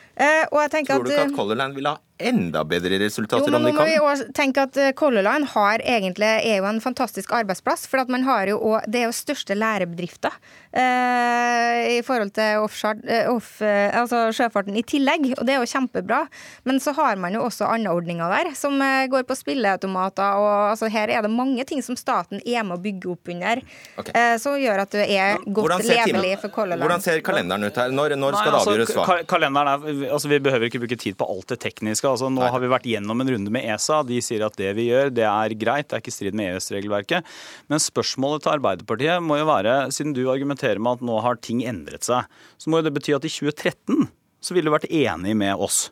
og 0.51 0.59
jeg 0.61 0.71
tenker 0.71 0.95
Tror 0.95 1.03
du 1.03 1.11
ikke 1.11 1.21
eh, 1.21 1.31
at 1.31 1.35
Color 1.35 1.57
Line 1.59 1.75
vil 1.75 1.89
ha 1.89 1.97
enda 2.17 2.63
bedre 2.67 2.99
resultater 3.01 3.43
jo, 3.43 3.51
men 3.51 3.59
om 3.59 3.65
nå 3.65 3.71
men 3.75 3.99
må 3.99 4.11
vi 4.15 4.27
tenke 4.35 4.63
at 4.67 4.77
eh, 4.79 4.93
Color 4.95 5.25
Line 5.25 5.49
har 5.51 5.83
egentlig, 5.83 6.29
er 6.47 6.61
jo 6.61 6.67
en 6.69 6.81
fantastisk 6.83 7.33
arbeidsplass. 7.35 7.85
For 7.91 8.01
at 8.03 8.11
man 8.11 8.23
har 8.27 8.47
jo 8.51 8.59
også, 8.59 8.91
det 8.91 9.01
er 9.01 9.09
jo 9.09 9.15
største 9.15 9.57
lærebedrifter 9.57 10.35
eh, 10.71 11.97
i 11.97 11.99
forhold 12.05 12.31
til 12.35 12.63
offshore, 12.63 13.01
eh, 13.03 13.29
off, 13.31 13.57
eh, 13.65 13.89
altså 13.95 14.29
sjøfarten 14.35 14.77
i 14.79 14.85
tillegg. 14.87 15.33
Og 15.35 15.43
det 15.47 15.55
er 15.55 15.63
jo 15.63 15.69
kjempebra. 15.69 16.23
Men 16.67 16.79
så 16.83 16.95
har 16.97 17.19
man 17.21 17.35
jo 17.35 17.43
også 17.47 17.67
andre 17.67 17.93
ordninger 17.95 18.31
der, 18.31 18.51
som 18.57 18.79
går 19.11 19.27
på 19.27 19.37
spilleautomater. 19.37 20.39
og 20.39 20.71
altså, 20.71 20.89
Her 20.91 21.11
er 21.11 21.25
det 21.25 21.33
mange 21.33 21.65
ting 21.67 21.83
som 21.83 21.99
staten 21.99 22.41
er 22.45 22.63
med 22.63 22.77
å 22.77 22.81
bygge 22.81 23.11
opp 23.11 23.33
under, 23.35 23.61
okay. 23.99 24.15
eh, 24.15 24.37
som 24.41 24.55
gjør 24.59 24.85
at 24.85 24.95
du 24.95 25.01
er 25.03 25.41
godt 25.45 25.83
levelig 25.83 26.35
for 26.43 26.53
Color 26.53 26.75
Line. 26.75 26.85
hvordan 26.85 27.03
ser 27.03 27.21
kalenderen 27.25 27.67
ut 27.67 27.79
her? 27.81 27.91
Når, 27.91 28.15
når 28.19 28.39
skal 28.39 28.45
Nei, 28.45 28.55
det 28.55 28.59
altså, 28.61 28.75
avgjøres 28.75 28.95
hva? 28.95 29.19
Kalenderen 29.29 29.71
er, 29.73 30.11
altså 30.15 30.31
Vi 30.31 30.39
behøver 30.47 30.69
ikke 30.69 30.83
bruke 30.85 30.99
tid 30.99 31.17
på 31.19 31.27
alt 31.29 31.51
det 31.51 31.59
tekniske. 31.65 32.04
Altså 32.09 32.29
Nå 32.33 32.43
har 32.43 32.61
vi 32.63 32.71
vært 32.71 32.87
gjennom 32.89 33.23
en 33.23 33.31
runde 33.33 33.53
med 33.53 33.65
ESA. 33.73 34.01
De 34.07 34.19
sier 34.23 34.45
at 34.45 34.57
det 34.59 34.71
vi 34.77 34.89
gjør, 34.89 35.11
det 35.15 35.25
er 35.27 35.57
greit. 35.59 35.89
Det 35.89 35.97
er 35.97 36.03
ikke 36.03 36.13
i 36.13 36.17
strid 36.17 36.37
med 36.37 36.53
EØS-regelverket. 36.53 37.33
Men 37.71 37.83
spørsmålet 37.83 38.45
til 38.45 38.55
Arbeiderpartiet 38.55 39.25
må 39.25 39.39
jo 39.41 39.49
være, 39.49 39.77
siden 39.95 40.15
du 40.15 40.25
argumenterer 40.31 40.81
med 40.81 40.99
at 40.99 41.05
nå 41.09 41.19
har 41.25 41.41
ting 41.41 41.63
endret 41.67 42.07
seg, 42.07 42.29
så 42.61 42.71
må 42.71 42.81
jo 42.81 42.87
det 42.87 42.95
bety 42.97 43.15
at 43.17 43.27
i 43.27 43.33
2013 43.33 44.09
så 44.45 44.53
ville 44.53 44.69
du 44.69 44.75
vært 44.75 44.91
enig 44.93 45.33
med 45.37 45.61
oss. 45.61 45.87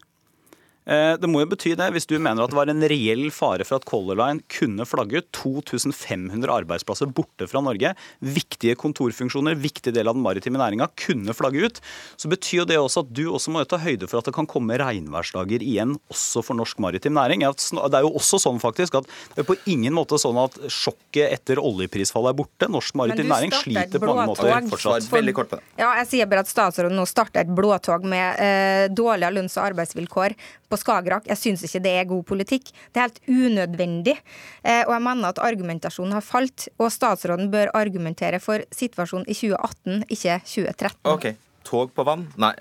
Eh, 0.85 1.15
Det 1.17 1.29
må 1.29 1.39
jo 1.43 1.49
bety 1.53 1.73
det, 1.79 1.87
hvis 1.95 2.07
du 2.09 2.17
mener 2.19 2.43
at 2.43 2.51
det 2.51 2.57
var 2.57 2.69
en 2.71 2.83
reell 2.91 3.29
fare 3.31 3.63
for 3.67 3.79
at 3.79 3.85
Color 3.87 4.17
Line 4.19 4.43
kunne 4.51 4.85
flagge 4.87 5.21
ut 5.21 5.29
2500 5.35 6.51
arbeidsplasser 6.51 7.07
borte 7.15 7.47
fra 7.47 7.61
Norge, 7.63 7.93
viktige 8.19 8.75
kontorfunksjoner, 8.79 9.55
viktig 9.59 9.93
del 9.95 10.09
av 10.11 10.17
den 10.17 10.23
maritime 10.25 10.59
næringa, 10.59 10.89
kunne 10.99 11.35
flagge 11.35 11.69
ut, 11.69 11.79
så 12.19 12.31
betyr 12.31 12.63
jo 12.63 12.65
det 12.69 12.79
også 12.81 13.05
at 13.05 13.13
du 13.15 13.23
også 13.31 13.53
må 13.53 13.63
ta 13.69 13.79
høyde 13.79 14.09
for 14.11 14.19
at 14.19 14.27
det 14.27 14.35
kan 14.35 14.47
komme 14.49 14.75
regnværsdager 14.79 15.63
igjen 15.63 15.95
også 16.11 16.43
for 16.43 16.59
norsk 16.59 16.81
maritim 16.83 17.15
næring. 17.15 17.45
Det 17.45 17.95
er 17.99 18.03
jo 18.05 18.11
også 18.19 18.41
sånn 18.43 18.59
faktisk 18.63 18.99
at 18.99 19.07
det 19.35 19.43
er 19.43 19.47
på 19.47 19.57
ingen 19.71 19.95
måte 19.95 20.19
sånn 20.19 20.37
at 20.41 20.57
sjokket 20.67 21.31
etter 21.39 21.61
oljeprisfallet 21.63 22.33
er 22.33 22.39
borte. 22.43 22.69
Norsk 22.71 22.97
maritim 22.99 23.29
næring 23.31 23.53
sliter 23.55 24.01
på 24.03 24.11
mange 24.11 24.27
måter 24.33 24.51
fortsatt. 24.73 25.07
Veldig 25.13 25.35
kort 25.37 25.51
på 25.53 25.59
det. 25.61 25.63
Ja, 25.79 25.93
jeg 26.01 26.09
sier 26.11 26.29
bare 26.29 26.43
at 26.43 26.51
statsråden 26.51 26.97
nå 26.97 27.05
starter 27.09 27.43
et 27.45 27.55
blåtog 27.55 28.03
med 28.07 28.39
eh, 28.43 28.87
dårligere 28.93 29.37
lønns- 29.39 29.57
og 29.59 29.69
arbeidsvilkår 29.71 30.35
på 30.73 30.81
Skagerrak. 30.81 31.29
Jeg 31.29 31.39
syns 31.39 31.63
ikke 31.67 31.83
det 31.85 31.95
er 32.01 32.09
god 32.09 32.25
politikk. 32.33 32.73
Det 32.91 32.99
er 32.99 33.07
helt 33.07 33.21
unødvendig. 33.29 34.17
Eh, 34.63 34.83
og 34.87 34.93
jeg 34.95 35.05
mener 35.05 35.31
at 35.31 35.41
argumentasjonen 35.43 36.17
har 36.17 36.25
falt. 36.25 36.67
Og 36.81 36.91
statsråden 36.93 37.51
bør 37.53 37.73
argumentere 37.77 38.41
for 38.43 38.65
situasjonen 38.73 39.29
i 39.29 39.37
2018, 39.37 40.05
ikke 40.09 40.39
2013. 40.49 41.01
Ok, 41.13 41.33
Tog 41.63 41.93
på 41.95 42.03
vann? 42.03 42.27
Nei. 42.35 42.51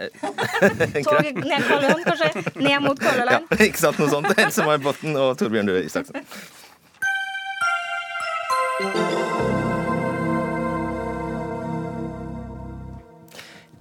Tog 1.08 1.26
ned 1.42 1.66
Karl 1.66 1.88
Johan, 1.88 2.04
kanskje? 2.06 2.44
Ned 2.62 2.84
mot 2.84 3.02
Color 3.02 3.32
Ja, 3.34 3.40
ikke 3.58 3.82
sant, 3.82 3.98
noe 3.98 4.10
sånt. 4.12 4.30
Else 4.38 4.66
May 4.68 4.78
Botten 4.82 5.18
og 5.18 5.34
Torbjørn 5.40 5.72
Røe 5.74 5.82
Isaksen. 5.88 6.22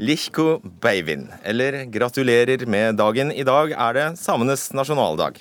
Lihko 0.02 0.62
Beivin, 0.82 1.28
eller 1.46 1.84
gratulerer 1.86 2.64
med 2.66 2.98
dagen. 2.98 3.30
I 3.30 3.44
dag 3.46 3.70
er 3.76 3.94
det 3.94 4.06
samenes 4.18 4.72
nasjonaldag. 4.74 5.38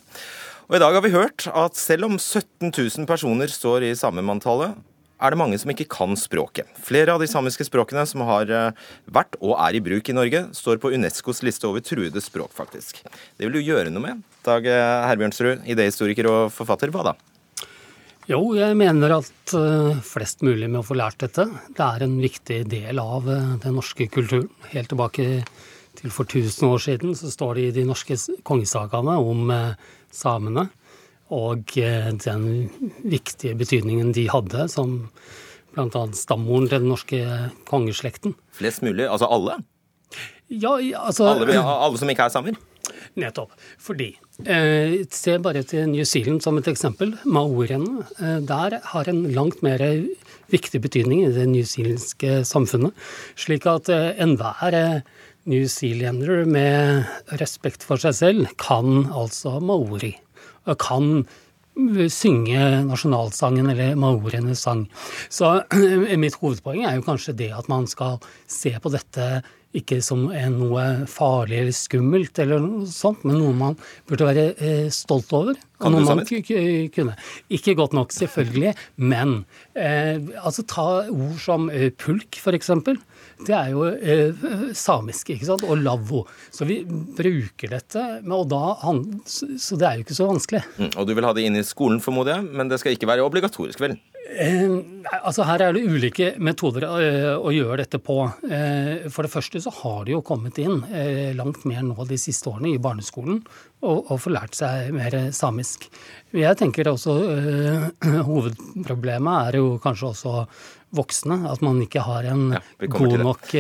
Og 0.68 0.76
I 0.76 0.80
dag 0.82 0.98
har 0.98 1.04
vi 1.06 1.12
hørt 1.14 1.46
at 1.48 1.78
selv 1.80 2.11
om 2.11 2.18
17 2.18 2.68
000 2.68 3.08
personer 3.08 3.48
står 3.48 3.88
i 3.88 3.94
samemanntallet, 3.96 4.76
er 5.20 5.32
det 5.32 5.40
mange 5.40 5.56
som 5.61 5.72
ikke 5.72 5.88
kan 5.88 6.12
språket. 6.16 6.68
Flere 6.76 7.16
av 7.16 7.24
de 7.24 7.28
samiske 7.28 7.64
språkene 7.70 8.04
som 8.08 8.26
har 8.28 8.52
eh, 8.52 8.84
vært 9.08 9.40
og 9.40 9.56
er 9.56 9.80
i 9.80 9.82
bruk 9.84 10.12
i 10.12 10.16
Norge, 10.16 10.46
står 10.56 10.80
på 10.80 10.92
Unescos 10.92 11.40
liste 11.44 11.68
over 11.68 11.80
truede 11.84 12.20
språk, 12.20 12.52
faktisk. 12.56 13.00
Det 13.08 13.48
vil 13.48 13.56
du 13.56 13.64
gjøre 13.64 13.88
noe 13.92 14.11
med? 14.11 14.22
Dag 14.44 14.68
Herbjørnsrud, 14.68 15.64
idéhistoriker 15.72 16.28
og 16.28 16.40
forfatter. 16.52 16.92
Hva 16.92 17.11
da? 17.12 17.18
Jo, 18.31 18.39
jeg 18.55 18.76
mener 18.78 19.11
at 19.16 19.53
uh, 19.59 19.97
flest 20.07 20.45
mulig 20.47 20.68
må 20.70 20.85
få 20.87 20.95
lært 20.95 21.18
dette. 21.18 21.49
Det 21.74 21.83
er 21.83 22.05
en 22.05 22.12
viktig 22.22 22.61
del 22.70 23.01
av 23.03 23.26
uh, 23.26 23.57
den 23.59 23.74
norske 23.74 24.07
kulturen. 24.07 24.47
Helt 24.70 24.93
tilbake 24.93 25.24
til 25.99 26.14
for 26.14 26.28
1000 26.28 26.68
år 26.68 26.85
siden 26.85 27.16
så 27.18 27.33
står 27.33 27.59
det 27.59 27.64
i 27.64 27.72
de 27.81 27.85
norske 27.89 28.14
kongesagaene 28.47 29.16
om 29.18 29.51
uh, 29.51 29.74
samene 30.14 30.68
og 31.35 31.74
den 31.74 32.47
viktige 33.07 33.55
betydningen 33.55 34.09
de 34.14 34.24
hadde 34.33 34.64
som 34.70 34.97
bl.a. 35.76 36.03
stammoren 36.18 36.66
til 36.66 36.83
den 36.83 36.91
norske 36.91 37.20
kongeslekten. 37.70 38.35
Flest 38.59 38.83
mulig? 38.83 39.07
Altså 39.07 39.28
alle? 39.31 39.61
Ja, 40.51 40.74
altså... 40.99 41.28
Alle, 41.31 41.55
alle 41.55 42.03
som 42.03 42.11
ikke 42.11 42.26
er 42.26 42.35
samer? 42.35 42.59
Nettopp. 43.20 43.55
Fordi 43.81 44.12
eh, 44.45 45.03
Se 45.11 45.37
bare 45.43 45.62
til 45.66 45.89
New 45.91 46.05
Zealand 46.05 46.43
som 46.45 46.59
et 46.59 46.70
eksempel. 46.70 47.16
Maoriene 47.24 48.05
eh, 48.20 48.39
der 48.47 48.81
har 48.93 49.11
en 49.11 49.24
langt 49.35 49.62
mer 49.66 49.83
viktig 50.51 50.83
betydning 50.83 51.24
i 51.24 51.35
det 51.35 51.49
newzealandske 51.51 52.41
samfunnet. 52.49 52.97
Slik 53.39 53.68
at 53.70 53.91
eh, 53.93 54.12
enhver 54.22 54.76
eh, 54.76 55.05
newzealender 55.51 56.45
med 56.49 57.39
respekt 57.41 57.87
for 57.87 58.01
seg 58.03 58.16
selv 58.16 58.51
kan 58.61 59.07
altså 59.09 59.59
maori. 59.64 60.14
Kan 60.78 61.24
synge 62.12 62.61
nasjonalsangen 62.85 63.70
eller 63.72 63.95
maorienes 63.97 64.64
sang. 64.66 64.85
Så 65.33 65.62
mitt 66.20 66.37
hovedpoeng 66.41 66.85
er 66.85 66.99
jo 66.99 67.07
kanskje 67.07 67.37
det 67.39 67.53
at 67.57 67.70
man 67.72 67.89
skal 67.89 68.18
se 68.51 68.74
på 68.83 68.93
dette 68.93 69.41
ikke 69.77 70.01
som 70.03 70.27
noe 70.27 70.85
farlig 71.11 71.61
eller 71.61 71.75
skummelt, 71.77 72.39
eller 72.43 72.62
noe 72.62 72.89
sånt, 72.91 73.23
men 73.29 73.39
noe 73.39 73.55
man 73.55 73.77
burde 74.11 74.27
være 74.27 74.47
eh, 74.59 74.89
stolt 74.95 75.31
over. 75.37 75.59
Kan 75.81 75.95
du 75.95 76.03
man 76.05 76.21
kunne. 76.93 77.14
Ikke 77.49 77.77
godt 77.79 77.95
nok, 77.97 78.12
selvfølgelig, 78.12 78.75
men 79.01 79.45
eh, 79.79 80.18
altså 80.43 80.66
ta 80.68 80.89
ord 81.07 81.39
som 81.41 81.71
eh, 81.73 81.89
pulk, 81.97 82.37
f.eks. 82.37 82.73
Det 83.47 83.55
er 83.57 83.71
jo 83.73 83.87
eh, 83.89 84.45
samisk, 84.77 85.33
ikke 85.33 85.49
sant, 85.49 85.64
og 85.64 85.81
lavvo. 85.81 86.27
Så 86.53 86.68
vi 86.68 86.83
bruker 86.85 87.73
dette, 87.73 88.05
og 88.27 88.51
da, 88.51 88.75
så 89.31 89.81
det 89.81 89.89
er 89.89 90.01
jo 90.01 90.09
ikke 90.09 90.18
så 90.18 90.29
vanskelig. 90.29 90.64
Mm, 90.77 90.93
og 90.93 91.09
du 91.09 91.14
vil 91.16 91.31
ha 91.31 91.37
det 91.37 91.47
inn 91.49 91.61
i 91.62 91.66
skolen, 91.66 92.03
formoder 92.05 92.37
jeg, 92.37 92.51
men 92.59 92.73
det 92.73 92.83
skal 92.83 92.99
ikke 92.99 93.09
være 93.09 93.25
obligatorisk, 93.25 93.81
vel? 93.87 93.97
Eh, 94.29 94.68
altså 95.25 95.45
Her 95.49 95.64
er 95.64 95.75
det 95.75 95.83
ulike 95.89 96.35
metoder 96.39 96.85
å, 96.87 96.99
eh, 97.01 97.49
gjøre 97.57 97.81
dette 97.83 97.99
på. 97.99 98.18
Eh, 98.47 99.09
for 99.11 99.27
det 99.27 99.33
første 99.33 99.61
så 99.62 99.73
har 99.81 100.05
det 100.05 100.14
jo 100.14 100.23
kommet 100.23 100.59
inn 100.61 100.85
langt 101.37 101.64
mer 101.64 101.83
nå 101.83 102.07
de 102.07 102.18
siste 102.21 102.51
årene 102.51 102.75
i 102.75 102.79
barneskolen 102.79 103.41
og, 103.83 104.11
og 104.11 104.21
få 104.21 104.31
lært 104.31 104.55
seg 104.55 104.93
mer 104.95 105.33
samisk. 105.33 105.89
Jeg 106.33 106.57
tenker 106.57 106.93
også 106.93 107.16
Hovedproblemet 108.29 109.51
er 109.51 109.61
jo 109.61 109.79
kanskje 109.83 110.12
også 110.12 110.35
voksne. 110.95 111.43
At 111.51 111.62
man 111.64 111.81
ikke 111.83 112.05
har 112.05 112.29
en 112.31 112.57
ja, 112.59 112.64
god 112.87 113.18
nok 113.25 113.55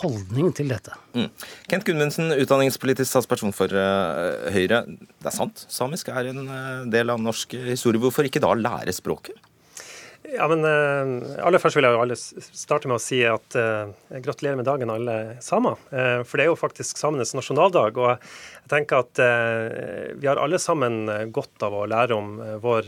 holdning 0.00 0.50
til 0.56 0.70
dette. 0.72 0.94
Mm. 1.14 1.28
Kent 1.70 1.84
Gudmundsen, 1.86 2.32
utdanningspolitisk 2.34 3.10
statsperson 3.10 3.54
for 3.54 3.70
Høyre. 4.54 4.84
Det 4.88 5.30
er 5.30 5.34
sant, 5.34 5.66
samisk 5.70 6.10
er 6.10 6.32
en 6.32 6.46
del 6.90 7.12
av 7.14 7.22
norsk 7.22 7.58
historie. 7.70 8.02
Hvorfor 8.02 8.26
ikke 8.26 8.42
da 8.42 8.54
lære 8.58 8.94
språket? 8.94 9.38
Ja, 10.32 10.46
men 10.48 10.64
uh, 10.64 11.44
Aller 11.44 11.60
først 11.60 11.76
vil 11.76 11.84
jeg 11.84 11.92
jo 11.92 12.00
alle 12.00 12.16
starte 12.16 12.88
med 12.88 12.96
å 12.96 13.02
si 13.02 13.18
at 13.28 13.56
uh, 13.60 13.92
gratulerer 14.24 14.56
med 14.56 14.64
dagen, 14.64 14.92
alle 14.92 15.36
samer. 15.44 15.76
Uh, 15.92 16.22
for 16.24 16.40
det 16.40 16.46
er 16.46 16.50
jo 16.50 16.56
faktisk 16.56 16.96
samenes 16.96 17.34
nasjonaldag. 17.36 18.00
Og 18.00 18.08
jeg 18.14 18.72
tenker 18.72 19.04
at 19.04 19.20
vi 20.16 20.28
har 20.28 20.40
alle 20.40 20.56
sammen 20.62 21.04
godt 21.34 21.66
av 21.66 21.74
å 21.76 21.84
lære 21.90 22.16
om 22.16 22.38
vår 22.62 22.86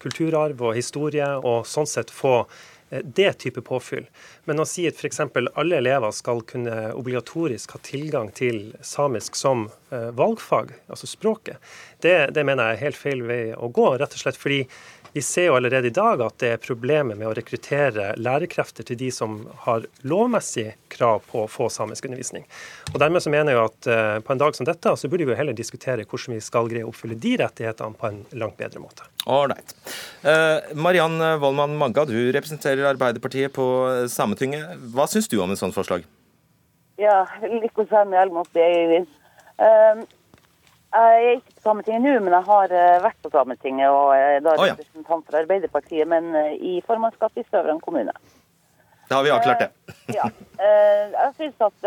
kulturarv 0.00 0.62
og 0.64 0.76
historie, 0.78 1.26
og 1.44 1.68
sånn 1.68 1.88
sett 1.88 2.12
få 2.14 2.46
det 2.88 3.34
type 3.44 3.60
påfyll. 3.62 4.06
Men 4.48 4.62
å 4.62 4.66
si 4.66 4.86
at 4.88 4.96
f.eks. 4.96 5.20
alle 5.30 5.76
elever 5.78 6.14
skal 6.16 6.40
kunne 6.48 6.94
obligatorisk 6.96 7.76
ha 7.76 7.82
tilgang 7.86 8.32
til 8.34 8.72
samisk 8.80 9.36
som 9.38 9.68
valgfag, 9.90 10.72
altså 10.88 11.06
språket, 11.10 11.60
det, 12.02 12.32
det 12.34 12.46
mener 12.48 12.72
jeg 12.72 12.80
er 12.80 12.84
helt 12.86 12.98
feil 12.98 13.22
vei 13.28 13.42
å 13.52 13.68
gå. 13.68 13.92
Rett 14.00 14.16
og 14.16 14.24
slett 14.24 14.40
fordi 14.40 14.64
vi 15.12 15.22
ser 15.22 15.48
jo 15.48 15.56
allerede 15.58 15.90
i 15.90 15.94
dag 15.94 16.22
at 16.22 16.36
det 16.42 16.52
er 16.54 16.62
problemer 16.62 17.18
med 17.18 17.28
å 17.28 17.34
rekruttere 17.36 18.12
lærekrefter 18.20 18.86
til 18.86 18.98
de 19.00 19.10
som 19.14 19.40
har 19.64 19.86
lovmessig 20.06 20.68
krav 20.92 21.24
på 21.30 21.44
å 21.44 21.48
få 21.50 21.68
samisk 21.72 22.06
undervisning. 22.08 22.46
Og 22.92 23.00
Dermed 23.02 23.24
så 23.24 23.32
mener 23.32 23.56
jeg 23.56 23.64
at 23.64 23.90
uh, 23.90 24.18
på 24.24 24.34
en 24.34 24.42
dag 24.42 24.56
som 24.56 24.68
dette, 24.68 24.94
så 24.96 25.10
burde 25.10 25.26
vi 25.28 25.38
heller 25.38 25.56
diskutere 25.56 26.06
hvordan 26.06 26.36
vi 26.38 26.44
skal 26.44 26.70
greie 26.70 26.86
å 26.86 26.92
oppfylle 26.92 27.18
de 27.18 27.36
rettighetene 27.42 27.98
på 27.98 28.10
en 28.10 28.22
langt 28.38 28.58
bedre 28.60 28.82
måte. 28.82 29.08
Ålreit. 29.30 29.74
Uh, 30.22 30.72
Mariann 30.78 31.18
Vollmann 31.42 31.78
Magga, 31.80 32.06
du 32.08 32.18
representerer 32.34 32.88
Arbeiderpartiet 32.92 33.54
på 33.56 33.66
Sametinget. 34.10 34.76
Hva 34.94 35.10
syns 35.10 35.30
du 35.30 35.40
om 35.42 35.50
et 35.50 35.60
sånt 35.60 35.76
forslag? 35.76 36.06
Ja, 37.00 37.24
like 37.42 37.88
samme, 37.88 38.18
i 38.20 38.34
måtte 38.34 38.60
jeg 38.60 39.06
Uh, 39.60 40.06
jeg 40.90 41.24
er 41.24 41.36
ikke 41.38 41.54
på 41.54 41.62
Sametinget 41.62 42.02
nå, 42.02 42.12
men 42.24 42.34
jeg 42.34 42.46
har 42.48 42.72
eh, 42.74 43.02
vært 43.04 43.18
på 43.22 43.30
Sametinget 43.30 43.94
og 43.94 44.12
er 44.16 44.40
da 44.42 44.54
oh, 44.56 44.66
ja. 44.66 44.74
representant 44.74 45.26
for 45.26 45.38
Arbeiderpartiet, 45.38 46.08
men 46.10 46.32
eh, 46.34 46.54
i 46.58 46.72
formannskapet 46.86 47.44
i 47.44 47.46
Støvran 47.46 47.82
kommune. 47.84 48.14
Da 49.10 49.18
har 49.18 49.26
vi 49.26 49.32
avklart 49.34 49.62
det. 49.62 49.68
Eh, 50.08 50.16
ja. 50.18 50.26
Jeg 50.60 51.30
syns 51.38 51.62
at 51.66 51.86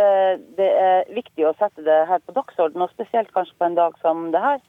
det 0.58 0.70
er 0.70 1.12
viktig 1.16 1.46
å 1.48 1.56
sette 1.60 1.84
det 1.84 2.00
her 2.08 2.24
på 2.24 2.36
dagsordenen, 2.36 2.86
og 2.86 2.96
spesielt 2.96 3.32
kanskje 3.36 3.58
på 3.60 3.68
en 3.68 3.78
dag 3.78 4.00
som 4.04 4.30
det 4.34 4.42
her. 4.44 4.64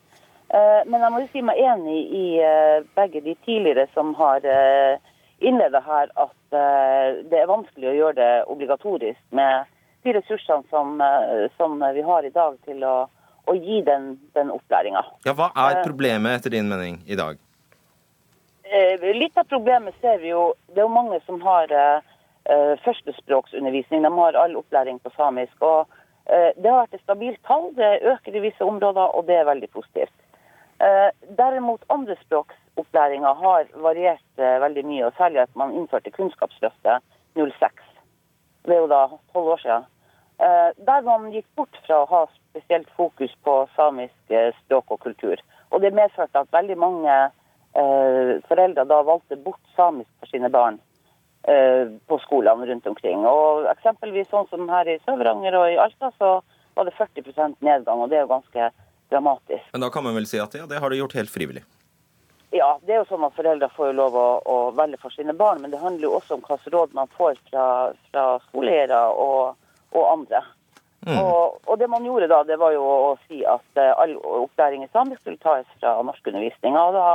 Men 0.87 1.01
jeg 1.01 1.11
må 1.11 1.23
jo 1.23 1.31
si 1.33 1.41
meg 1.43 1.59
enig 1.59 1.97
i 2.15 2.27
begge 2.95 3.23
de 3.25 3.33
tidligere 3.47 3.89
som 3.95 4.13
har 4.19 4.45
innleda 5.41 5.81
her, 5.83 6.13
at 6.21 6.55
det 7.33 7.41
er 7.41 7.51
vanskelig 7.51 7.89
å 7.91 7.97
gjøre 7.97 8.19
det 8.21 8.45
obligatorisk 8.53 9.19
med 9.35 9.73
de 10.05 10.15
ressursene 10.19 10.69
som, 10.71 11.01
som 11.57 11.81
vi 11.97 12.05
har 12.07 12.29
i 12.29 12.35
dag 12.37 12.61
til 12.69 12.85
å 12.87 12.95
å 13.45 13.55
gi 13.55 13.81
den, 13.87 14.15
den 14.37 14.51
opplæringa. 14.55 15.03
Ja, 15.27 15.35
hva 15.37 15.51
er 15.53 15.81
eh, 15.81 15.85
problemet 15.87 16.39
etter 16.39 16.55
din 16.55 16.71
mening 16.71 17.01
i 17.07 17.19
dag? 17.19 17.41
Eh, 18.65 19.05
litt 19.17 19.37
av 19.39 19.49
problemet 19.51 19.97
ser 20.01 20.19
vi 20.23 20.33
jo 20.33 20.55
Det 20.73 20.81
er 20.81 20.87
jo 20.87 20.95
mange 20.95 21.21
som 21.27 21.41
har 21.45 21.71
uh, 21.71 22.01
førstespråksundervisning. 22.85 24.03
De 24.03 24.11
har 24.17 24.41
all 24.41 24.57
opplæring 24.59 24.99
på 25.05 25.13
samisk. 25.17 25.55
og 25.63 25.89
Det 26.27 26.69
har 26.71 26.81
vært 26.83 26.97
et 26.97 27.05
stabilt 27.05 27.41
tall. 27.47 27.71
Det 27.77 28.03
øker 28.03 28.37
i 28.37 28.45
visse 28.49 28.65
områder, 28.65 29.15
og 29.15 29.27
det 29.29 29.37
er 29.39 29.49
veldig 29.49 29.71
positivt. 29.71 30.13
Derimot 31.39 31.85
andrespråksopplæringa 31.93 33.33
har 33.39 33.69
variert 33.81 34.43
veldig 34.65 34.85
mye, 34.89 35.07
og 35.07 35.17
særlig 35.17 35.45
at 35.45 35.57
man 35.57 35.73
innførte 35.77 36.11
Kunnskapsløftet 36.11 37.05
06. 37.37 37.85
Det 38.67 38.75
er 38.75 38.83
jo 38.83 38.91
da 38.91 39.03
tolv 39.33 39.55
år 39.55 39.63
siden. 39.63 39.87
Der 40.39 41.05
man 41.07 41.29
gikk 41.33 41.47
bort 41.55 41.77
fra 41.87 42.01
å 42.03 42.09
ha 42.11 42.23
spesielt 42.55 42.91
fokus 42.97 43.35
på 43.43 43.69
samisk 43.77 44.31
eh, 44.31 44.55
språk 44.65 44.95
og 44.95 45.01
kultur. 45.01 45.41
Og 45.71 45.83
det 45.83 45.95
medførte 45.95 46.39
at 46.39 46.53
veldig 46.55 46.77
mange 46.79 47.15
eh, 47.75 48.35
foreldre 48.49 48.85
da 48.87 49.01
valgte 49.03 49.39
bort 49.43 49.63
samisk 49.77 50.11
for 50.21 50.31
sine 50.31 50.51
barn 50.55 50.79
eh, 51.51 51.91
på 52.07 52.19
skolene 52.23 52.69
rundt 52.71 52.87
omkring. 52.87 53.27
Og 53.27 53.67
eksempelvis 53.73 54.31
sånn 54.31 54.47
som 54.53 54.71
her 54.71 54.91
i 54.91 55.01
Sør-Varanger 55.03 55.59
og 55.59 55.71
i 55.73 55.81
Alta, 55.83 56.13
så 56.19 56.37
var 56.75 56.87
det 56.87 56.95
40% 56.99 57.59
nedgang, 57.59 58.03
og 58.03 58.11
det 58.11 58.21
er 58.21 58.27
jo 58.27 58.35
ganske 58.37 58.71
dramatisk. 59.11 59.67
Men 59.73 59.83
da 59.83 59.91
kan 59.95 60.07
man 60.07 60.15
vel 60.15 60.31
si 60.31 60.39
at 60.43 60.55
ja, 60.55 60.69
det 60.71 60.79
har 60.83 60.91
du 60.91 60.99
gjort 60.99 61.19
helt 61.19 61.35
frivillig? 61.35 61.65
Ja, 62.55 62.77
det 62.87 62.95
er 62.95 63.01
jo 63.03 63.11
sånn 63.11 63.27
at 63.27 63.35
foreldre 63.35 63.67
får 63.75 63.91
jo 63.91 63.99
lov 63.99 64.15
å, 64.15 64.29
å 64.47 64.57
velge 64.79 65.01
for 65.03 65.11
sine 65.11 65.35
barn, 65.35 65.59
men 65.63 65.75
det 65.75 65.83
handler 65.83 66.07
jo 66.07 66.15
også 66.21 66.37
om 66.37 66.47
hvilke 66.47 66.71
råd 66.71 66.95
man 66.95 67.11
får 67.19 67.39
fra, 67.51 67.67
fra 68.13 68.25
skoleeiere 68.47 69.01
og, 69.11 69.59
og 69.95 70.11
andre. 70.13 70.43
Mm. 71.05 71.19
Og, 71.21 71.59
og, 71.69 71.79
det 71.79 71.91
man 71.93 72.05
gjorde 72.07 72.31
da, 72.33 72.41
det 72.49 72.57
var 72.61 72.73
jo 72.73 72.85
å 72.85 73.15
si 73.27 73.43
at 73.45 73.81
uh, 73.81 73.91
all 74.01 74.15
opplæring 74.45 74.87
i 74.87 74.93
samisk 74.93 75.21
skulle 75.21 75.43
tas 75.43 75.67
fra 75.81 75.99
norskundervisninga. 76.09 76.81
Og 76.81 76.97
da 76.97 77.09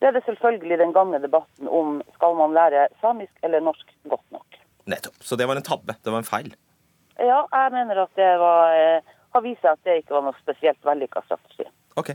ble 0.00 0.12
det 0.16 0.24
selvfølgelig 0.26 0.80
den 0.82 0.92
gamle 0.96 1.22
debatten 1.22 1.68
om 1.68 2.02
skal 2.18 2.36
man 2.36 2.56
lære 2.56 2.88
samisk 3.00 3.32
eller 3.46 3.64
norsk 3.64 3.94
godt 4.12 4.26
nok. 4.36 4.60
Nettopp. 4.92 5.16
Så 5.24 5.40
det 5.40 5.48
var 5.48 5.56
en 5.56 5.64
tabbe. 5.64 5.96
Det 5.96 6.12
var 6.12 6.20
en 6.20 6.28
feil. 6.28 6.52
Ja, 7.20 7.42
jeg 7.44 7.72
mener 7.72 8.04
at 8.04 8.12
det 8.20 8.30
var, 8.44 8.76
uh, 8.76 9.16
har 9.36 9.46
vist 9.46 9.64
seg 9.64 9.72
at 9.72 9.88
det 9.88 10.00
ikke 10.02 10.18
var 10.18 10.28
noe 10.28 10.42
spesielt 10.42 10.84
vellykka 10.84 11.24
strategi. 11.24 11.68
Ok. 11.98 12.12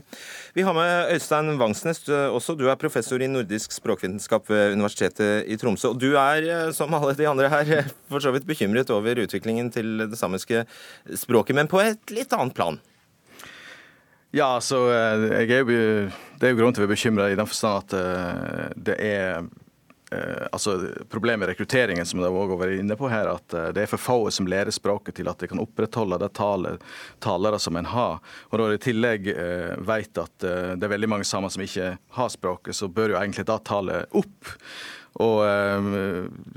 Vi 0.56 0.64
har 0.64 0.74
med 0.74 1.12
Øystein 1.12 1.58
Vangsnes 1.60 2.00
også. 2.08 2.56
Du 2.56 2.64
er 2.70 2.78
professor 2.80 3.20
i 3.20 3.28
nordisk 3.28 3.74
språkvitenskap 3.76 4.48
ved 4.48 4.72
Universitetet 4.72 5.44
i 5.52 5.58
Tromsø. 5.60 5.90
Og 5.92 6.00
du 6.00 6.14
er, 6.16 6.48
eh, 6.48 6.72
som 6.72 6.94
alle 6.96 7.12
de 7.14 7.28
andre 7.28 7.50
her, 7.52 7.72
eh, 7.78 7.90
for 8.08 8.24
så 8.24 8.32
vidt 8.32 8.48
bekymret 8.48 8.90
over 8.90 9.20
utviklingen 9.26 9.70
til 9.72 10.08
det 10.08 10.18
samiske 10.18 10.64
språket, 11.14 11.54
men 11.54 11.68
på 11.68 11.82
et 11.84 12.00
litt 12.10 12.32
annet 12.32 12.54
plan. 12.54 12.80
Ja, 14.32 14.56
altså, 14.56 14.88
jeg 14.90 15.50
er 15.50 15.58
jo, 15.64 16.10
Det 16.36 16.44
er 16.44 16.52
jo 16.52 16.58
grunn 16.58 16.74
til 16.74 16.84
å 16.84 16.86
være 16.86 16.96
bekymra 16.96 17.30
i 17.32 17.36
den 17.36 17.46
forstand 17.46 17.84
at 17.94 18.74
det 18.76 18.96
er 19.00 19.38
Eh, 19.40 19.42
altså 20.54 20.76
Problemet 21.10 21.40
med 21.40 21.48
rekrutteringen 21.48 22.06
som 22.06 22.20
dere 22.20 22.30
har 22.30 22.58
vært 22.60 22.78
inne 22.78 22.96
på 22.98 23.08
her, 23.10 23.26
at 23.32 23.54
eh, 23.56 23.70
det 23.74 23.82
er 23.84 23.90
for 23.90 24.02
få 24.02 24.18
som 24.34 24.46
lærer 24.46 24.74
språket 24.74 25.18
til 25.18 25.30
at 25.30 25.40
de 25.42 25.48
kan 25.50 25.62
opprettholde 25.62 26.20
det 26.22 26.32
taler, 26.38 26.78
talere 27.22 27.58
som 27.62 27.76
en 27.76 27.88
har. 27.90 28.20
Og 28.50 28.58
Når 28.58 28.68
de 28.68 28.78
i 28.78 28.84
tillegg 28.86 29.30
eh, 29.34 29.72
vet 29.88 30.22
at 30.22 30.46
eh, 30.46 30.74
det 30.76 30.86
er 30.86 30.94
veldig 30.94 31.10
mange 31.10 31.26
samer 31.26 31.50
som 31.50 31.64
ikke 31.64 31.96
har 32.18 32.30
språket, 32.32 32.76
så 32.78 32.88
bør 32.88 33.14
jo 33.16 33.18
egentlig 33.20 33.48
da 33.50 33.58
tallet 33.58 34.14
opp. 34.16 34.54
Og 35.22 35.40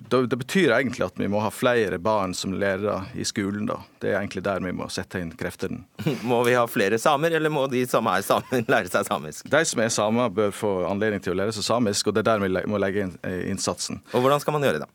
det, 0.10 0.20
Det 0.28 0.38
betyr 0.38 0.74
egentlig 0.76 1.06
at 1.06 1.20
vi 1.20 1.28
må 1.32 1.40
ha 1.40 1.50
flere 1.54 2.00
barn 2.04 2.34
som 2.36 2.54
lærere 2.54 3.06
i 3.16 3.24
skolen. 3.24 3.66
da. 3.70 3.78
Det 4.02 4.12
er 4.12 4.20
egentlig 4.20 4.44
der 4.44 4.60
vi 4.64 4.74
må 4.76 4.90
sette 4.92 5.22
inn 5.22 5.32
kreftene. 5.38 5.84
Må 6.28 6.42
vi 6.44 6.54
ha 6.58 6.66
flere 6.68 7.00
samer, 7.00 7.32
eller 7.36 7.52
må 7.52 7.66
de 7.72 7.86
som 7.88 8.08
er 8.12 8.22
samer, 8.26 8.64
lære 8.74 8.92
seg 8.92 9.08
samisk? 9.08 9.48
De 9.52 9.62
som 9.68 9.82
er 9.84 9.90
samer, 9.94 10.30
bør 10.34 10.52
få 10.56 10.72
anledning 10.90 11.24
til 11.24 11.34
å 11.34 11.40
lære 11.40 11.56
seg 11.56 11.66
samisk, 11.68 12.08
og 12.08 12.16
det 12.16 12.24
er 12.26 12.30
der 12.34 12.44
vi 12.44 12.52
må 12.72 12.80
legge 12.82 13.06
inn 13.08 13.16
eh, 13.24 13.46
innsatsen. 13.52 14.02
Og 14.14 14.24
Hvordan 14.24 14.44
skal 14.44 14.56
man 14.56 14.68
gjøre 14.68 14.84
det? 14.84 14.90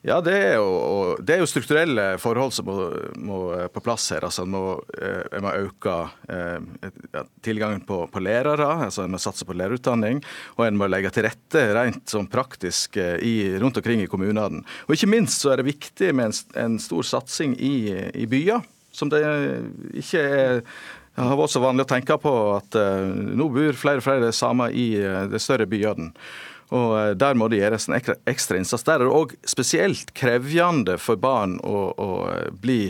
Ja, 0.00 0.16
det 0.24 0.32
er, 0.32 0.54
jo, 0.56 1.16
det 1.20 1.34
er 1.34 1.42
jo, 1.42 1.48
strukturelle 1.50 2.04
forhold 2.20 2.54
som 2.56 2.64
må, 2.70 2.76
må 3.20 3.40
på 3.68 3.82
plass 3.84 4.06
her. 4.14 4.24
Altså, 4.24 4.46
En 4.46 4.54
må, 4.54 4.62
eh, 4.96 5.40
må 5.44 5.52
øke 5.52 5.96
eh, 6.32 6.86
tilgangen 7.44 7.82
på, 7.84 8.06
på, 8.08 8.22
lærere, 8.24 8.86
altså 8.86 9.04
en 9.04 9.12
må 9.12 9.20
satse 9.20 9.44
på 9.44 9.56
lærerutdanning. 9.60 10.22
Og 10.56 10.64
en 10.64 10.78
må 10.80 10.88
legge 10.88 11.12
til 11.12 11.28
rette 11.28 11.66
rent 11.76 12.08
sånn 12.08 12.30
praktisk 12.32 12.96
eh, 12.96 13.18
i, 13.20 13.34
rundt 13.60 13.76
omkring 13.76 14.00
i 14.00 14.08
kommunene. 14.08 14.64
Og 14.88 14.96
ikke 14.96 15.10
minst 15.12 15.44
så 15.44 15.52
er 15.52 15.60
det 15.60 15.68
viktig 15.68 16.14
med 16.16 16.30
en, 16.30 16.38
en 16.64 16.80
stor 16.80 17.04
satsing 17.04 17.58
i, 17.60 17.74
i 18.16 18.24
byer, 18.30 18.64
som 18.96 19.12
det 19.12 19.20
ikke 20.00 20.24
er 20.24 20.64
det 21.10 21.26
har 21.26 21.36
vært 21.36 21.52
så 21.52 21.60
vanlig 21.60 21.84
å 21.84 21.88
tenke 21.90 22.14
på 22.22 22.30
at 22.54 22.76
nå 23.36 23.48
bor 23.52 23.76
flere 23.76 24.00
og 24.00 24.04
flere 24.06 24.28
samer 24.32 24.72
i 24.72 24.86
de 25.28 25.40
større 25.42 25.66
byene. 25.68 26.14
Og 26.76 26.94
eh, 26.98 27.12
Der 27.18 27.38
må 27.38 27.50
det 27.50 27.60
gjøres 27.60 27.88
en 27.88 27.98
ekstra 27.98 28.58
innsats. 28.58 28.86
Der 28.86 29.00
er 29.00 29.08
det 29.08 29.16
òg 29.16 29.34
spesielt 29.48 30.14
krevjende 30.16 30.98
for 31.02 31.20
barn 31.20 31.58
å, 31.66 31.90
å 31.94 32.10
bli 32.62 32.82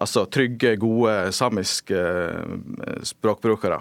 altså, 0.00 0.26
trygge, 0.32 0.76
gode 0.80 1.32
samiske 1.36 1.98
eh, 1.98 3.00
språkbrukere. 3.08 3.80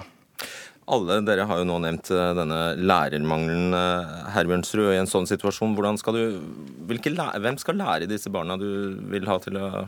Alle 0.88 1.18
dere 1.28 1.44
har 1.50 1.60
jo 1.60 1.68
nå 1.68 1.82
nevnt 1.84 2.12
eh, 2.16 2.34
denne 2.38 2.62
lærermangelen, 2.80 3.78
Herbjørnsrud. 4.36 4.92
I 4.94 5.02
en 5.04 5.12
sånn 5.12 5.30
situasjon, 5.30 5.78
skal 6.02 6.20
du, 6.20 6.42
hvilke, 6.90 7.16
hvem 7.16 7.62
skal 7.62 7.80
lære 7.80 8.12
disse 8.12 8.32
barna 8.34 8.60
du 8.60 8.70
vil 9.12 9.28
ha 9.32 9.40
til 9.44 9.60
å 9.60 9.88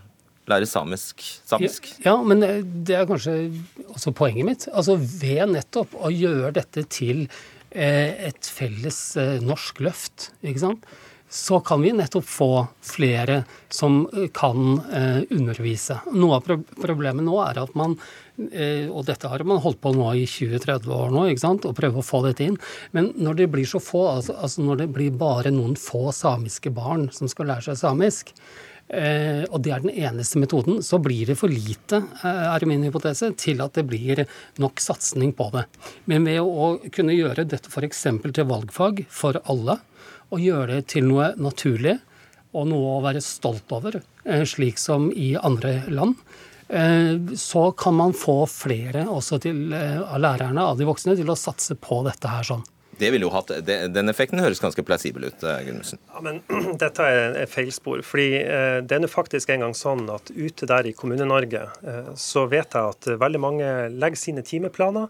lære 0.50 0.66
samisk? 0.66 1.22
samisk? 1.46 1.92
Ja, 2.00 2.16
ja, 2.16 2.18
men 2.26 2.42
det 2.88 2.96
er 2.98 3.08
kanskje 3.12 3.38
også 3.92 4.16
poenget 4.18 4.48
mitt. 4.48 4.68
Altså 4.72 4.96
Ved 4.98 5.52
nettopp 5.52 5.94
å 6.00 6.10
gjøre 6.10 6.56
dette 6.58 6.88
til 6.90 7.28
Eh, 7.28 7.59
et 7.72 8.50
felles 8.50 9.00
eh, 9.20 9.38
norsk 9.46 9.84
løft, 9.86 10.32
ikke 10.42 10.66
sant? 10.66 10.92
så 11.30 11.60
kan 11.62 11.84
vi 11.84 11.92
nettopp 11.94 12.26
få 12.26 12.54
flere 12.82 13.44
som 13.70 14.00
eh, 14.10 14.32
kan 14.34 14.80
undervise. 15.30 16.00
Noe 16.10 16.40
av 16.40 16.48
problemet 16.82 17.22
nå 17.22 17.36
er 17.44 17.60
at 17.62 17.76
man 17.78 17.94
og 18.40 19.02
dette 19.04 19.28
har 19.28 19.42
man 19.44 19.60
holdt 19.60 19.82
på 19.84 19.92
nå 19.92 20.14
i 20.16 20.22
20-30 20.24 20.94
år 20.96 21.10
nå, 21.12 21.26
ikke 21.28 21.44
sant, 21.44 21.66
og 21.68 21.76
prøve 21.76 22.00
å 22.00 22.06
få 22.08 22.22
dette 22.24 22.46
inn. 22.48 22.56
Men 22.96 23.12
når 23.20 23.36
det 23.42 23.50
blir 23.52 23.68
så 23.68 23.82
få, 23.84 24.06
altså, 24.14 24.38
altså 24.40 24.64
når 24.64 24.80
det 24.80 24.88
blir 24.96 25.18
bare 25.20 25.52
noen 25.52 25.76
få 25.76 26.14
samiske 26.16 26.72
barn 26.72 27.10
som 27.12 27.28
skal 27.28 27.52
lære 27.52 27.68
seg 27.68 27.82
samisk, 27.82 28.32
Eh, 28.32 28.79
og 28.90 29.62
det 29.62 29.72
er 29.74 29.84
den 29.84 29.94
eneste 29.94 30.40
metoden, 30.42 30.80
så 30.82 30.98
blir 31.02 31.30
det 31.30 31.36
for 31.38 31.52
lite, 31.52 32.02
eh, 32.24 32.46
er 32.56 32.66
min 32.66 32.84
hypotese, 32.88 33.32
til 33.38 33.62
at 33.62 33.78
det 33.78 33.86
blir 33.86 34.24
nok 34.58 34.82
satsing 34.82 35.34
på 35.38 35.50
det. 35.54 35.66
Men 36.10 36.26
ved 36.26 36.42
å 36.42 36.72
kunne 36.90 37.14
gjøre 37.14 37.46
dette 37.46 37.70
f.eks. 37.70 38.04
til 38.34 38.50
valgfag 38.50 39.06
for 39.10 39.38
alle, 39.46 39.78
og 40.30 40.42
gjøre 40.42 40.80
det 40.80 40.88
til 40.96 41.06
noe 41.10 41.34
naturlig 41.38 42.00
og 42.54 42.66
noe 42.70 42.96
å 42.98 43.04
være 43.06 43.22
stolt 43.22 43.70
over, 43.78 44.02
eh, 44.26 44.42
slik 44.42 44.82
som 44.82 45.12
i 45.14 45.36
andre 45.38 45.84
land, 45.90 46.18
så 46.70 47.72
kan 47.74 47.96
man 47.98 48.12
få 48.14 48.44
flere 48.46 49.08
også 49.10 49.40
til, 49.42 49.74
av 49.74 50.20
lærerne, 50.22 50.62
av 50.62 50.78
de 50.78 50.86
voksne, 50.86 51.16
til 51.18 51.32
å 51.34 51.34
satse 51.34 51.74
på 51.74 52.04
dette 52.06 52.30
her 52.30 52.46
sånn. 52.46 52.62
Det 53.00 53.12
ville 53.14 53.28
jo 53.28 53.32
hatt, 53.32 53.52
Den 53.66 54.12
effekten 54.12 54.42
høres 54.44 54.62
ganske 54.62 54.84
plassibel 54.86 55.30
ut. 55.30 55.44
Eh, 55.44 55.62
Gunnmussen. 55.68 56.02
Ja, 56.12 56.24
men 56.26 56.42
Dette 56.84 57.06
er 57.08 57.38
feilspor. 57.50 58.04
fordi 58.06 58.42
eh, 58.44 58.80
Det 58.84 59.00
er 59.00 59.12
faktisk 59.12 59.54
en 59.54 59.64
gang 59.66 59.76
sånn 59.78 60.06
at 60.12 60.32
ute 60.36 60.68
der 60.70 60.90
i 60.90 60.96
Kommune-Norge 60.98 61.66
eh, 61.66 62.10
så 62.20 62.46
vet 62.52 62.76
jeg 62.76 62.96
at 62.96 63.12
veldig 63.22 63.44
mange 63.44 63.70
legger 63.96 64.20
sine 64.20 64.46
timeplaner. 64.46 65.08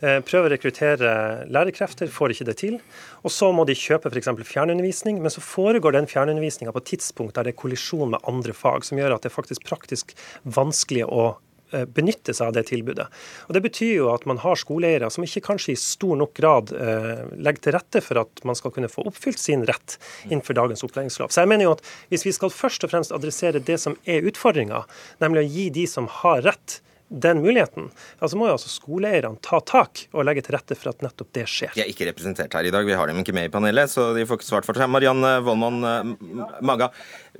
Prøver 0.00 0.46
å 0.46 0.50
rekruttere 0.54 1.10
lærerkrefter, 1.52 2.08
får 2.08 2.32
ikke 2.32 2.46
det 2.48 2.54
til. 2.56 2.78
Og 3.20 3.32
så 3.34 3.50
må 3.52 3.66
de 3.68 3.74
kjøpe 3.76 4.08
f.eks. 4.08 4.30
fjernundervisning, 4.48 5.18
men 5.20 5.32
så 5.32 5.42
foregår 5.44 5.92
den 5.92 6.08
fjernundervisninga 6.08 6.72
på 6.72 6.80
tidspunkt 6.94 7.36
der 7.36 7.44
det 7.44 7.52
er 7.52 7.60
kollisjon 7.60 8.14
med 8.14 8.24
andre 8.30 8.54
fag, 8.56 8.86
som 8.88 8.96
gjør 8.96 9.18
at 9.18 9.26
det 9.26 9.28
er 9.28 9.36
faktisk 9.36 9.66
praktisk 9.68 10.16
vanskelig 10.48 11.04
å 11.04 11.34
benytte 11.70 12.34
seg 12.36 12.50
av 12.50 12.56
det 12.56 12.66
tilbudet. 12.70 13.06
Og 13.48 13.54
Det 13.56 13.62
betyr 13.64 13.92
jo 13.94 14.10
at 14.12 14.26
man 14.28 14.40
har 14.42 14.58
skoleeiere 14.58 15.10
som 15.12 15.24
ikke 15.26 15.44
kanskje 15.50 15.74
i 15.74 15.80
stor 15.80 16.18
nok 16.20 16.34
grad 16.36 16.74
eh, 16.74 17.24
legger 17.36 17.66
til 17.66 17.76
rette 17.76 18.02
for 18.04 18.22
at 18.22 18.44
man 18.48 18.58
skal 18.58 18.74
kunne 18.74 18.90
få 18.92 19.06
oppfylt 19.10 19.40
sin 19.40 19.64
rett 19.68 19.96
innenfor 20.28 20.58
dagens 20.58 20.84
opplæringslov. 20.86 21.32
Så 21.32 21.44
jeg 21.44 21.52
mener 21.52 21.68
jo 21.68 21.76
at 21.76 21.86
Hvis 22.10 22.24
vi 22.26 22.32
skal 22.32 22.50
først 22.50 22.84
og 22.84 22.90
fremst 22.92 23.12
adressere 23.14 23.62
det 23.62 23.78
som 23.80 23.96
er 24.04 24.26
utfordringa, 24.26 24.84
nemlig 25.22 25.42
å 25.42 25.50
gi 25.50 25.66
de 25.74 25.86
som 25.90 26.08
har 26.20 26.42
rett, 26.46 26.80
den 27.10 27.40
muligheten, 27.42 27.88
ja, 28.20 28.28
så 28.28 28.38
må 28.38 28.46
jo 28.46 28.54
altså 28.54 28.70
skoleeierne 28.70 29.40
ta 29.42 29.58
tak 29.66 30.04
og 30.14 30.22
legge 30.28 30.44
til 30.46 30.54
rette 30.54 30.76
for 30.78 30.92
at 30.92 31.02
nettopp 31.02 31.32
det 31.34 31.46
skjer. 31.50 31.72
De 31.74 31.82
er 31.82 31.90
ikke 31.90 32.06
representert 32.06 32.54
her 32.54 32.68
i 32.68 32.70
dag, 32.70 32.86
vi 32.86 32.94
har 32.94 33.10
dem 33.10 33.18
ikke 33.22 33.34
med 33.34 33.48
i 33.48 33.52
panelet, 33.52 33.90
så 33.90 34.12
de 34.14 34.22
får 34.28 34.38
ikke 34.38 34.46
svart 34.46 34.68
for 34.68 34.78
seg. 34.78 34.90
Marianne 34.94 35.32
Vollmann 35.42 35.82
eh, 35.90 36.14
Maga, 36.62 36.92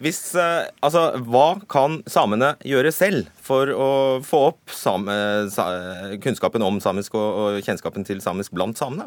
hvis, 0.02 0.20
eh, 0.34 0.66
altså, 0.82 1.06
hva 1.22 1.60
kan 1.70 2.00
samene 2.10 2.56
gjøre 2.66 2.90
selv 2.94 3.30
for 3.38 3.70
å 3.70 3.90
få 4.26 4.44
opp 4.50 4.74
same, 4.74 5.14
kunnskapen 6.24 6.66
om 6.66 6.82
samisk 6.82 7.14
og, 7.18 7.28
og 7.30 7.66
kjennskapen 7.66 8.06
til 8.08 8.22
samisk 8.24 8.56
blant 8.58 8.80
samene? 8.80 9.06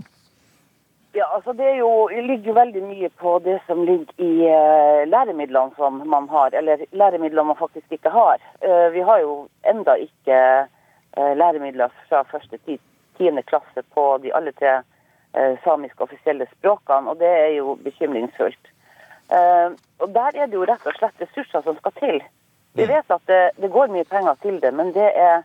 Ja, 1.15 1.25
altså 1.35 1.53
Det 1.53 1.75
jo, 1.77 2.07
ligger 2.07 2.47
jo 2.47 2.53
veldig 2.53 2.81
mye 2.83 3.09
på 3.21 3.35
det 3.45 3.59
som 3.67 3.83
ligger 3.85 4.13
i 4.17 4.31
uh, 4.49 5.03
læremidlene 5.05 5.75
som 5.77 5.99
man 6.09 6.25
har, 6.29 6.55
eller 6.57 6.81
læremidler 6.91 7.43
man 7.43 7.59
faktisk 7.59 7.91
ikke 7.91 8.09
har. 8.09 8.41
Uh, 8.65 8.89
vi 8.93 9.01
har 9.05 9.19
jo 9.21 9.35
enda 9.69 9.93
ikke 9.93 10.39
uh, 11.17 11.33
læremidler 11.37 11.93
fra 12.09 12.23
første 12.31 12.57
til 12.65 12.79
tiende 13.17 13.43
klasse 13.43 13.83
på 13.93 14.17
de 14.23 14.33
alle 14.33 14.51
tre 14.57 14.81
samiske 15.63 16.03
offisielle 16.03 16.45
språkene, 16.45 17.09
og 17.09 17.17
det 17.17 17.29
er 17.29 17.47
jo 17.55 17.73
bekymringsfullt. 17.83 18.67
og 19.99 20.09
Der 20.13 20.35
er 20.35 20.45
det 20.45 20.53
jo 20.53 20.65
rett 20.69 20.85
og 20.85 20.93
slett 20.93 21.21
ressurser 21.21 21.61
som 21.65 21.77
skal 21.77 21.93
til. 21.97 22.19
Vi 22.77 22.85
vet 22.85 23.09
at 23.09 23.21
det, 23.25 23.39
det 23.57 23.71
går 23.71 23.89
mye 23.89 24.05
penger 24.05 24.35
til 24.41 24.59
det, 24.61 24.73
men 24.73 24.93
det 24.93 25.09
er 25.09 25.41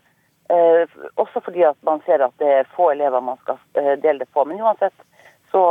også 1.15 1.41
fordi 1.41 1.63
at 1.63 1.77
man 1.81 2.03
ser 2.05 2.21
at 2.21 2.37
det 2.37 2.51
er 2.59 2.69
få 2.75 2.91
elever 2.91 3.19
man 3.19 3.41
skal 3.41 3.57
dele 4.03 4.19
det 4.19 4.29
på. 4.33 4.45
Men 4.45 4.61
uansett, 4.61 4.93
så, 5.51 5.61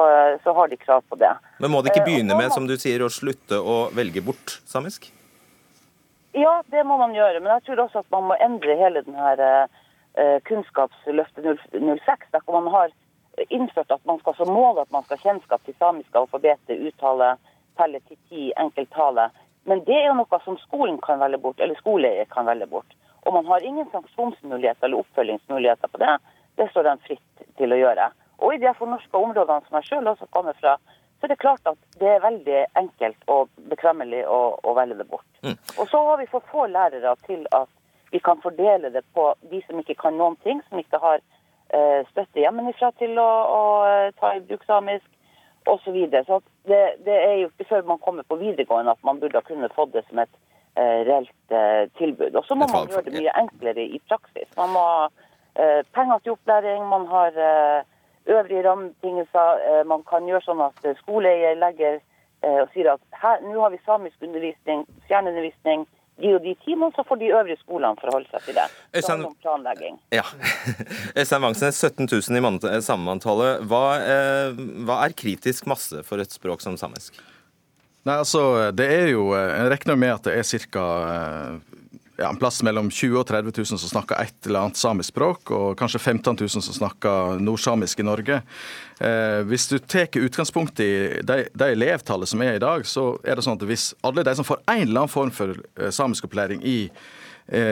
så, 0.44 0.52
har 0.52 0.68
de 0.68 0.76
krav 0.76 1.04
på 1.08 1.16
det. 1.20 1.30
Men 1.58 1.70
må 1.70 1.82
de 1.82 1.92
ikke 1.92 2.02
eh, 2.02 2.08
begynne 2.10 2.38
med 2.38 2.52
som 2.54 2.66
du 2.66 2.74
sier, 2.78 3.02
å 3.04 3.10
slutte 3.12 3.60
å 3.60 3.78
velge 3.94 4.22
bort 4.24 4.58
samisk? 4.66 5.10
Ja, 6.36 6.62
det 6.70 6.84
må 6.86 6.98
man 7.00 7.14
gjøre. 7.16 7.40
Men 7.40 7.54
jeg 7.56 7.68
tror 7.68 7.84
også 7.86 8.02
at 8.02 8.10
man 8.14 8.28
må 8.30 8.38
endre 8.42 8.76
hele 8.78 9.02
denne 9.06 9.52
uh, 10.18 10.38
Kunnskapsløftet 10.48 11.46
06, 11.72 12.30
der 12.34 12.44
man 12.52 12.70
har 12.74 12.94
innført 13.54 13.90
at 13.94 14.04
man 14.06 14.18
skal 14.20 14.34
som 14.34 14.50
mål 14.50 14.80
at 14.82 14.90
man 14.90 15.04
skal 15.06 15.18
ha 15.18 15.28
kjennskap 15.28 15.64
til 15.64 15.76
samiske 15.78 16.18
alfabetet, 16.18 16.80
uttale, 16.90 17.36
telle 17.78 18.00
til 18.06 18.18
ti, 18.28 18.48
enkelttale. 18.58 19.28
Men 19.68 19.84
det 19.86 19.94
er 19.94 20.08
jo 20.10 20.18
noe 20.20 20.40
som 20.44 20.58
skolen 20.62 20.98
kan 21.04 21.20
velge 21.22 21.40
bort, 21.42 21.60
eller 21.60 21.78
skoleeier 21.78 22.28
kan 22.32 22.48
velge 22.48 22.66
bort. 22.70 22.96
Og 23.26 23.34
man 23.34 23.46
har 23.46 23.64
ingen 23.66 23.86
sanksjonsmuligheter 23.92 24.88
eller 24.88 25.02
oppfølgingsmuligheter 25.04 25.90
på 25.92 26.00
det. 26.02 26.14
Det 26.56 26.70
står 26.70 26.86
de 26.88 26.94
fritt 27.06 27.46
til 27.60 27.74
å 27.74 27.78
gjøre. 27.78 28.08
Og 28.38 28.54
i 28.54 28.60
de 28.62 28.74
fornorska 28.78 29.18
områdene 29.18 29.66
som 29.66 29.78
jeg 29.78 29.88
sjøl 29.88 30.12
også 30.12 30.28
kommer 30.34 30.56
fra, 30.60 30.76
så 31.18 31.26
er 31.26 31.32
det 31.32 31.40
klart 31.42 31.66
at 31.66 31.78
det 31.98 32.10
er 32.12 32.22
veldig 32.22 32.60
enkelt 32.78 33.32
og 33.32 33.48
bekvemmelig 33.70 34.22
å, 34.30 34.38
å 34.62 34.74
velge 34.78 35.00
det 35.00 35.08
bort. 35.10 35.26
Mm. 35.42 35.56
Og 35.78 35.88
så 35.90 36.02
har 36.06 36.20
vi 36.20 36.28
for 36.30 36.46
få 36.52 36.68
lærere 36.70 37.16
til 37.26 37.42
at 37.56 37.70
vi 38.12 38.20
kan 38.24 38.40
fordele 38.42 38.92
det 38.94 39.02
på 39.14 39.32
de 39.50 39.60
som 39.66 39.80
ikke 39.82 39.98
kan 39.98 40.16
noen 40.16 40.38
ting, 40.46 40.62
som 40.68 40.78
ikke 40.78 41.00
har 41.02 41.18
eh, 41.74 42.06
støtte 42.12 42.40
hjemmefra 42.40 42.92
til 43.00 43.18
å, 43.20 43.28
å, 43.58 43.62
eh, 43.88 44.12
ta 44.20 44.32
i 44.36 44.44
bruk 44.46 44.64
samisk 44.68 45.08
osv. 45.68 45.84
Så, 45.84 45.92
videre. 45.92 46.24
så 46.24 46.40
det, 46.70 46.80
det, 47.04 47.16
er 47.16 47.34
jo 47.42 47.50
ikke 47.50 47.68
før 47.74 47.90
man 47.90 48.00
kommer 48.04 48.24
på 48.24 48.38
videregående 48.40 48.94
at 48.94 49.02
man 49.04 49.18
burde 49.20 49.42
kunne 49.44 49.68
fått 49.74 49.92
det 49.92 50.06
som 50.08 50.22
et 50.22 50.32
eh, 50.78 51.02
reelt 51.10 51.52
eh, 51.52 51.84
tilbud. 51.98 52.38
Og 52.38 52.46
så 52.46 52.56
må 52.56 52.70
man 52.70 52.88
gjøre 52.88 53.10
det 53.10 53.18
mye 53.18 53.36
enklere 53.42 53.84
i 53.84 54.00
praksis. 54.08 54.48
Man 54.56 54.72
må 54.72 54.86
eh, 55.58 55.82
penger 55.92 56.22
til 56.22 56.38
opplæring, 56.38 56.86
man 56.88 57.04
har 57.10 57.36
eh, 57.36 57.82
øvrige 58.28 58.64
rammebetingelser. 58.68 59.62
Eh, 59.68 59.84
man 59.88 60.02
kan 60.08 60.26
gjøre 60.28 60.44
sånn 60.46 60.60
at 60.66 60.84
eh, 60.84 60.96
skoleeier 61.02 61.56
legger 61.60 61.98
eh, 61.98 62.58
og 62.62 62.68
sier 62.74 62.92
at 62.94 63.00
her, 63.22 63.40
nå 63.44 63.60
har 63.64 63.70
vi 63.74 63.80
samisk 63.86 64.22
undervisning, 64.22 64.84
fjernundervisning, 65.08 65.86
de 66.18 66.32
og 66.34 66.42
de 66.42 66.50
timene, 66.64 66.90
så 66.96 67.04
får 67.06 67.20
de 67.20 67.28
øvrige 67.30 67.60
skolene 67.60 67.94
forholde 68.00 68.26
seg 68.32 68.42
til 68.48 68.56
det. 68.58 68.64
Øystein- 68.98 69.22
planlegging. 69.44 70.00
Ja. 70.10 70.24
Øystein 71.18 71.42
Vangsnes, 71.44 71.78
17 71.78 72.08
000 72.10 72.38
i 72.38 72.42
mann- 72.42 72.82
samemanntallet. 72.82 73.62
Hva, 73.70 73.82
eh, 74.02 74.58
hva 74.88 74.96
er 75.06 75.14
kritisk 75.14 75.68
masse 75.70 76.02
for 76.08 76.18
et 76.18 76.34
språk 76.34 76.60
som 76.64 76.74
samisk? 76.80 77.20
Nei, 78.08 78.16
altså, 78.18 78.70
det 78.74 78.86
er 78.90 79.06
jo, 79.12 79.28
Jeg 79.36 79.70
regner 79.70 79.96
med 80.00 80.14
at 80.16 80.24
det 80.26 80.34
er 80.38 80.66
ca. 80.72 80.84
Ja, 82.18 82.28
en 82.32 82.36
plass 82.40 82.62
mellom 82.66 82.88
20 82.90 83.12
000 83.12 83.20
og 83.20 83.28
30 83.28 83.52
000 83.54 83.78
som 83.78 83.90
snakker 83.92 84.18
et 84.18 84.46
eller 84.48 84.66
annet 84.66 84.80
samisk 84.80 85.12
språk, 85.12 85.52
og 85.54 85.76
kanskje 85.78 86.00
15 86.00 86.34
000 86.40 86.50
som 86.50 86.74
snakker 86.74 87.38
nordsamisk 87.38 88.02
i 88.02 88.06
Norge. 88.08 88.40
Eh, 88.98 89.42
hvis 89.46 89.68
du 89.70 89.76
tar 89.78 90.10
utgangspunkt 90.18 90.82
i 90.82 90.90
de, 91.22 91.44
de 91.54 91.68
elevtallet 91.76 92.26
som 92.26 92.42
er 92.42 92.58
i 92.58 92.64
dag, 92.64 92.82
så 92.90 93.12
er 93.22 93.38
det 93.38 93.46
sånn 93.46 93.60
at 93.60 93.62
hvis 93.70 93.92
alle 94.02 94.26
de 94.26 94.34
som 94.34 94.48
får 94.48 94.64
en 94.64 94.82
eller 94.88 95.04
annen 95.04 95.14
form 95.14 95.30
for 95.30 95.54
samisk 95.54 95.96
samiskopplæring 95.98 96.66
i 96.66 96.78
eh, 96.88 97.06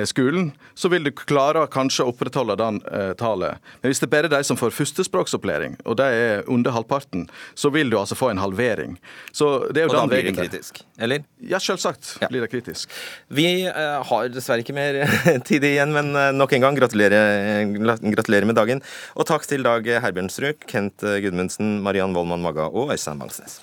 skolen, 0.09 0.51
så 0.75 0.89
vil 0.89 1.05
du 1.05 1.11
klare 1.13 1.67
kanskje 1.73 2.05
å 2.05 2.13
opprettholde 2.13 2.57
den 2.61 2.79
eh, 2.89 3.13
tallet. 3.19 3.61
Men 3.83 3.93
hvis 3.93 4.01
det 4.03 4.09
bare 4.13 4.31
er 4.31 4.35
de 4.37 4.43
som 4.47 4.59
får 4.59 4.73
førstespråksopplæring, 4.77 5.77
og 5.85 5.99
de 6.01 6.07
er 6.07 6.49
under 6.53 6.75
halvparten, 6.75 7.27
så 7.55 7.71
vil 7.75 7.93
du 7.93 7.99
altså 8.01 8.17
få 8.19 8.31
en 8.33 8.41
halvering. 8.41 8.97
Så 9.37 9.69
det 9.71 9.83
er 9.83 9.89
jo 9.89 9.95
Og 9.95 9.99
da 9.99 10.07
blir 10.11 10.29
det 10.29 10.35
kritisk, 10.37 10.81
eller? 10.99 11.27
Ja, 11.41 11.61
selvsagt 11.63 12.17
blir 12.31 12.45
det 12.45 12.51
kritisk. 12.53 12.93
Vi 13.29 13.49
eh, 13.69 13.99
har 14.11 14.33
dessverre 14.33 14.65
ikke 14.65 14.77
mer 14.77 15.03
tid 15.49 15.65
igjen, 15.65 15.95
men 15.97 16.13
eh, 16.17 16.33
nok 16.37 16.57
en 16.57 16.67
gang 16.69 16.81
gratulerer, 16.81 17.69
gratulerer 18.17 18.49
med 18.49 18.59
dagen. 18.59 18.85
Og 19.17 19.29
takk 19.29 19.47
til 19.49 19.67
Dag 19.67 19.87
Herbjørnsrud, 19.87 20.67
Kent 20.71 21.07
eh, 21.07 21.21
Gudmundsen, 21.25 21.79
Mariann 21.85 22.17
Vollmann 22.17 22.45
Magga 22.45 22.71
og 22.73 22.95
Øystein 22.95 23.21
Bangsnes. 23.23 23.61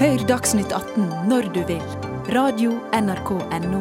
Hør 0.00 0.22
Dagsnytt 0.24 0.72
18 0.72 1.28
når 1.28 1.52
du 1.52 1.60
vil. 1.68 2.09
Radio 2.30 2.76
NRK 2.94 3.30
NO. 3.64 3.78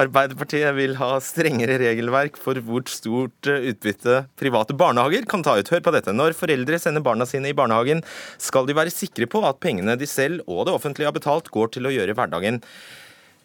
Arbeiderpartiet 0.00 0.72
vil 0.78 0.94
ha 0.96 1.08
strengere 1.20 1.76
regelverk 1.82 2.38
for 2.40 2.56
hvor 2.64 2.86
stort 2.88 3.50
eh, 3.50 3.68
utbytte 3.74 4.22
private 4.40 4.72
barnehager 4.72 5.28
kan 5.28 5.44
ta 5.44 5.58
ut. 5.58 5.68
Hør 5.68 5.84
på 5.84 5.92
dette. 5.92 6.16
Når 6.16 6.32
foreldre 6.38 6.80
sender 6.80 7.04
barna 7.04 7.28
sine 7.28 7.52
i 7.52 7.58
barnehagen, 7.58 8.00
skal 8.40 8.64
de 8.64 8.78
være 8.80 8.94
sikre 8.94 9.28
på 9.28 9.44
at 9.44 9.60
pengene 9.60 9.98
de 10.00 10.08
selv 10.08 10.40
og 10.48 10.64
det 10.64 10.78
offentlige 10.78 11.12
har 11.12 11.18
betalt, 11.18 11.52
går 11.52 11.74
til 11.76 11.90
å 11.90 11.92
gjøre 11.92 12.16
hverdagen 12.16 12.62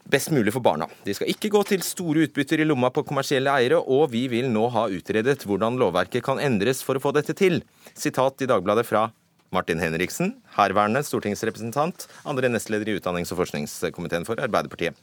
best 0.09 0.31
mulig 0.31 0.53
for 0.53 0.63
barna. 0.63 0.87
De 1.03 1.13
skal 1.17 1.29
ikke 1.31 1.51
gå 1.53 1.61
til 1.67 1.83
store 1.85 2.27
utbytter 2.27 2.61
i 2.61 2.67
lomma 2.67 2.91
på 2.93 3.03
kommersielle 3.07 3.51
eiere, 3.51 3.79
og 3.81 4.11
vi 4.13 4.25
vil 4.31 4.49
nå 4.53 4.67
ha 4.73 4.87
utredet 4.93 5.45
hvordan 5.47 5.79
lovverket 5.81 6.25
kan 6.25 6.41
endres 6.41 6.83
for 6.85 6.97
å 6.97 7.03
få 7.03 7.13
dette 7.15 7.35
til. 7.37 7.61
Sitat 7.93 8.45
i 8.45 8.49
Dagbladet 8.49 8.85
fra 8.87 9.07
Martin 9.55 9.81
Henriksen, 9.81 10.35
herværende 10.57 11.03
stortingsrepresentant, 11.05 12.07
andre 12.27 12.49
nestleder 12.51 12.91
i 12.91 12.97
utdannings- 12.99 13.31
og 13.33 13.41
forskningskomiteen 13.43 14.27
for 14.27 14.41
Arbeiderpartiet. 14.41 14.97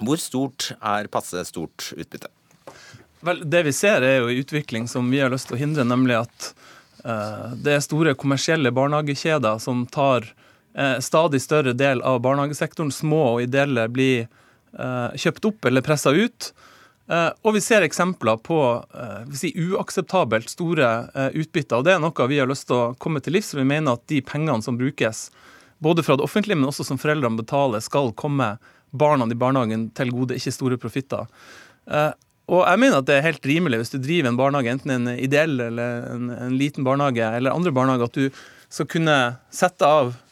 Hvor 0.00 0.20
stort 0.20 0.70
er 0.78 1.10
passe 1.12 1.42
stort 1.48 1.90
utbytte? 1.96 2.30
Vel, 3.26 3.42
Det 3.44 3.64
vi 3.66 3.72
ser 3.76 4.04
er 4.06 4.20
jo 4.20 4.30
en 4.30 4.40
utvikling 4.40 4.88
som 4.88 5.10
vi 5.12 5.20
har 5.20 5.32
lyst 5.32 5.50
til 5.50 5.58
å 5.58 5.60
hindre, 5.60 5.84
nemlig 5.84 6.22
at 6.22 6.52
uh, 7.04 7.52
det 7.52 7.76
er 7.76 7.84
store 7.84 8.16
kommersielle 8.16 8.72
barnehagekjeder 8.72 9.60
som 9.60 9.84
tar 9.86 10.30
stadig 11.02 11.42
større 11.42 11.74
del 11.76 12.00
av 12.06 12.22
barnehagesektoren. 12.24 12.92
Små 12.94 13.22
og 13.34 13.42
ideelle 13.44 13.88
blir 13.92 14.22
eh, 14.24 15.16
kjøpt 15.18 15.48
opp 15.50 15.68
eller 15.68 15.84
pressa 15.84 16.12
ut. 16.14 16.52
Eh, 17.10 17.30
og 17.42 17.56
vi 17.56 17.62
ser 17.64 17.82
eksempler 17.82 18.38
på 18.46 18.60
eh, 18.94 19.32
si, 19.34 19.50
uakseptabelt 19.58 20.50
store 20.52 20.90
eh, 21.10 21.40
utbytter. 21.42 21.80
og 21.80 21.86
Det 21.86 21.96
er 21.96 22.02
noe 22.02 22.28
vi 22.30 22.38
har 22.38 22.50
lyst 22.50 22.68
til 22.70 22.78
å 22.78 22.92
komme 23.02 23.22
til 23.24 23.34
livs. 23.34 23.52
Vi 23.56 23.66
mener 23.66 23.98
at 23.98 24.06
de 24.12 24.20
pengene 24.22 24.62
som 24.62 24.78
brukes, 24.78 25.28
både 25.82 26.04
fra 26.06 26.18
det 26.20 26.26
offentlige, 26.26 26.60
men 26.60 26.70
også 26.70 26.86
som 26.86 27.00
foreldrene 27.02 27.40
betaler, 27.40 27.82
skal 27.82 28.12
komme 28.14 28.54
barna 28.90 29.26
i 29.26 29.38
barnehagen 29.38 29.88
til 29.96 30.14
gode, 30.14 30.38
ikke 30.38 30.54
store 30.54 30.78
profitter. 30.80 31.26
Eh, 31.90 32.12
og 32.50 32.64
jeg 32.66 32.82
mener 32.82 32.98
at 32.98 33.06
det 33.06 33.18
er 33.18 33.28
helt 33.28 33.44
rimelig 33.46 33.78
hvis 33.78 33.92
du 33.92 34.00
driver 34.02 34.30
en 34.30 34.38
barnehage, 34.38 34.72
enten 34.74 34.94
en 34.94 35.10
ideell 35.14 35.54
eller 35.66 36.08
en, 36.10 36.24
en 36.34 36.56
liten 36.58 36.86
barnehage 36.86 37.26
eller 37.38 37.54
andre 37.54 37.74
barnehager, 37.74 38.10
at 38.10 38.18
du 38.18 38.42
skal 38.70 38.88
kunne 38.90 39.18
sette 39.54 39.86
av 39.86 40.12
eh, 40.14 40.29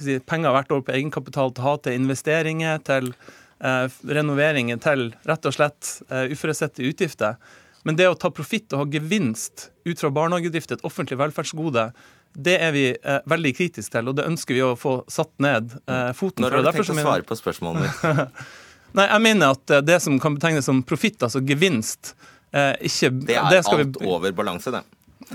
si, 0.00 0.18
penger 0.26 0.54
hvert 0.54 0.72
år 0.74 0.84
på 0.86 0.94
egenkapital 0.96 1.52
til 1.54 1.64
å 1.64 1.68
ha 1.68 1.78
til 1.84 1.98
investeringer, 1.98 2.82
til 2.86 3.12
eh, 3.12 3.86
renoveringer, 4.18 4.80
til 4.82 5.08
rett 5.28 5.48
og 5.48 5.56
slett 5.56 5.94
eh, 6.10 6.30
uforutsette 6.34 6.84
utgifter. 6.88 7.38
Men 7.86 7.96
det 7.96 8.08
å 8.10 8.16
ta 8.18 8.30
profitt 8.34 8.74
og 8.74 8.82
ha 8.82 8.86
gevinst 8.98 9.70
ut 9.88 10.00
fra 10.00 10.10
barnehagedrift, 10.12 10.74
et 10.74 10.86
offentlig 10.86 11.20
velferdsgode, 11.20 11.90
det 12.38 12.56
er 12.62 12.72
vi 12.74 12.86
eh, 12.92 13.20
veldig 13.30 13.52
kritiske 13.56 13.94
til, 13.94 14.10
og 14.10 14.18
det 14.18 14.26
ønsker 14.28 14.58
vi 14.58 14.64
å 14.66 14.74
få 14.78 15.00
satt 15.10 15.32
ned 15.42 15.72
eh, 15.88 16.10
foten 16.16 16.44
Når 16.44 16.58
har 16.58 16.66
du 16.66 16.70
tenkt 16.72 16.92
å 16.92 16.98
svare 16.98 17.26
på 17.26 17.38
spørsmålet 17.38 17.86
ditt? 17.86 18.42
Nei, 18.98 19.04
jeg 19.04 19.24
mener 19.24 19.56
at 19.56 19.74
eh, 19.74 19.84
det 19.84 19.98
som 20.04 20.18
kan 20.22 20.36
betegnes 20.36 20.68
som 20.68 20.82
profitt, 20.86 21.22
altså 21.24 21.42
gevinst, 21.44 22.14
eh, 22.52 22.74
ikke 22.88 23.12
Det 23.28 23.38
er 23.40 23.64
skal 23.64 23.84
alt 23.86 24.00
over 24.04 24.36
balanse, 24.36 24.72
det. 24.74 24.84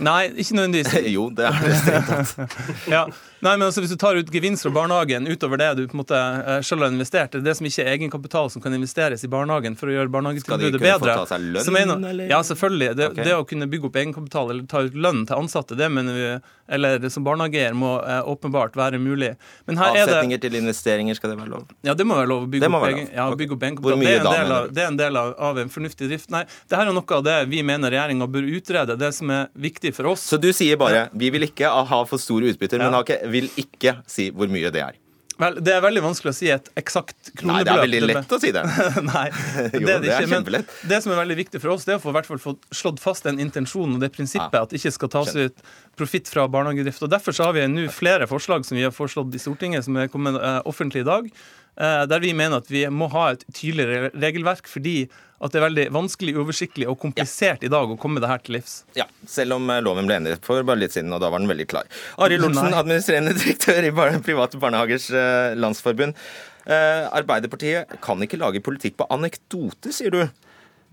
Nei, 0.02 0.32
ikke 0.42 0.58
nødvendigvis. 0.58 0.96
jo, 1.16 1.28
det 1.36 1.46
er 1.50 1.62
det 1.62 1.78
strengt 1.82 2.10
tatt. 2.10 2.58
ja. 2.96 3.06
Nei, 3.44 3.58
men 3.58 3.68
altså 3.68 3.82
Hvis 3.84 3.92
du 3.92 3.98
tar 4.00 4.16
ut 4.16 4.30
gevinst 4.32 4.64
fra 4.64 4.72
barnehagen 4.72 5.28
utover 5.28 5.60
det 5.60 5.70
du 5.78 5.84
på 5.90 5.98
en 5.98 6.02
måte 6.02 6.16
eh, 6.18 6.62
selv 6.64 6.86
har 6.86 6.94
investert, 6.94 7.34
det 7.34 7.42
er 7.42 7.46
det 7.50 7.56
som 7.60 7.68
ikke 7.68 7.84
er 7.84 7.92
egenkapital 7.98 8.50
som 8.54 8.64
kan 8.64 8.76
investeres 8.76 9.26
i 9.28 9.30
barnehagen 9.32 9.76
for 9.80 9.92
å 9.92 9.96
gjøre 9.98 10.08
Skal 10.08 10.12
de 10.12 10.16
barnehagetilbudet 10.16 10.80
kunne 10.80 11.00
få 11.02 11.10
ta 11.10 11.26
seg 11.34 11.48
lønn, 11.50 11.72
mener, 11.76 12.06
eller? 12.14 12.32
Ja, 12.32 12.40
selvfølgelig. 12.48 12.90
Det, 13.00 13.10
okay. 13.12 13.28
det 13.28 13.36
å 13.36 13.46
kunne 13.50 13.68
bygge 13.72 13.90
opp 13.90 14.00
egenkapital 14.00 14.54
eller 14.54 14.70
ta 14.72 14.86
ut 14.88 14.96
lønn 14.96 15.26
til 15.28 15.44
ansatte, 15.44 15.76
det 15.80 15.90
mener 15.92 16.18
vi, 16.18 16.30
eller 16.78 17.10
som 17.12 17.28
barnehageeier, 17.28 17.76
må 17.76 17.98
eh, 18.00 18.22
åpenbart 18.32 18.80
være 18.80 19.02
mulig. 19.04 19.34
Men 19.68 19.82
her 19.82 19.92
er 19.92 20.00
det 20.00 20.16
Avsetninger 20.16 20.44
til 20.46 20.56
investeringer, 20.62 21.20
skal 21.20 21.34
det 21.34 21.40
være 21.42 21.52
lov? 21.52 21.68
ja, 21.84 21.98
det 22.00 22.08
må 22.08 22.16
være 22.16 22.32
lov 22.32 22.48
å 22.48 22.50
bygge 22.54 22.72
opp, 22.72 22.88
egen, 22.88 23.12
ja, 23.12 23.28
bygge 23.44 23.58
opp 23.58 23.68
Hvor 23.84 24.00
mye 24.00 24.08
Det 24.08 24.16
er 24.24 24.24
da, 24.24 24.62
av, 24.62 24.72
det 24.72 24.86
er 24.86 24.92
en 24.94 25.02
del 25.04 25.20
av, 25.20 25.36
av 25.52 25.60
en 25.60 25.74
fornuftig 25.74 26.08
drift. 26.08 26.32
Nei, 26.32 26.46
det 26.72 26.80
her 26.80 26.88
er 26.88 26.96
noe 26.96 27.20
av 27.20 27.28
det 27.28 27.38
vi 27.52 27.60
mener 27.68 27.92
regjeringa 27.92 28.30
bør 28.32 28.48
utrede. 28.56 28.96
Det 29.04 29.12
som 29.20 29.36
er 29.36 29.52
viktig 29.68 29.83
for 29.92 30.14
oss. 30.14 30.24
Så 30.32 30.40
du 30.40 30.54
sier 30.56 30.80
bare 30.80 31.10
vi 31.12 31.30
vil 31.34 31.50
ikke 31.50 31.68
ha 31.68 32.04
for 32.08 32.22
store 32.22 32.54
utbytter, 32.54 32.80
men 32.80 32.96
har 32.96 33.04
ikke, 33.04 33.24
vil 33.34 33.50
ikke 33.60 33.98
si 34.08 34.30
hvor 34.32 34.48
mye 34.52 34.72
det 34.72 34.86
er. 34.86 35.00
Vel, 35.42 35.58
Det 35.66 35.74
er 35.74 35.82
veldig 35.82 36.04
vanskelig 36.04 36.30
å 36.30 36.36
si 36.38 36.50
et 36.54 36.68
eksakt 36.78 37.32
Nei, 37.42 37.64
det 37.66 37.72
er 37.74 37.82
veldig 37.82 38.02
lett 38.06 38.36
å 38.36 38.40
si 38.42 38.52
det. 38.54 38.64
Nei, 39.08 39.26
Jo, 39.74 39.82
det 39.88 39.96
er 39.96 40.04
det 40.04 40.12
ikke. 40.12 40.30
Men 40.30 40.68
det 40.92 41.00
som 41.04 41.14
er 41.14 41.20
veldig 41.24 41.38
viktig 41.40 41.62
for 41.64 41.74
oss, 41.74 41.88
det 41.88 41.96
er 41.96 42.02
å 42.02 42.04
få, 42.04 42.14
hvert 42.16 42.30
fall 42.30 42.42
få 42.42 42.54
slått 42.76 43.02
fast 43.02 43.26
den 43.28 43.42
intensjonen 43.42 43.98
og 43.98 44.04
det 44.04 44.12
prinsippet 44.14 44.60
at 44.60 44.74
det 44.74 44.82
ikke 44.82 44.94
skal 45.00 45.14
tas 45.18 45.34
ut 45.34 45.66
profitt 45.98 46.30
fra 46.30 46.46
barnehagedrift. 46.52 47.02
Og 47.06 47.12
Derfor 47.14 47.36
så 47.36 47.50
har 47.50 47.58
vi 47.58 47.66
nå 47.70 47.88
flere 47.94 48.30
forslag 48.30 48.68
som 48.68 48.78
vi 48.78 48.86
har 48.86 48.94
foreslått 48.94 49.34
i 49.34 49.42
Stortinget, 49.42 49.88
som 49.88 49.98
er 49.98 50.12
kommet 50.14 50.38
eh, 50.38 50.62
offentlig 50.70 51.04
i 51.04 51.10
dag, 51.10 51.30
der 51.76 52.22
vi 52.22 52.36
mener 52.38 52.62
at 52.62 52.68
vi 52.70 52.84
må 52.94 53.08
ha 53.10 53.32
et 53.34 53.46
tydeligere 53.50 54.12
regelverk, 54.14 54.68
fordi 54.70 55.08
at 55.44 55.52
det 55.52 55.60
er 55.60 55.66
veldig 55.66 55.86
vanskelig, 55.92 56.36
uoversiktlig 56.38 56.88
og 56.88 56.98
komplisert 57.02 57.66
i 57.68 57.72
dag 57.72 57.92
å 57.92 57.98
komme 58.00 58.22
det 58.24 58.30
her 58.32 58.40
til 58.44 58.58
livs. 58.58 58.78
Ja, 58.96 59.10
selv 59.28 59.58
om 59.58 59.68
eh, 59.74 59.82
loven 59.84 60.08
ble 60.08 60.22
endret 60.22 60.46
for 60.46 60.64
bare 60.68 60.80
litt 60.80 60.96
siden, 60.96 61.12
og 61.16 61.20
da 61.24 61.32
var 61.34 61.44
den 61.44 61.52
veldig 61.52 61.68
klar. 61.72 61.90
Arild 62.24 62.48
Olsen, 62.48 62.72
administrerende 62.72 63.36
direktør 63.42 63.84
i 63.84 63.92
Private 64.24 64.62
Barnehagers 64.62 65.10
eh, 65.12 65.52
Landsforbund. 65.60 66.16
Eh, 66.64 67.04
Arbeiderpartiet 67.12 67.98
kan 68.04 68.24
ikke 68.24 68.40
lage 68.40 68.64
politikk 68.64 69.02
på 69.02 69.10
anekdoter, 69.12 69.92
sier 69.96 70.16
du. 70.16 70.24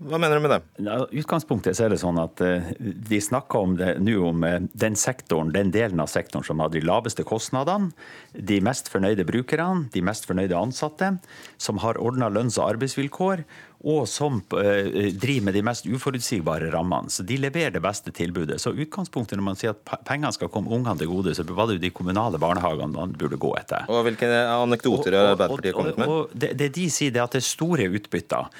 Hva 0.01 0.17
mener 0.17 0.39
du 0.39 0.41
med 0.41 0.49
det? 0.49 0.61
Ja, 0.81 0.95
utgangspunktet 1.13 1.77
er 1.77 1.91
det 1.93 1.99
sånn 2.01 2.17
at 2.17 2.41
eh, 2.41 2.71
De 2.81 3.19
snakker 3.21 3.67
om 3.67 3.75
det 3.77 3.91
nå 4.01 4.15
om 4.31 4.45
eh, 4.47 4.63
den 4.73 4.97
sektoren, 4.97 5.51
den 5.53 5.69
delen 5.73 6.01
av 6.01 6.09
sektoren 6.09 6.45
som 6.47 6.63
har 6.63 6.71
de 6.73 6.81
laveste 6.81 7.25
kostnadene, 7.27 7.91
de 8.33 8.57
mest 8.65 8.89
fornøyde 8.89 9.27
brukerne, 9.29 9.85
de 9.93 10.01
mest 10.05 10.25
fornøyde 10.25 10.57
ansatte, 10.57 11.13
som 11.61 11.83
har 11.85 12.01
ordna 12.01 12.31
lønns- 12.33 12.57
og 12.57 12.71
arbeidsvilkår, 12.71 13.45
og 13.81 14.05
som 14.09 14.37
eh, 14.61 15.09
driver 15.17 15.47
med 15.47 15.55
de 15.57 15.63
mest 15.65 15.87
uforutsigbare 15.89 16.69
rammene. 16.73 17.09
Så 17.09 17.25
de 17.25 17.37
leverer 17.41 17.73
det 17.73 17.81
beste 17.81 18.13
tilbudet. 18.13 18.59
Så 18.61 18.73
utgangspunktet 18.75 19.39
når 19.39 19.47
man 19.47 19.57
sier 19.57 19.73
at 19.73 20.03
pengene 20.05 20.33
skal 20.35 20.51
komme 20.53 20.69
ungene 20.69 20.93
til 20.99 21.09
gode, 21.09 21.33
så 21.37 21.45
var 21.49 21.69
det 21.69 21.79
jo 21.79 21.83
de 21.87 21.93
kommunale 21.95 22.37
barnehagene 22.41 22.93
man 22.93 23.15
burde 23.17 23.39
gå 23.41 23.53
etter. 23.57 23.87
Og 23.89 24.05
hvilke 24.05 24.29
anekdoter 24.29 25.17
har 25.17 25.31
Arbeiderpartiet 25.33 25.77
kommet 25.77 25.97
med? 25.97 26.13
Og 26.13 26.35
det, 26.37 26.53
det 26.59 26.69
de 26.77 26.87
sier, 26.93 27.13
det 27.13 27.23
er 27.23 27.29
at 27.29 27.37
det 27.37 27.41
er 27.41 27.47
store 27.49 27.89
utbytter. 27.97 28.51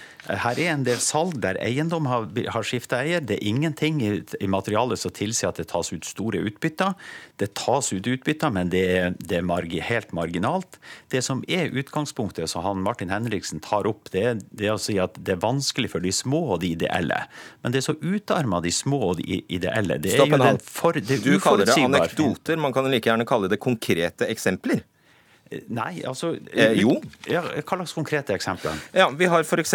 Her 0.41 0.61
er 0.61 0.73
en 0.73 0.87
del 0.87 1.01
salg 1.01 1.37
der 1.43 1.59
eiendom 1.61 2.09
har, 2.09 2.25
har 2.55 2.65
skifta 2.65 3.03
eier. 3.05 3.21
Det 3.21 3.37
er 3.37 3.47
ingenting 3.51 4.01
i, 4.01 4.11
i 4.41 4.49
materialet 4.49 5.01
som 5.01 5.13
tilsier 5.13 5.51
at 5.51 5.61
det 5.61 5.69
tas 5.69 5.93
ut 5.93 6.07
store 6.07 6.41
utbytter. 6.49 6.97
Det 7.41 7.51
tas 7.57 7.89
ut 7.89 8.05
utbytter, 8.05 8.51
men 8.53 8.69
det 8.69 8.81
er, 8.85 9.15
det 9.17 9.39
er 9.39 9.45
margi, 9.45 9.79
helt 9.81 10.11
marginalt. 10.13 10.77
Det 11.09 11.23
som 11.25 11.41
er 11.49 11.73
utgangspunktet 11.73 12.51
som 12.51 12.61
han 12.65 12.83
Martin 12.85 13.09
Henriksen 13.13 13.63
tar 13.63 13.89
opp, 13.89 14.11
det 14.13 14.21
er, 14.21 14.43
det 14.53 14.69
er 14.69 14.75
å 14.75 14.81
si 14.81 14.99
at 15.01 15.17
det 15.17 15.35
er 15.35 15.41
vanskelig 15.41 15.89
for 15.95 16.05
de 16.05 16.13
små 16.13 16.43
og 16.53 16.61
de 16.61 16.75
ideelle. 16.75 17.23
Men 17.65 17.73
det 17.73 17.81
er 17.81 17.87
så 17.89 17.97
utarma 17.97 18.61
de 18.61 18.73
små 18.75 19.01
og 19.09 19.19
de 19.23 19.41
ideelle. 19.41 19.97
Det 20.01 20.13
er 20.13 20.21
Stopp 20.21 20.35
jo 20.35 20.41
den 20.43 20.61
for, 20.67 21.01
det 21.01 21.17
er 21.17 21.25
Du 21.25 21.41
kaller 21.41 21.65
det 21.65 21.79
anekdoter, 21.81 22.61
man 22.61 22.75
kan 22.75 22.89
like 22.91 23.09
gjerne 23.09 23.25
kalle 23.27 23.49
det 23.51 23.61
konkrete 23.63 24.29
eksempler. 24.29 24.85
Nei, 25.67 26.01
altså 26.07 26.31
Eh, 26.53 26.77
jo. 26.79 26.93
Ja, 27.27 27.41
hva 27.43 27.77
slags 27.77 27.93
konkrete 27.95 28.33
eksempler? 28.35 28.77
Ja, 28.95 29.09
Vi 29.09 29.27
har 29.27 29.43
f.eks. 29.43 29.73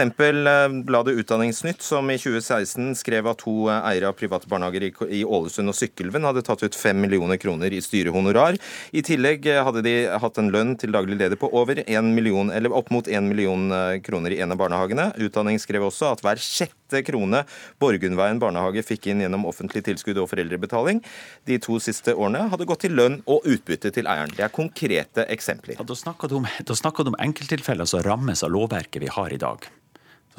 bladet 0.87 1.17
Utdanningsnytt, 1.21 1.83
som 1.83 2.09
i 2.11 2.17
2016 2.19 2.95
skrev 2.97 3.29
at 3.29 3.43
to 3.45 3.69
eh, 3.69 3.91
eiere 3.93 4.09
av 4.09 4.17
private 4.17 4.49
barnehager 4.49 4.89
i 5.13 5.23
Ålesund 5.25 5.69
og 5.69 5.77
Sykkylven 5.77 6.25
hadde 6.25 6.45
tatt 6.47 6.65
ut 6.65 6.77
fem 6.79 6.99
millioner 7.01 7.37
kroner 7.41 7.73
i 7.73 7.83
styrehonorar. 7.85 8.57
I 8.97 9.05
tillegg 9.05 9.47
eh, 9.53 9.63
hadde 9.67 9.85
de 9.85 9.95
hatt 10.23 10.41
en 10.41 10.51
lønn 10.55 10.77
til 10.81 10.95
daglig 10.97 11.19
leder 11.21 11.37
på 11.41 11.51
over 11.53 11.83
1 11.85 12.13
million, 12.17 12.51
eller 12.51 12.73
opp 12.73 12.91
mot 12.95 13.09
1 13.09 13.29
million 13.29 13.69
eh, 13.73 14.01
kroner 14.07 14.33
i 14.33 14.41
en 14.41 14.57
av 14.57 14.61
barnehagene. 14.63 15.11
Utdanning 15.21 15.61
skrev 15.61 15.89
også 15.91 16.15
at 16.15 16.25
hver 16.25 16.41
sjette 16.41 16.86
krone 17.07 17.45
Borgundveien 17.83 18.41
barnehage 18.43 18.85
fikk 18.87 19.11
inn 19.13 19.25
gjennom 19.25 19.47
offentlig 19.49 19.85
tilskudd 19.87 20.21
og 20.23 20.31
foreldrebetaling 20.33 21.03
de 21.49 21.59
to 21.63 21.79
siste 21.83 22.15
årene, 22.15 22.47
hadde 22.53 22.69
gått 22.69 22.85
til 22.87 22.97
lønn 22.97 23.21
og 23.27 23.47
utbytte 23.49 23.93
til 23.95 24.09
eieren. 24.11 24.35
Det 24.37 24.47
er 24.47 24.55
konkrete 24.55 25.27
eksempler. 25.33 25.79
Ja, 25.81 25.87
da 25.87 25.97
snakker 25.97 26.31
du 26.31 26.39
om, 26.41 26.47
om 26.47 27.19
enkelttilfeller 27.29 27.89
som 27.89 28.05
rammes 28.07 28.45
av 28.47 28.55
lovverket 28.55 29.03
vi 29.03 29.13
har 29.13 29.35
i 29.35 29.41
dag. 29.41 29.67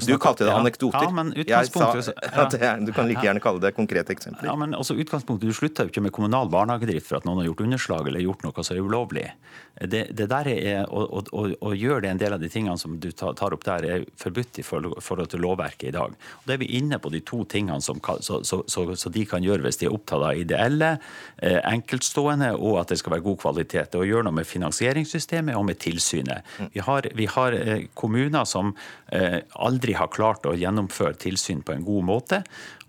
Du 0.06 0.18
kalte 0.22 0.46
det 0.46 0.52
Ja. 0.52 0.60
anekdoter. 0.60 1.04
Ja, 1.04 1.10
men 1.12 1.34
utgangspunktet 1.34 2.14
er, 2.62 2.78
du 2.86 2.92
kan 2.94 3.08
like 3.08 3.24
gjerne 3.26 3.42
kalle 3.42 3.60
det 3.60 3.74
konkrete 3.76 4.14
eksempler. 4.14 4.46
Ja, 4.46 4.56
men 4.56 4.76
også 4.78 4.94
utgangspunktet, 4.94 5.48
Du 5.48 5.54
slutter 5.54 5.88
jo 5.88 5.90
ikke 5.90 6.04
med 6.06 6.14
kommunal 6.14 6.50
barnehagedrift 6.50 7.08
for 7.08 7.18
at 7.18 7.26
noen 7.26 7.42
har 7.42 7.50
gjort 7.50 7.64
underslag 7.66 8.08
eller 8.08 8.22
gjort 8.22 8.44
noe 8.46 8.64
som 8.64 8.78
er 8.78 8.82
ulovlig. 8.82 9.32
Det, 9.78 10.08
det 10.18 10.26
der 10.30 10.48
er, 10.50 10.86
å, 10.90 11.04
å, 11.22 11.44
å, 11.62 11.72
gjøre 11.78 12.02
det 12.02 12.10
en 12.10 12.22
del 12.22 12.34
av 12.34 12.42
de 12.42 12.50
tingene 12.50 12.78
som 12.82 12.96
du 12.98 13.12
tar, 13.14 13.54
opp 13.54 13.66
der, 13.66 13.86
er 13.86 14.06
forbudt 14.18 14.58
i 14.58 14.66
forhold 14.66 15.30
til 15.30 15.44
lovverket 15.44 15.92
i 15.92 15.94
dag. 15.94 16.16
Og 16.18 16.48
Da 16.48 16.56
er 16.56 16.62
vi 16.64 16.72
inne 16.80 16.98
på 17.02 17.12
de 17.14 17.22
to 17.22 17.44
tingene 17.46 17.82
som 17.82 18.02
så, 18.02 18.40
så, 18.44 18.64
så, 18.66 18.86
så 18.98 19.12
de 19.14 19.26
kan 19.30 19.46
gjøre 19.46 19.66
hvis 19.68 19.78
de 19.82 19.90
er 19.90 19.94
opptatt 19.94 20.26
av 20.32 20.42
ideelle, 20.42 20.96
eh, 21.38 21.60
enkeltstående 21.62 22.54
og 22.58 22.80
at 22.82 22.94
det 22.94 23.00
skal 23.02 23.18
være 23.18 23.26
god 23.28 23.40
kvalitet. 23.44 23.98
Å 23.98 24.08
gjøre 24.08 24.26
noe 24.26 24.40
med 24.40 24.50
finansieringssystemet 24.50 25.58
og 25.58 25.68
med 25.70 25.82
tilsynet. 25.84 26.58
Vi 26.74 26.82
har, 26.82 27.10
vi 27.14 27.30
har 27.30 27.58
eh, 27.58 27.86
kommuner 27.98 28.50
som 28.50 28.74
eh, 29.14 29.44
aldri 29.54 29.87
har 29.96 30.12
klart 30.12 30.46
å 30.50 30.56
gjennomføre 30.58 31.16
tilsyn 31.22 31.64
på 31.64 31.76
en 31.76 31.86
god 31.88 32.08
måte. 32.10 32.42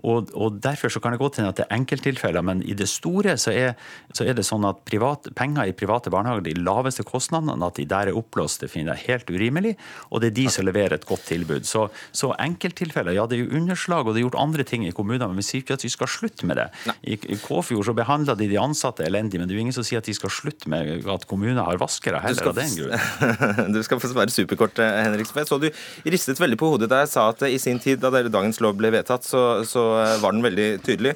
Og, 0.06 0.30
og 0.34 0.58
Derfor 0.62 0.92
så 0.92 1.00
kan 1.02 1.14
det 1.14 1.20
godt 1.20 1.38
hende 1.38 1.50
at 1.52 1.58
det 1.58 1.66
er 1.66 1.76
enkelttilfeller, 1.78 2.44
men 2.44 2.62
i 2.62 2.74
det 2.76 2.88
store 2.90 3.36
så 3.40 3.52
er, 3.54 3.74
så 4.14 4.26
er 4.28 4.36
det 4.38 4.44
sånn 4.46 4.66
at 4.68 4.80
privat, 4.88 5.30
penger 5.38 5.70
i 5.70 5.74
private 5.76 6.12
barnehager, 6.12 6.44
de 6.46 6.54
laveste 6.60 7.04
kostnadene, 7.06 7.56
at 7.64 7.78
de 7.78 7.86
der 7.88 8.10
er 8.10 8.18
oppblåst, 8.18 8.62
det 8.62 8.70
finner 8.72 8.94
jeg 8.94 9.08
helt 9.08 9.32
urimelig. 9.32 9.74
Og 10.10 10.22
det 10.22 10.32
er 10.32 10.36
de 10.38 10.46
som 10.52 10.66
leverer 10.66 10.98
et 10.98 11.06
godt 11.08 11.26
tilbud. 11.30 11.66
Så, 11.68 11.88
så 12.12 12.32
enkelttilfeller, 12.38 13.16
ja 13.16 13.26
det 13.28 13.38
er 13.38 13.44
jo 13.44 13.58
underslag, 13.58 14.06
og 14.06 14.14
det 14.14 14.22
er 14.22 14.28
gjort 14.28 14.40
andre 14.42 14.66
ting 14.68 14.86
i 14.86 14.94
kommunene, 14.94 15.30
men 15.30 15.42
vi 15.42 15.46
sier 15.48 15.64
ikke 15.64 15.78
at 15.78 15.86
vi 15.86 15.92
skal 15.92 16.10
slutte 16.10 16.48
med 16.48 16.60
det. 16.60 16.68
I, 17.02 17.18
i 17.18 17.40
Kåfjord 17.42 17.88
så 17.88 17.96
behandla 17.96 18.36
de 18.38 18.48
de 18.50 18.60
ansatte 18.60 19.06
elendig, 19.06 19.40
men 19.40 19.48
det 19.48 19.56
er 19.56 19.60
jo 19.60 19.66
ingen 19.66 19.76
som 19.76 19.86
sier 19.86 20.02
at 20.02 20.08
de 20.08 20.14
skal 20.16 20.32
slutte 20.32 20.70
med 20.70 21.06
at 21.10 21.26
kommuner 21.30 21.62
har 21.64 21.80
vaskere 21.80 22.22
heller 22.24 22.52
av 22.52 22.58
den 22.58 22.74
grunn. 22.78 23.74
du 23.76 23.80
skal 23.86 24.02
få 24.02 24.12
svare 24.12 24.32
superkort, 24.32 24.78
eh, 24.82 25.02
Henrik. 25.04 25.30
Jeg 25.38 25.48
så 25.48 25.58
du 25.60 25.68
ristet 26.08 26.40
veldig 26.40 26.58
på 26.58 26.72
hodet 26.72 26.90
da 26.90 27.02
jeg 27.04 27.12
sa 27.12 27.28
at 27.32 27.44
i 27.48 27.58
sin 27.62 27.80
tid, 27.82 28.00
da 28.02 28.10
dagens 28.28 28.60
lov 28.64 28.78
ble 28.78 28.90
vedtatt, 28.94 29.26
så, 29.26 29.42
så 29.68 29.87
var 30.22 30.34
den 30.34 30.44
veldig 30.46 30.70
tydelig. 30.86 31.14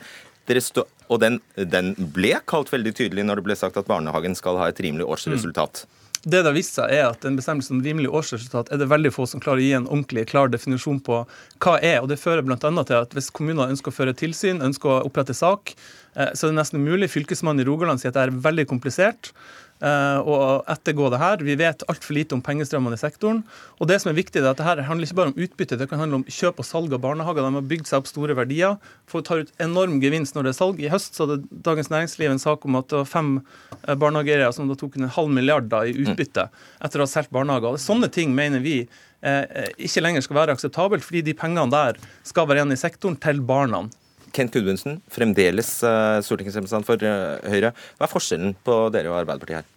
Stå, 0.63 0.83
og 1.09 1.21
den, 1.23 1.39
den 1.57 1.93
ble 2.13 2.35
kalt 2.51 2.73
veldig 2.73 2.93
tydelig 2.99 3.25
når 3.25 3.41
det 3.41 3.45
ble 3.47 3.57
sagt 3.57 3.79
at 3.79 3.89
barnehagen 3.89 4.35
skal 4.37 4.59
ha 4.61 4.67
et 4.69 4.81
rimelig 4.83 5.07
årsresultat. 5.07 5.85
Det 6.23 6.39
det 6.39 6.47
har 6.47 6.55
vist 6.55 6.77
seg 6.79 6.93
er 6.95 7.09
at 7.09 7.25
en 7.27 7.35
bestemmelse 7.35 7.73
om 7.75 7.81
rimelig 7.83 8.11
årsresultat 8.15 8.69
er 8.71 8.79
det 8.79 8.87
veldig 8.93 9.11
få 9.11 9.25
som 9.27 9.43
klarer 9.43 9.59
å 9.59 9.65
gi 9.65 9.73
en 9.75 9.89
ordentlig 9.89 10.29
klar 10.31 10.53
definisjon 10.53 11.01
på 11.03 11.17
hva 11.27 11.73
er. 11.83 11.99
og 11.99 12.13
Det 12.13 12.21
fører 12.23 12.45
bl.a. 12.47 12.59
til 12.61 12.95
at 13.01 13.17
hvis 13.17 13.33
kommuner 13.35 13.73
ønsker 13.73 13.91
å 13.91 13.97
føre 13.97 14.15
tilsyn, 14.15 14.63
ønsker 14.63 14.93
å 14.93 15.01
opprette 15.09 15.35
sak, 15.35 15.75
eh, 16.15 16.31
så 16.31 16.47
er 16.47 16.53
det 16.53 16.61
nesten 16.61 16.79
umulig. 16.79 17.11
Fylkesmannen 17.11 17.65
i 17.65 17.67
Rogaland 17.67 17.99
sier 17.99 18.15
at 18.15 18.21
det 18.21 18.29
er 18.29 18.39
veldig 18.45 18.69
komplisert 18.71 19.33
eh, 19.33 19.72
å 19.83 20.37
ettergå 20.71 21.09
det 21.11 21.19
her. 21.19 21.43
Vi 21.43 21.57
vet 21.59 21.83
altfor 21.91 22.15
lite 22.15 22.37
om 22.37 22.43
pengestrømmene 22.45 22.95
i 22.95 23.01
sektoren. 23.01 23.43
Og 23.81 23.89
det 23.91 23.99
som 24.03 24.13
er 24.13 24.19
viktig, 24.19 24.41
er 24.41 24.51
at 24.53 24.61
det 24.61 24.67
her 24.67 24.83
handler 24.87 25.09
ikke 25.09 25.19
bare 25.19 25.33
om 25.33 25.41
utbytte, 25.47 25.79
det 25.81 25.89
kan 25.91 26.03
handle 26.03 26.21
om 26.21 26.27
kjøp 26.31 26.61
og 26.63 26.69
salg 26.69 26.95
av 26.95 27.03
barnehager. 27.03 27.43
De 27.43 27.59
har 27.59 27.69
bygd 27.73 27.91
seg 27.91 28.03
opp 28.03 28.11
store 28.11 28.37
verdier. 28.39 28.77
Får 29.11 29.27
ta 29.27 29.41
ut 29.43 29.53
enorm 29.63 29.99
gevinst 30.03 30.37
når 30.37 30.49
det 30.49 30.53
er 30.55 30.59
salg. 30.61 30.83
I 30.83 30.93
høst 30.93 31.19
så 31.19 31.27
hadde 31.27 31.63
Dagens 31.67 31.91
Næringsliv 31.93 32.31
en 32.31 32.43
sak 32.43 32.67
om 32.69 32.79
at 32.79 32.91
det 32.93 33.01
var 33.01 33.11
fem 33.11 33.33
eh, 33.41 33.95
barnehageeiere 33.95 34.53
som 34.55 34.71
da 34.71 34.79
tok 34.79 35.01
en 35.01 35.11
halv 35.17 35.33
milliard 35.35 35.71
da 35.73 35.83
i 35.87 35.97
utbytte 36.05 36.49
etter 36.83 37.03
å 37.03 37.09
ha 37.09 37.11
solgt 37.11 37.35
barnehager. 37.35 37.81
Sånne 37.83 38.11
ting 38.13 38.37
mener 38.37 38.63
vi 38.63 38.85
eh, 38.85 39.67
ikke 39.83 40.05
lenger 40.05 40.27
skal 40.27 40.39
være 40.43 40.57
akseptabelt, 40.57 41.07
fordi 41.07 41.25
de 41.27 41.37
pengene 41.39 41.71
der 41.73 41.99
skal 42.29 42.49
være 42.49 42.63
igjen 42.63 42.77
i 42.77 42.81
sektoren 42.81 43.19
til 43.23 43.43
barna. 43.47 43.87
Kent 44.33 44.57
Gudmundsen, 44.57 45.01
fremdeles 45.13 45.75
eh, 45.87 46.19
stortingsrepresentant 46.25 46.89
for 46.89 47.07
eh, 47.07 47.53
Høyre. 47.53 47.73
Hva 47.99 48.09
er 48.09 48.13
forskjellen 48.13 48.57
på 48.65 48.83
dere 48.95 49.13
og 49.13 49.21
Arbeiderpartiet 49.23 49.63
her? 49.63 49.71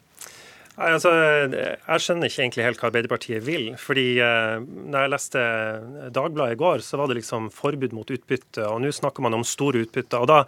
Nei, 0.76 0.90
altså, 0.92 1.12
Jeg 1.16 2.04
skjønner 2.04 2.28
ikke 2.28 2.42
egentlig 2.42 2.64
helt 2.66 2.82
hva 2.82 2.90
Arbeiderpartiet 2.90 3.44
vil. 3.46 3.68
fordi 3.80 4.18
eh, 4.20 4.58
når 4.60 5.06
jeg 5.06 5.12
leste 5.14 5.44
Dagbladet 6.16 6.58
i 6.58 6.60
går, 6.60 6.84
så 6.84 7.00
var 7.00 7.08
det 7.08 7.22
liksom 7.22 7.48
forbud 7.54 7.96
mot 7.96 8.12
utbytte, 8.12 8.66
og 8.68 8.82
nå 8.84 8.92
snakker 8.92 9.24
man 9.24 9.38
om 9.38 9.46
store 9.48 9.86
utbytter. 9.86 10.20
og 10.20 10.28
da, 10.28 10.42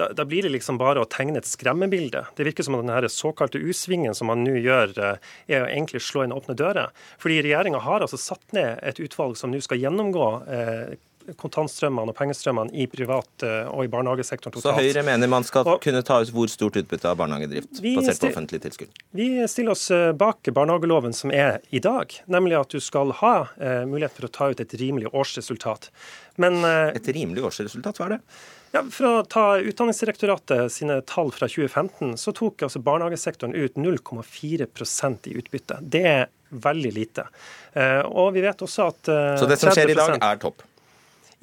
da, 0.00 0.08
da 0.16 0.24
blir 0.28 0.48
det 0.48 0.54
liksom 0.54 0.80
bare 0.80 1.02
å 1.04 1.10
tegne 1.12 1.42
et 1.42 1.48
skremmebilde. 1.48 2.24
Det 2.36 2.48
virker 2.48 2.64
som 2.64 2.78
at 2.78 2.88
den 2.88 3.12
såkalte 3.12 3.60
U-svingen 3.60 4.16
som 4.16 4.32
man 4.32 4.44
nå 4.46 4.56
gjør, 4.64 4.96
eh, 4.96 5.34
er 5.52 5.66
å 5.66 5.68
egentlig 5.68 6.00
slå 6.08 6.24
inn 6.24 6.36
åpne 6.36 6.56
dører. 6.56 6.96
Fordi 7.20 7.42
regjeringa 7.44 7.84
har 7.84 8.00
altså 8.00 8.20
satt 8.20 8.56
ned 8.56 8.80
et 8.80 9.02
utvalg 9.04 9.36
som 9.36 9.52
nå 9.52 9.60
skal 9.64 9.82
gjennomgå 9.82 10.30
eh, 10.48 10.96
kontantstrømmene 11.40 12.12
og 12.12 12.16
pengestrømmene 12.18 12.74
i 12.76 12.86
privat 12.90 13.44
eh, 13.46 13.68
og 13.70 13.86
i 13.86 13.90
barnehagesektoren 13.92 14.62
Så. 14.62 14.74
Høyre 14.76 15.04
mener 15.06 15.30
man 15.30 15.46
skal 15.46 15.66
kunne 15.82 16.02
ta 16.06 16.20
ut 16.22 16.32
hvor 16.34 16.50
stort 16.52 16.78
utbytte 16.80 17.10
av 17.10 17.18
barnehagedrift 17.20 17.80
basert 17.82 18.22
på 18.22 18.30
offentlig 18.30 18.62
tilskudd? 18.64 19.00
Vi 19.16 19.30
stiller 19.50 19.74
oss 19.76 19.88
eh, 19.94 20.12
bak 20.16 20.46
barnehageloven 20.56 21.16
som 21.16 21.34
er 21.34 21.58
i 21.74 21.82
dag, 21.82 22.12
nemlig 22.30 22.58
at 22.60 22.76
du 22.76 22.82
skal 22.82 23.14
ha 23.22 23.34
eh, 23.56 23.82
mulighet 23.88 24.16
for 24.18 24.28
å 24.28 24.34
ta 24.38 24.50
ut 24.52 24.62
et 24.62 24.78
rimelig 24.78 25.10
årsresultat. 25.12 25.90
Men, 26.42 26.62
eh, 26.64 26.94
et 26.96 27.10
rimelig 27.16 27.44
årsresultat, 27.50 27.98
hva 27.98 28.10
er 28.10 28.16
det? 28.16 28.22
Ja, 28.74 28.82
For 28.92 29.08
å 29.08 29.24
ta 29.24 29.44
Utdanningsdirektoratet 29.62 30.72
sine 30.72 30.98
tall 31.08 31.30
fra 31.32 31.48
2015, 31.48 32.16
så 32.20 32.34
tok 32.36 32.66
altså 32.66 32.82
barnehagesektoren 32.84 33.54
ut 33.56 33.78
0,4% 33.80 35.30
i 35.30 35.36
utbytte. 35.40 35.78
Det 35.80 36.02
er 36.10 36.26
veldig 36.50 36.92
lite. 36.94 37.26
Eh, 37.72 38.02
og 38.04 38.34
vi 38.36 38.44
vet 38.44 38.62
også 38.62 38.90
at 38.90 39.12
eh, 39.12 39.34
Så 39.40 39.48
det 39.50 39.58
som 39.60 39.72
skjer 39.74 39.94
i 39.94 39.98
dag, 39.98 40.16
er 40.18 40.42
topp? 40.42 40.64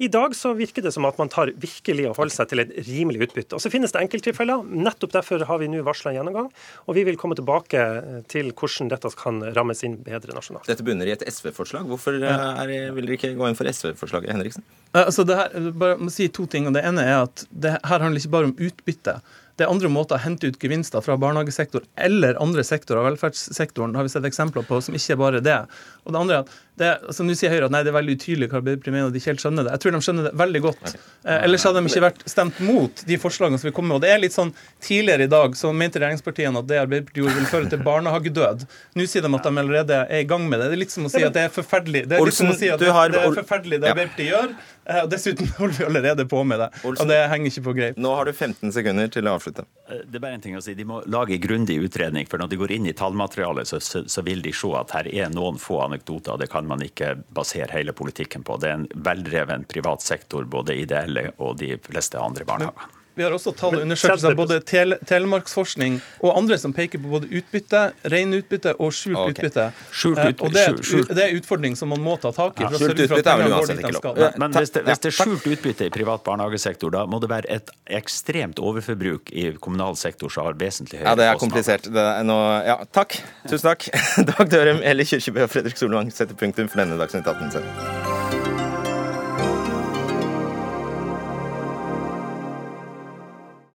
I 0.04 0.08
dag 0.12 0.34
så 0.36 0.52
virker 0.56 0.84
det 0.84 0.92
som 0.92 1.06
at 1.08 1.16
man 1.20 1.30
tar 1.32 1.52
virkelig 1.60 2.08
å 2.10 2.14
holde 2.18 2.34
seg 2.34 2.50
til 2.50 2.60
et 2.64 2.72
rimelig 2.88 3.28
utbytte. 3.28 3.56
Og 3.56 3.62
Så 3.62 3.70
finnes 3.72 3.94
det 3.94 4.02
enkelttilfeller. 4.02 4.64
Nettopp 4.84 5.14
derfor 5.14 5.44
har 5.48 5.60
vi 5.62 5.68
nå 5.72 5.80
varsla 5.86 6.12
en 6.12 6.18
gjennomgang. 6.18 6.50
Og 6.84 6.98
vi 6.98 7.06
vil 7.08 7.16
komme 7.20 7.38
tilbake 7.38 7.80
eh, 7.80 8.18
til 8.28 8.50
hvordan 8.52 8.90
dette 8.92 9.12
kan 9.20 9.40
rammes 9.56 9.80
inn 9.86 9.96
bedre 10.04 10.36
nasjonalt. 10.36 10.68
Dette 10.68 10.84
bunner 10.86 11.08
i 11.08 11.14
et 11.14 11.24
SV-forslag. 11.30 11.86
Hvorfor 11.88 12.18
eh, 12.20 12.44
er, 12.64 12.74
vil 12.96 13.08
dere 13.08 13.16
ikke 13.16 13.32
gå 13.38 13.48
inn 13.48 13.56
for 13.58 13.70
SV-forslaget, 13.70 14.34
Henriksen? 14.34 14.66
Eh, 14.92 15.04
Altså 15.04 15.24
det 15.28 15.38
her, 15.38 15.70
bare 15.78 15.96
må 16.00 16.10
si 16.12 16.28
to 16.32 16.44
ting. 16.50 16.68
og 16.68 16.76
Det 16.76 16.84
ene 16.84 17.06
er 17.06 17.22
at 17.24 17.46
det 17.50 17.76
her 17.78 18.04
handler 18.04 18.20
ikke 18.20 18.34
bare 18.36 18.50
om 18.50 18.56
utbytte. 18.68 19.18
Det 19.56 19.66
er 19.66 19.70
andre 19.70 19.90
måter 19.92 20.18
å 20.18 20.22
hente 20.24 20.48
ut 20.50 20.58
gevinster 20.58 21.02
fra 21.04 21.14
barnehagesektor 21.20 21.84
eller 21.94 22.38
andre 22.42 22.64
sektorer 22.66 23.02
av 23.02 23.10
velferdssektoren 23.12 23.94
har 23.94 24.06
vi 24.06 24.10
sett 24.10 24.26
eksempler 24.26 24.66
på, 24.66 24.80
som 24.82 24.96
ikke 24.98 25.14
er 25.14 25.20
bare 25.20 25.42
det. 25.44 25.60
Og 26.04 26.14
det 26.14 26.22
andre 26.24 26.38
er 26.40 26.46
at 26.46 26.54
det, 26.74 26.88
altså 27.06 27.22
Nå 27.22 27.36
sier 27.38 27.52
Høyre 27.52 27.68
at 27.68 27.72
nei, 27.74 27.84
det 27.86 27.92
er 27.92 27.94
veldig 27.94 28.14
utydelig 28.18 28.48
hva 28.50 28.58
Arbeiderpartiet 28.58 28.94
mener, 28.96 29.06
og 29.06 29.14
de 29.14 29.20
ikke 29.20 29.30
helt 29.30 29.42
skjønner 29.44 29.66
det. 29.66 29.74
Jeg 29.76 29.82
tror 29.84 29.94
de 29.94 30.00
skjønner 30.02 30.26
det 30.26 30.32
veldig 30.40 30.62
godt. 30.64 30.94
Eh, 31.22 31.44
ellers 31.46 31.66
hadde 31.68 31.78
de 31.78 31.92
ikke 31.92 32.02
vært 32.02 32.24
stemt 32.32 32.58
mot 32.66 33.02
de 33.06 33.18
forslagene 33.22 33.60
som 33.62 33.68
vi 33.68 33.74
kom 33.76 33.86
med. 33.86 34.00
Og 34.00 34.02
det 34.02 34.10
er 34.10 34.18
litt 34.24 34.34
sånn, 34.34 34.50
Tidligere 34.84 35.28
i 35.28 35.30
dag 35.30 35.54
så 35.56 35.70
mente 35.72 36.00
regjeringspartiene 36.02 36.60
at 36.60 36.66
det 36.68 36.80
Arbeiderpartiet 36.82 37.22
gjorde, 37.22 37.36
vil 37.38 37.46
føre 37.48 37.70
til 37.70 37.84
barnehagedød. 37.86 38.66
Nå 38.98 39.06
sier 39.08 39.22
de 39.24 39.30
at 39.38 39.46
de 39.46 39.62
allerede 39.62 40.00
er 40.02 40.24
i 40.24 40.26
gang 40.28 40.48
med 40.50 40.60
det. 40.60 40.72
Det 40.72 40.76
er 40.76 40.82
litt 40.82 40.94
som 40.96 41.06
å 41.06 41.12
si 41.14 41.22
at 41.22 41.36
det 41.36 41.46
er 41.46 41.54
forferdelig. 41.54 42.02
Det 42.10 42.18
er 42.18 42.26
litt 42.26 42.40
som 42.40 42.50
å 42.50 42.58
si 42.58 42.72
at 42.74 42.82
det, 42.82 42.90
det 42.90 43.22
er 43.22 43.38
forferdelig 43.38 43.78
det 43.84 43.92
Arbeiderpartiet 43.94 44.32
gjør. 44.34 44.56
Eh, 44.86 45.02
Og 45.02 45.10
dessuten 45.12 45.48
holder 45.58 45.78
vi 45.78 45.86
allerede 45.88 46.26
på 46.30 46.42
med 46.46 46.62
det. 46.62 46.70
Og 46.88 47.02
det 47.08 47.20
henger 47.32 47.52
ikke 47.52 47.64
på 47.68 47.76
greip. 47.78 48.00
Nå 48.00 48.14
har 48.16 48.28
du 48.28 48.32
15 48.32 48.72
sekunder 48.76 49.12
til 49.12 49.28
å 49.28 49.36
avslutte. 49.38 49.66
Det 49.88 50.18
er 50.18 50.24
bare 50.24 50.38
en 50.38 50.44
ting 50.44 50.56
å 50.58 50.62
si. 50.64 50.76
De 50.78 50.86
må 50.88 51.02
lage 51.10 51.38
grundig 51.42 51.78
utredning, 51.84 52.28
for 52.30 52.40
når 52.40 52.52
de 52.52 52.60
går 52.62 52.74
inn 52.78 52.88
i 52.90 52.96
tallmaterialet, 52.96 53.68
så, 53.68 53.80
så, 53.84 54.04
så 54.10 54.24
vil 54.26 54.42
de 54.44 54.54
se 54.56 54.72
at 54.78 54.96
her 54.96 55.10
er 55.12 55.32
noen 55.34 55.60
få 55.60 55.82
anekdoter. 55.84 56.40
Det 56.40 56.50
kan 56.52 56.68
man 56.70 56.82
ikke 56.84 57.14
basere 57.36 57.70
hele 57.74 57.96
politikken 57.96 58.46
på. 58.46 58.58
Det 58.62 58.70
er 58.70 58.80
en 58.80 58.90
veldreven 59.06 59.66
privat 59.70 60.04
sektor, 60.04 60.46
både 60.48 60.78
ideelle 60.80 61.30
og 61.38 61.58
de 61.62 61.74
fleste 61.84 62.20
andre 62.20 62.46
barnehager. 62.48 62.92
Vi 63.14 63.22
har 63.22 63.34
også 63.34 63.52
tall 63.54 63.76
og 63.78 63.84
undersøkelser 63.84 64.32
av 64.32 64.38
både 64.38 64.58
tele, 64.66 64.98
Telemarksforskning 65.06 66.00
og 66.24 66.32
andre 66.34 66.58
som 66.58 66.74
peker 66.74 66.98
på 66.98 67.12
både 67.12 67.28
utbytte, 67.30 67.84
reinutbytte 68.10 68.74
og 68.82 68.90
skjult 68.94 69.20
okay. 69.20 69.36
utbytte. 69.36 69.66
Skjult 69.94 70.18
Eh, 70.24 70.28
ut- 70.30 70.42
og 70.42 70.52
det 70.54 70.62
er, 70.62 70.76
skjult- 70.80 71.10
det 71.14 71.22
er 71.22 71.32
en 71.32 71.40
utfordring 71.40 71.76
som 71.76 71.90
man 71.92 72.00
må 72.00 72.16
ta 72.20 72.32
tak 72.34 72.60
i. 72.60 72.64
Ja, 72.64 72.70
skjult 72.70 73.02
utbytte 73.06 73.30
er 73.30 73.42
vel 73.42 73.54
uansett 73.54 73.82
ikke 73.82 74.02
lov. 74.02 74.38
Men 74.38 74.56
hvis 74.56 74.74
det, 74.74 74.84
hvis 74.88 75.02
det 75.04 75.10
er 75.12 75.16
skjult 75.18 75.48
utbytte 75.54 75.88
i 75.88 75.92
privat 75.94 76.24
barnehagesektor, 76.26 76.94
da 76.94 77.04
må 77.06 77.20
det 77.22 77.30
være 77.32 77.50
et 77.58 77.74
ekstremt 78.00 78.62
overforbruk 78.62 79.32
i 79.32 79.50
kommunal 79.60 79.98
sektor 80.00 80.32
som 80.32 80.48
har 80.48 80.58
vesentlig 80.60 81.00
høyere 81.02 81.10
Ja, 81.10 81.18
det 81.20 81.28
er 81.30 81.42
komplisert. 81.42 81.90
Det 81.92 82.06
er 82.06 82.24
noe... 82.26 82.62
ja, 82.66 82.78
takk. 82.94 83.18
Tusen 83.48 83.68
takk. 83.70 83.88
Dag 84.32 84.50
Dørum, 84.50 84.82
Eli 84.82 85.06
Kyrkjebø 85.08 85.46
og 85.46 85.52
Fredrik 85.52 85.78
Solvang 85.80 86.10
setter 86.14 86.38
punktum 86.38 86.70
for 86.70 86.82
denne 86.84 86.98
Dagsnytt 87.00 87.28
18-sendingen. 87.28 88.43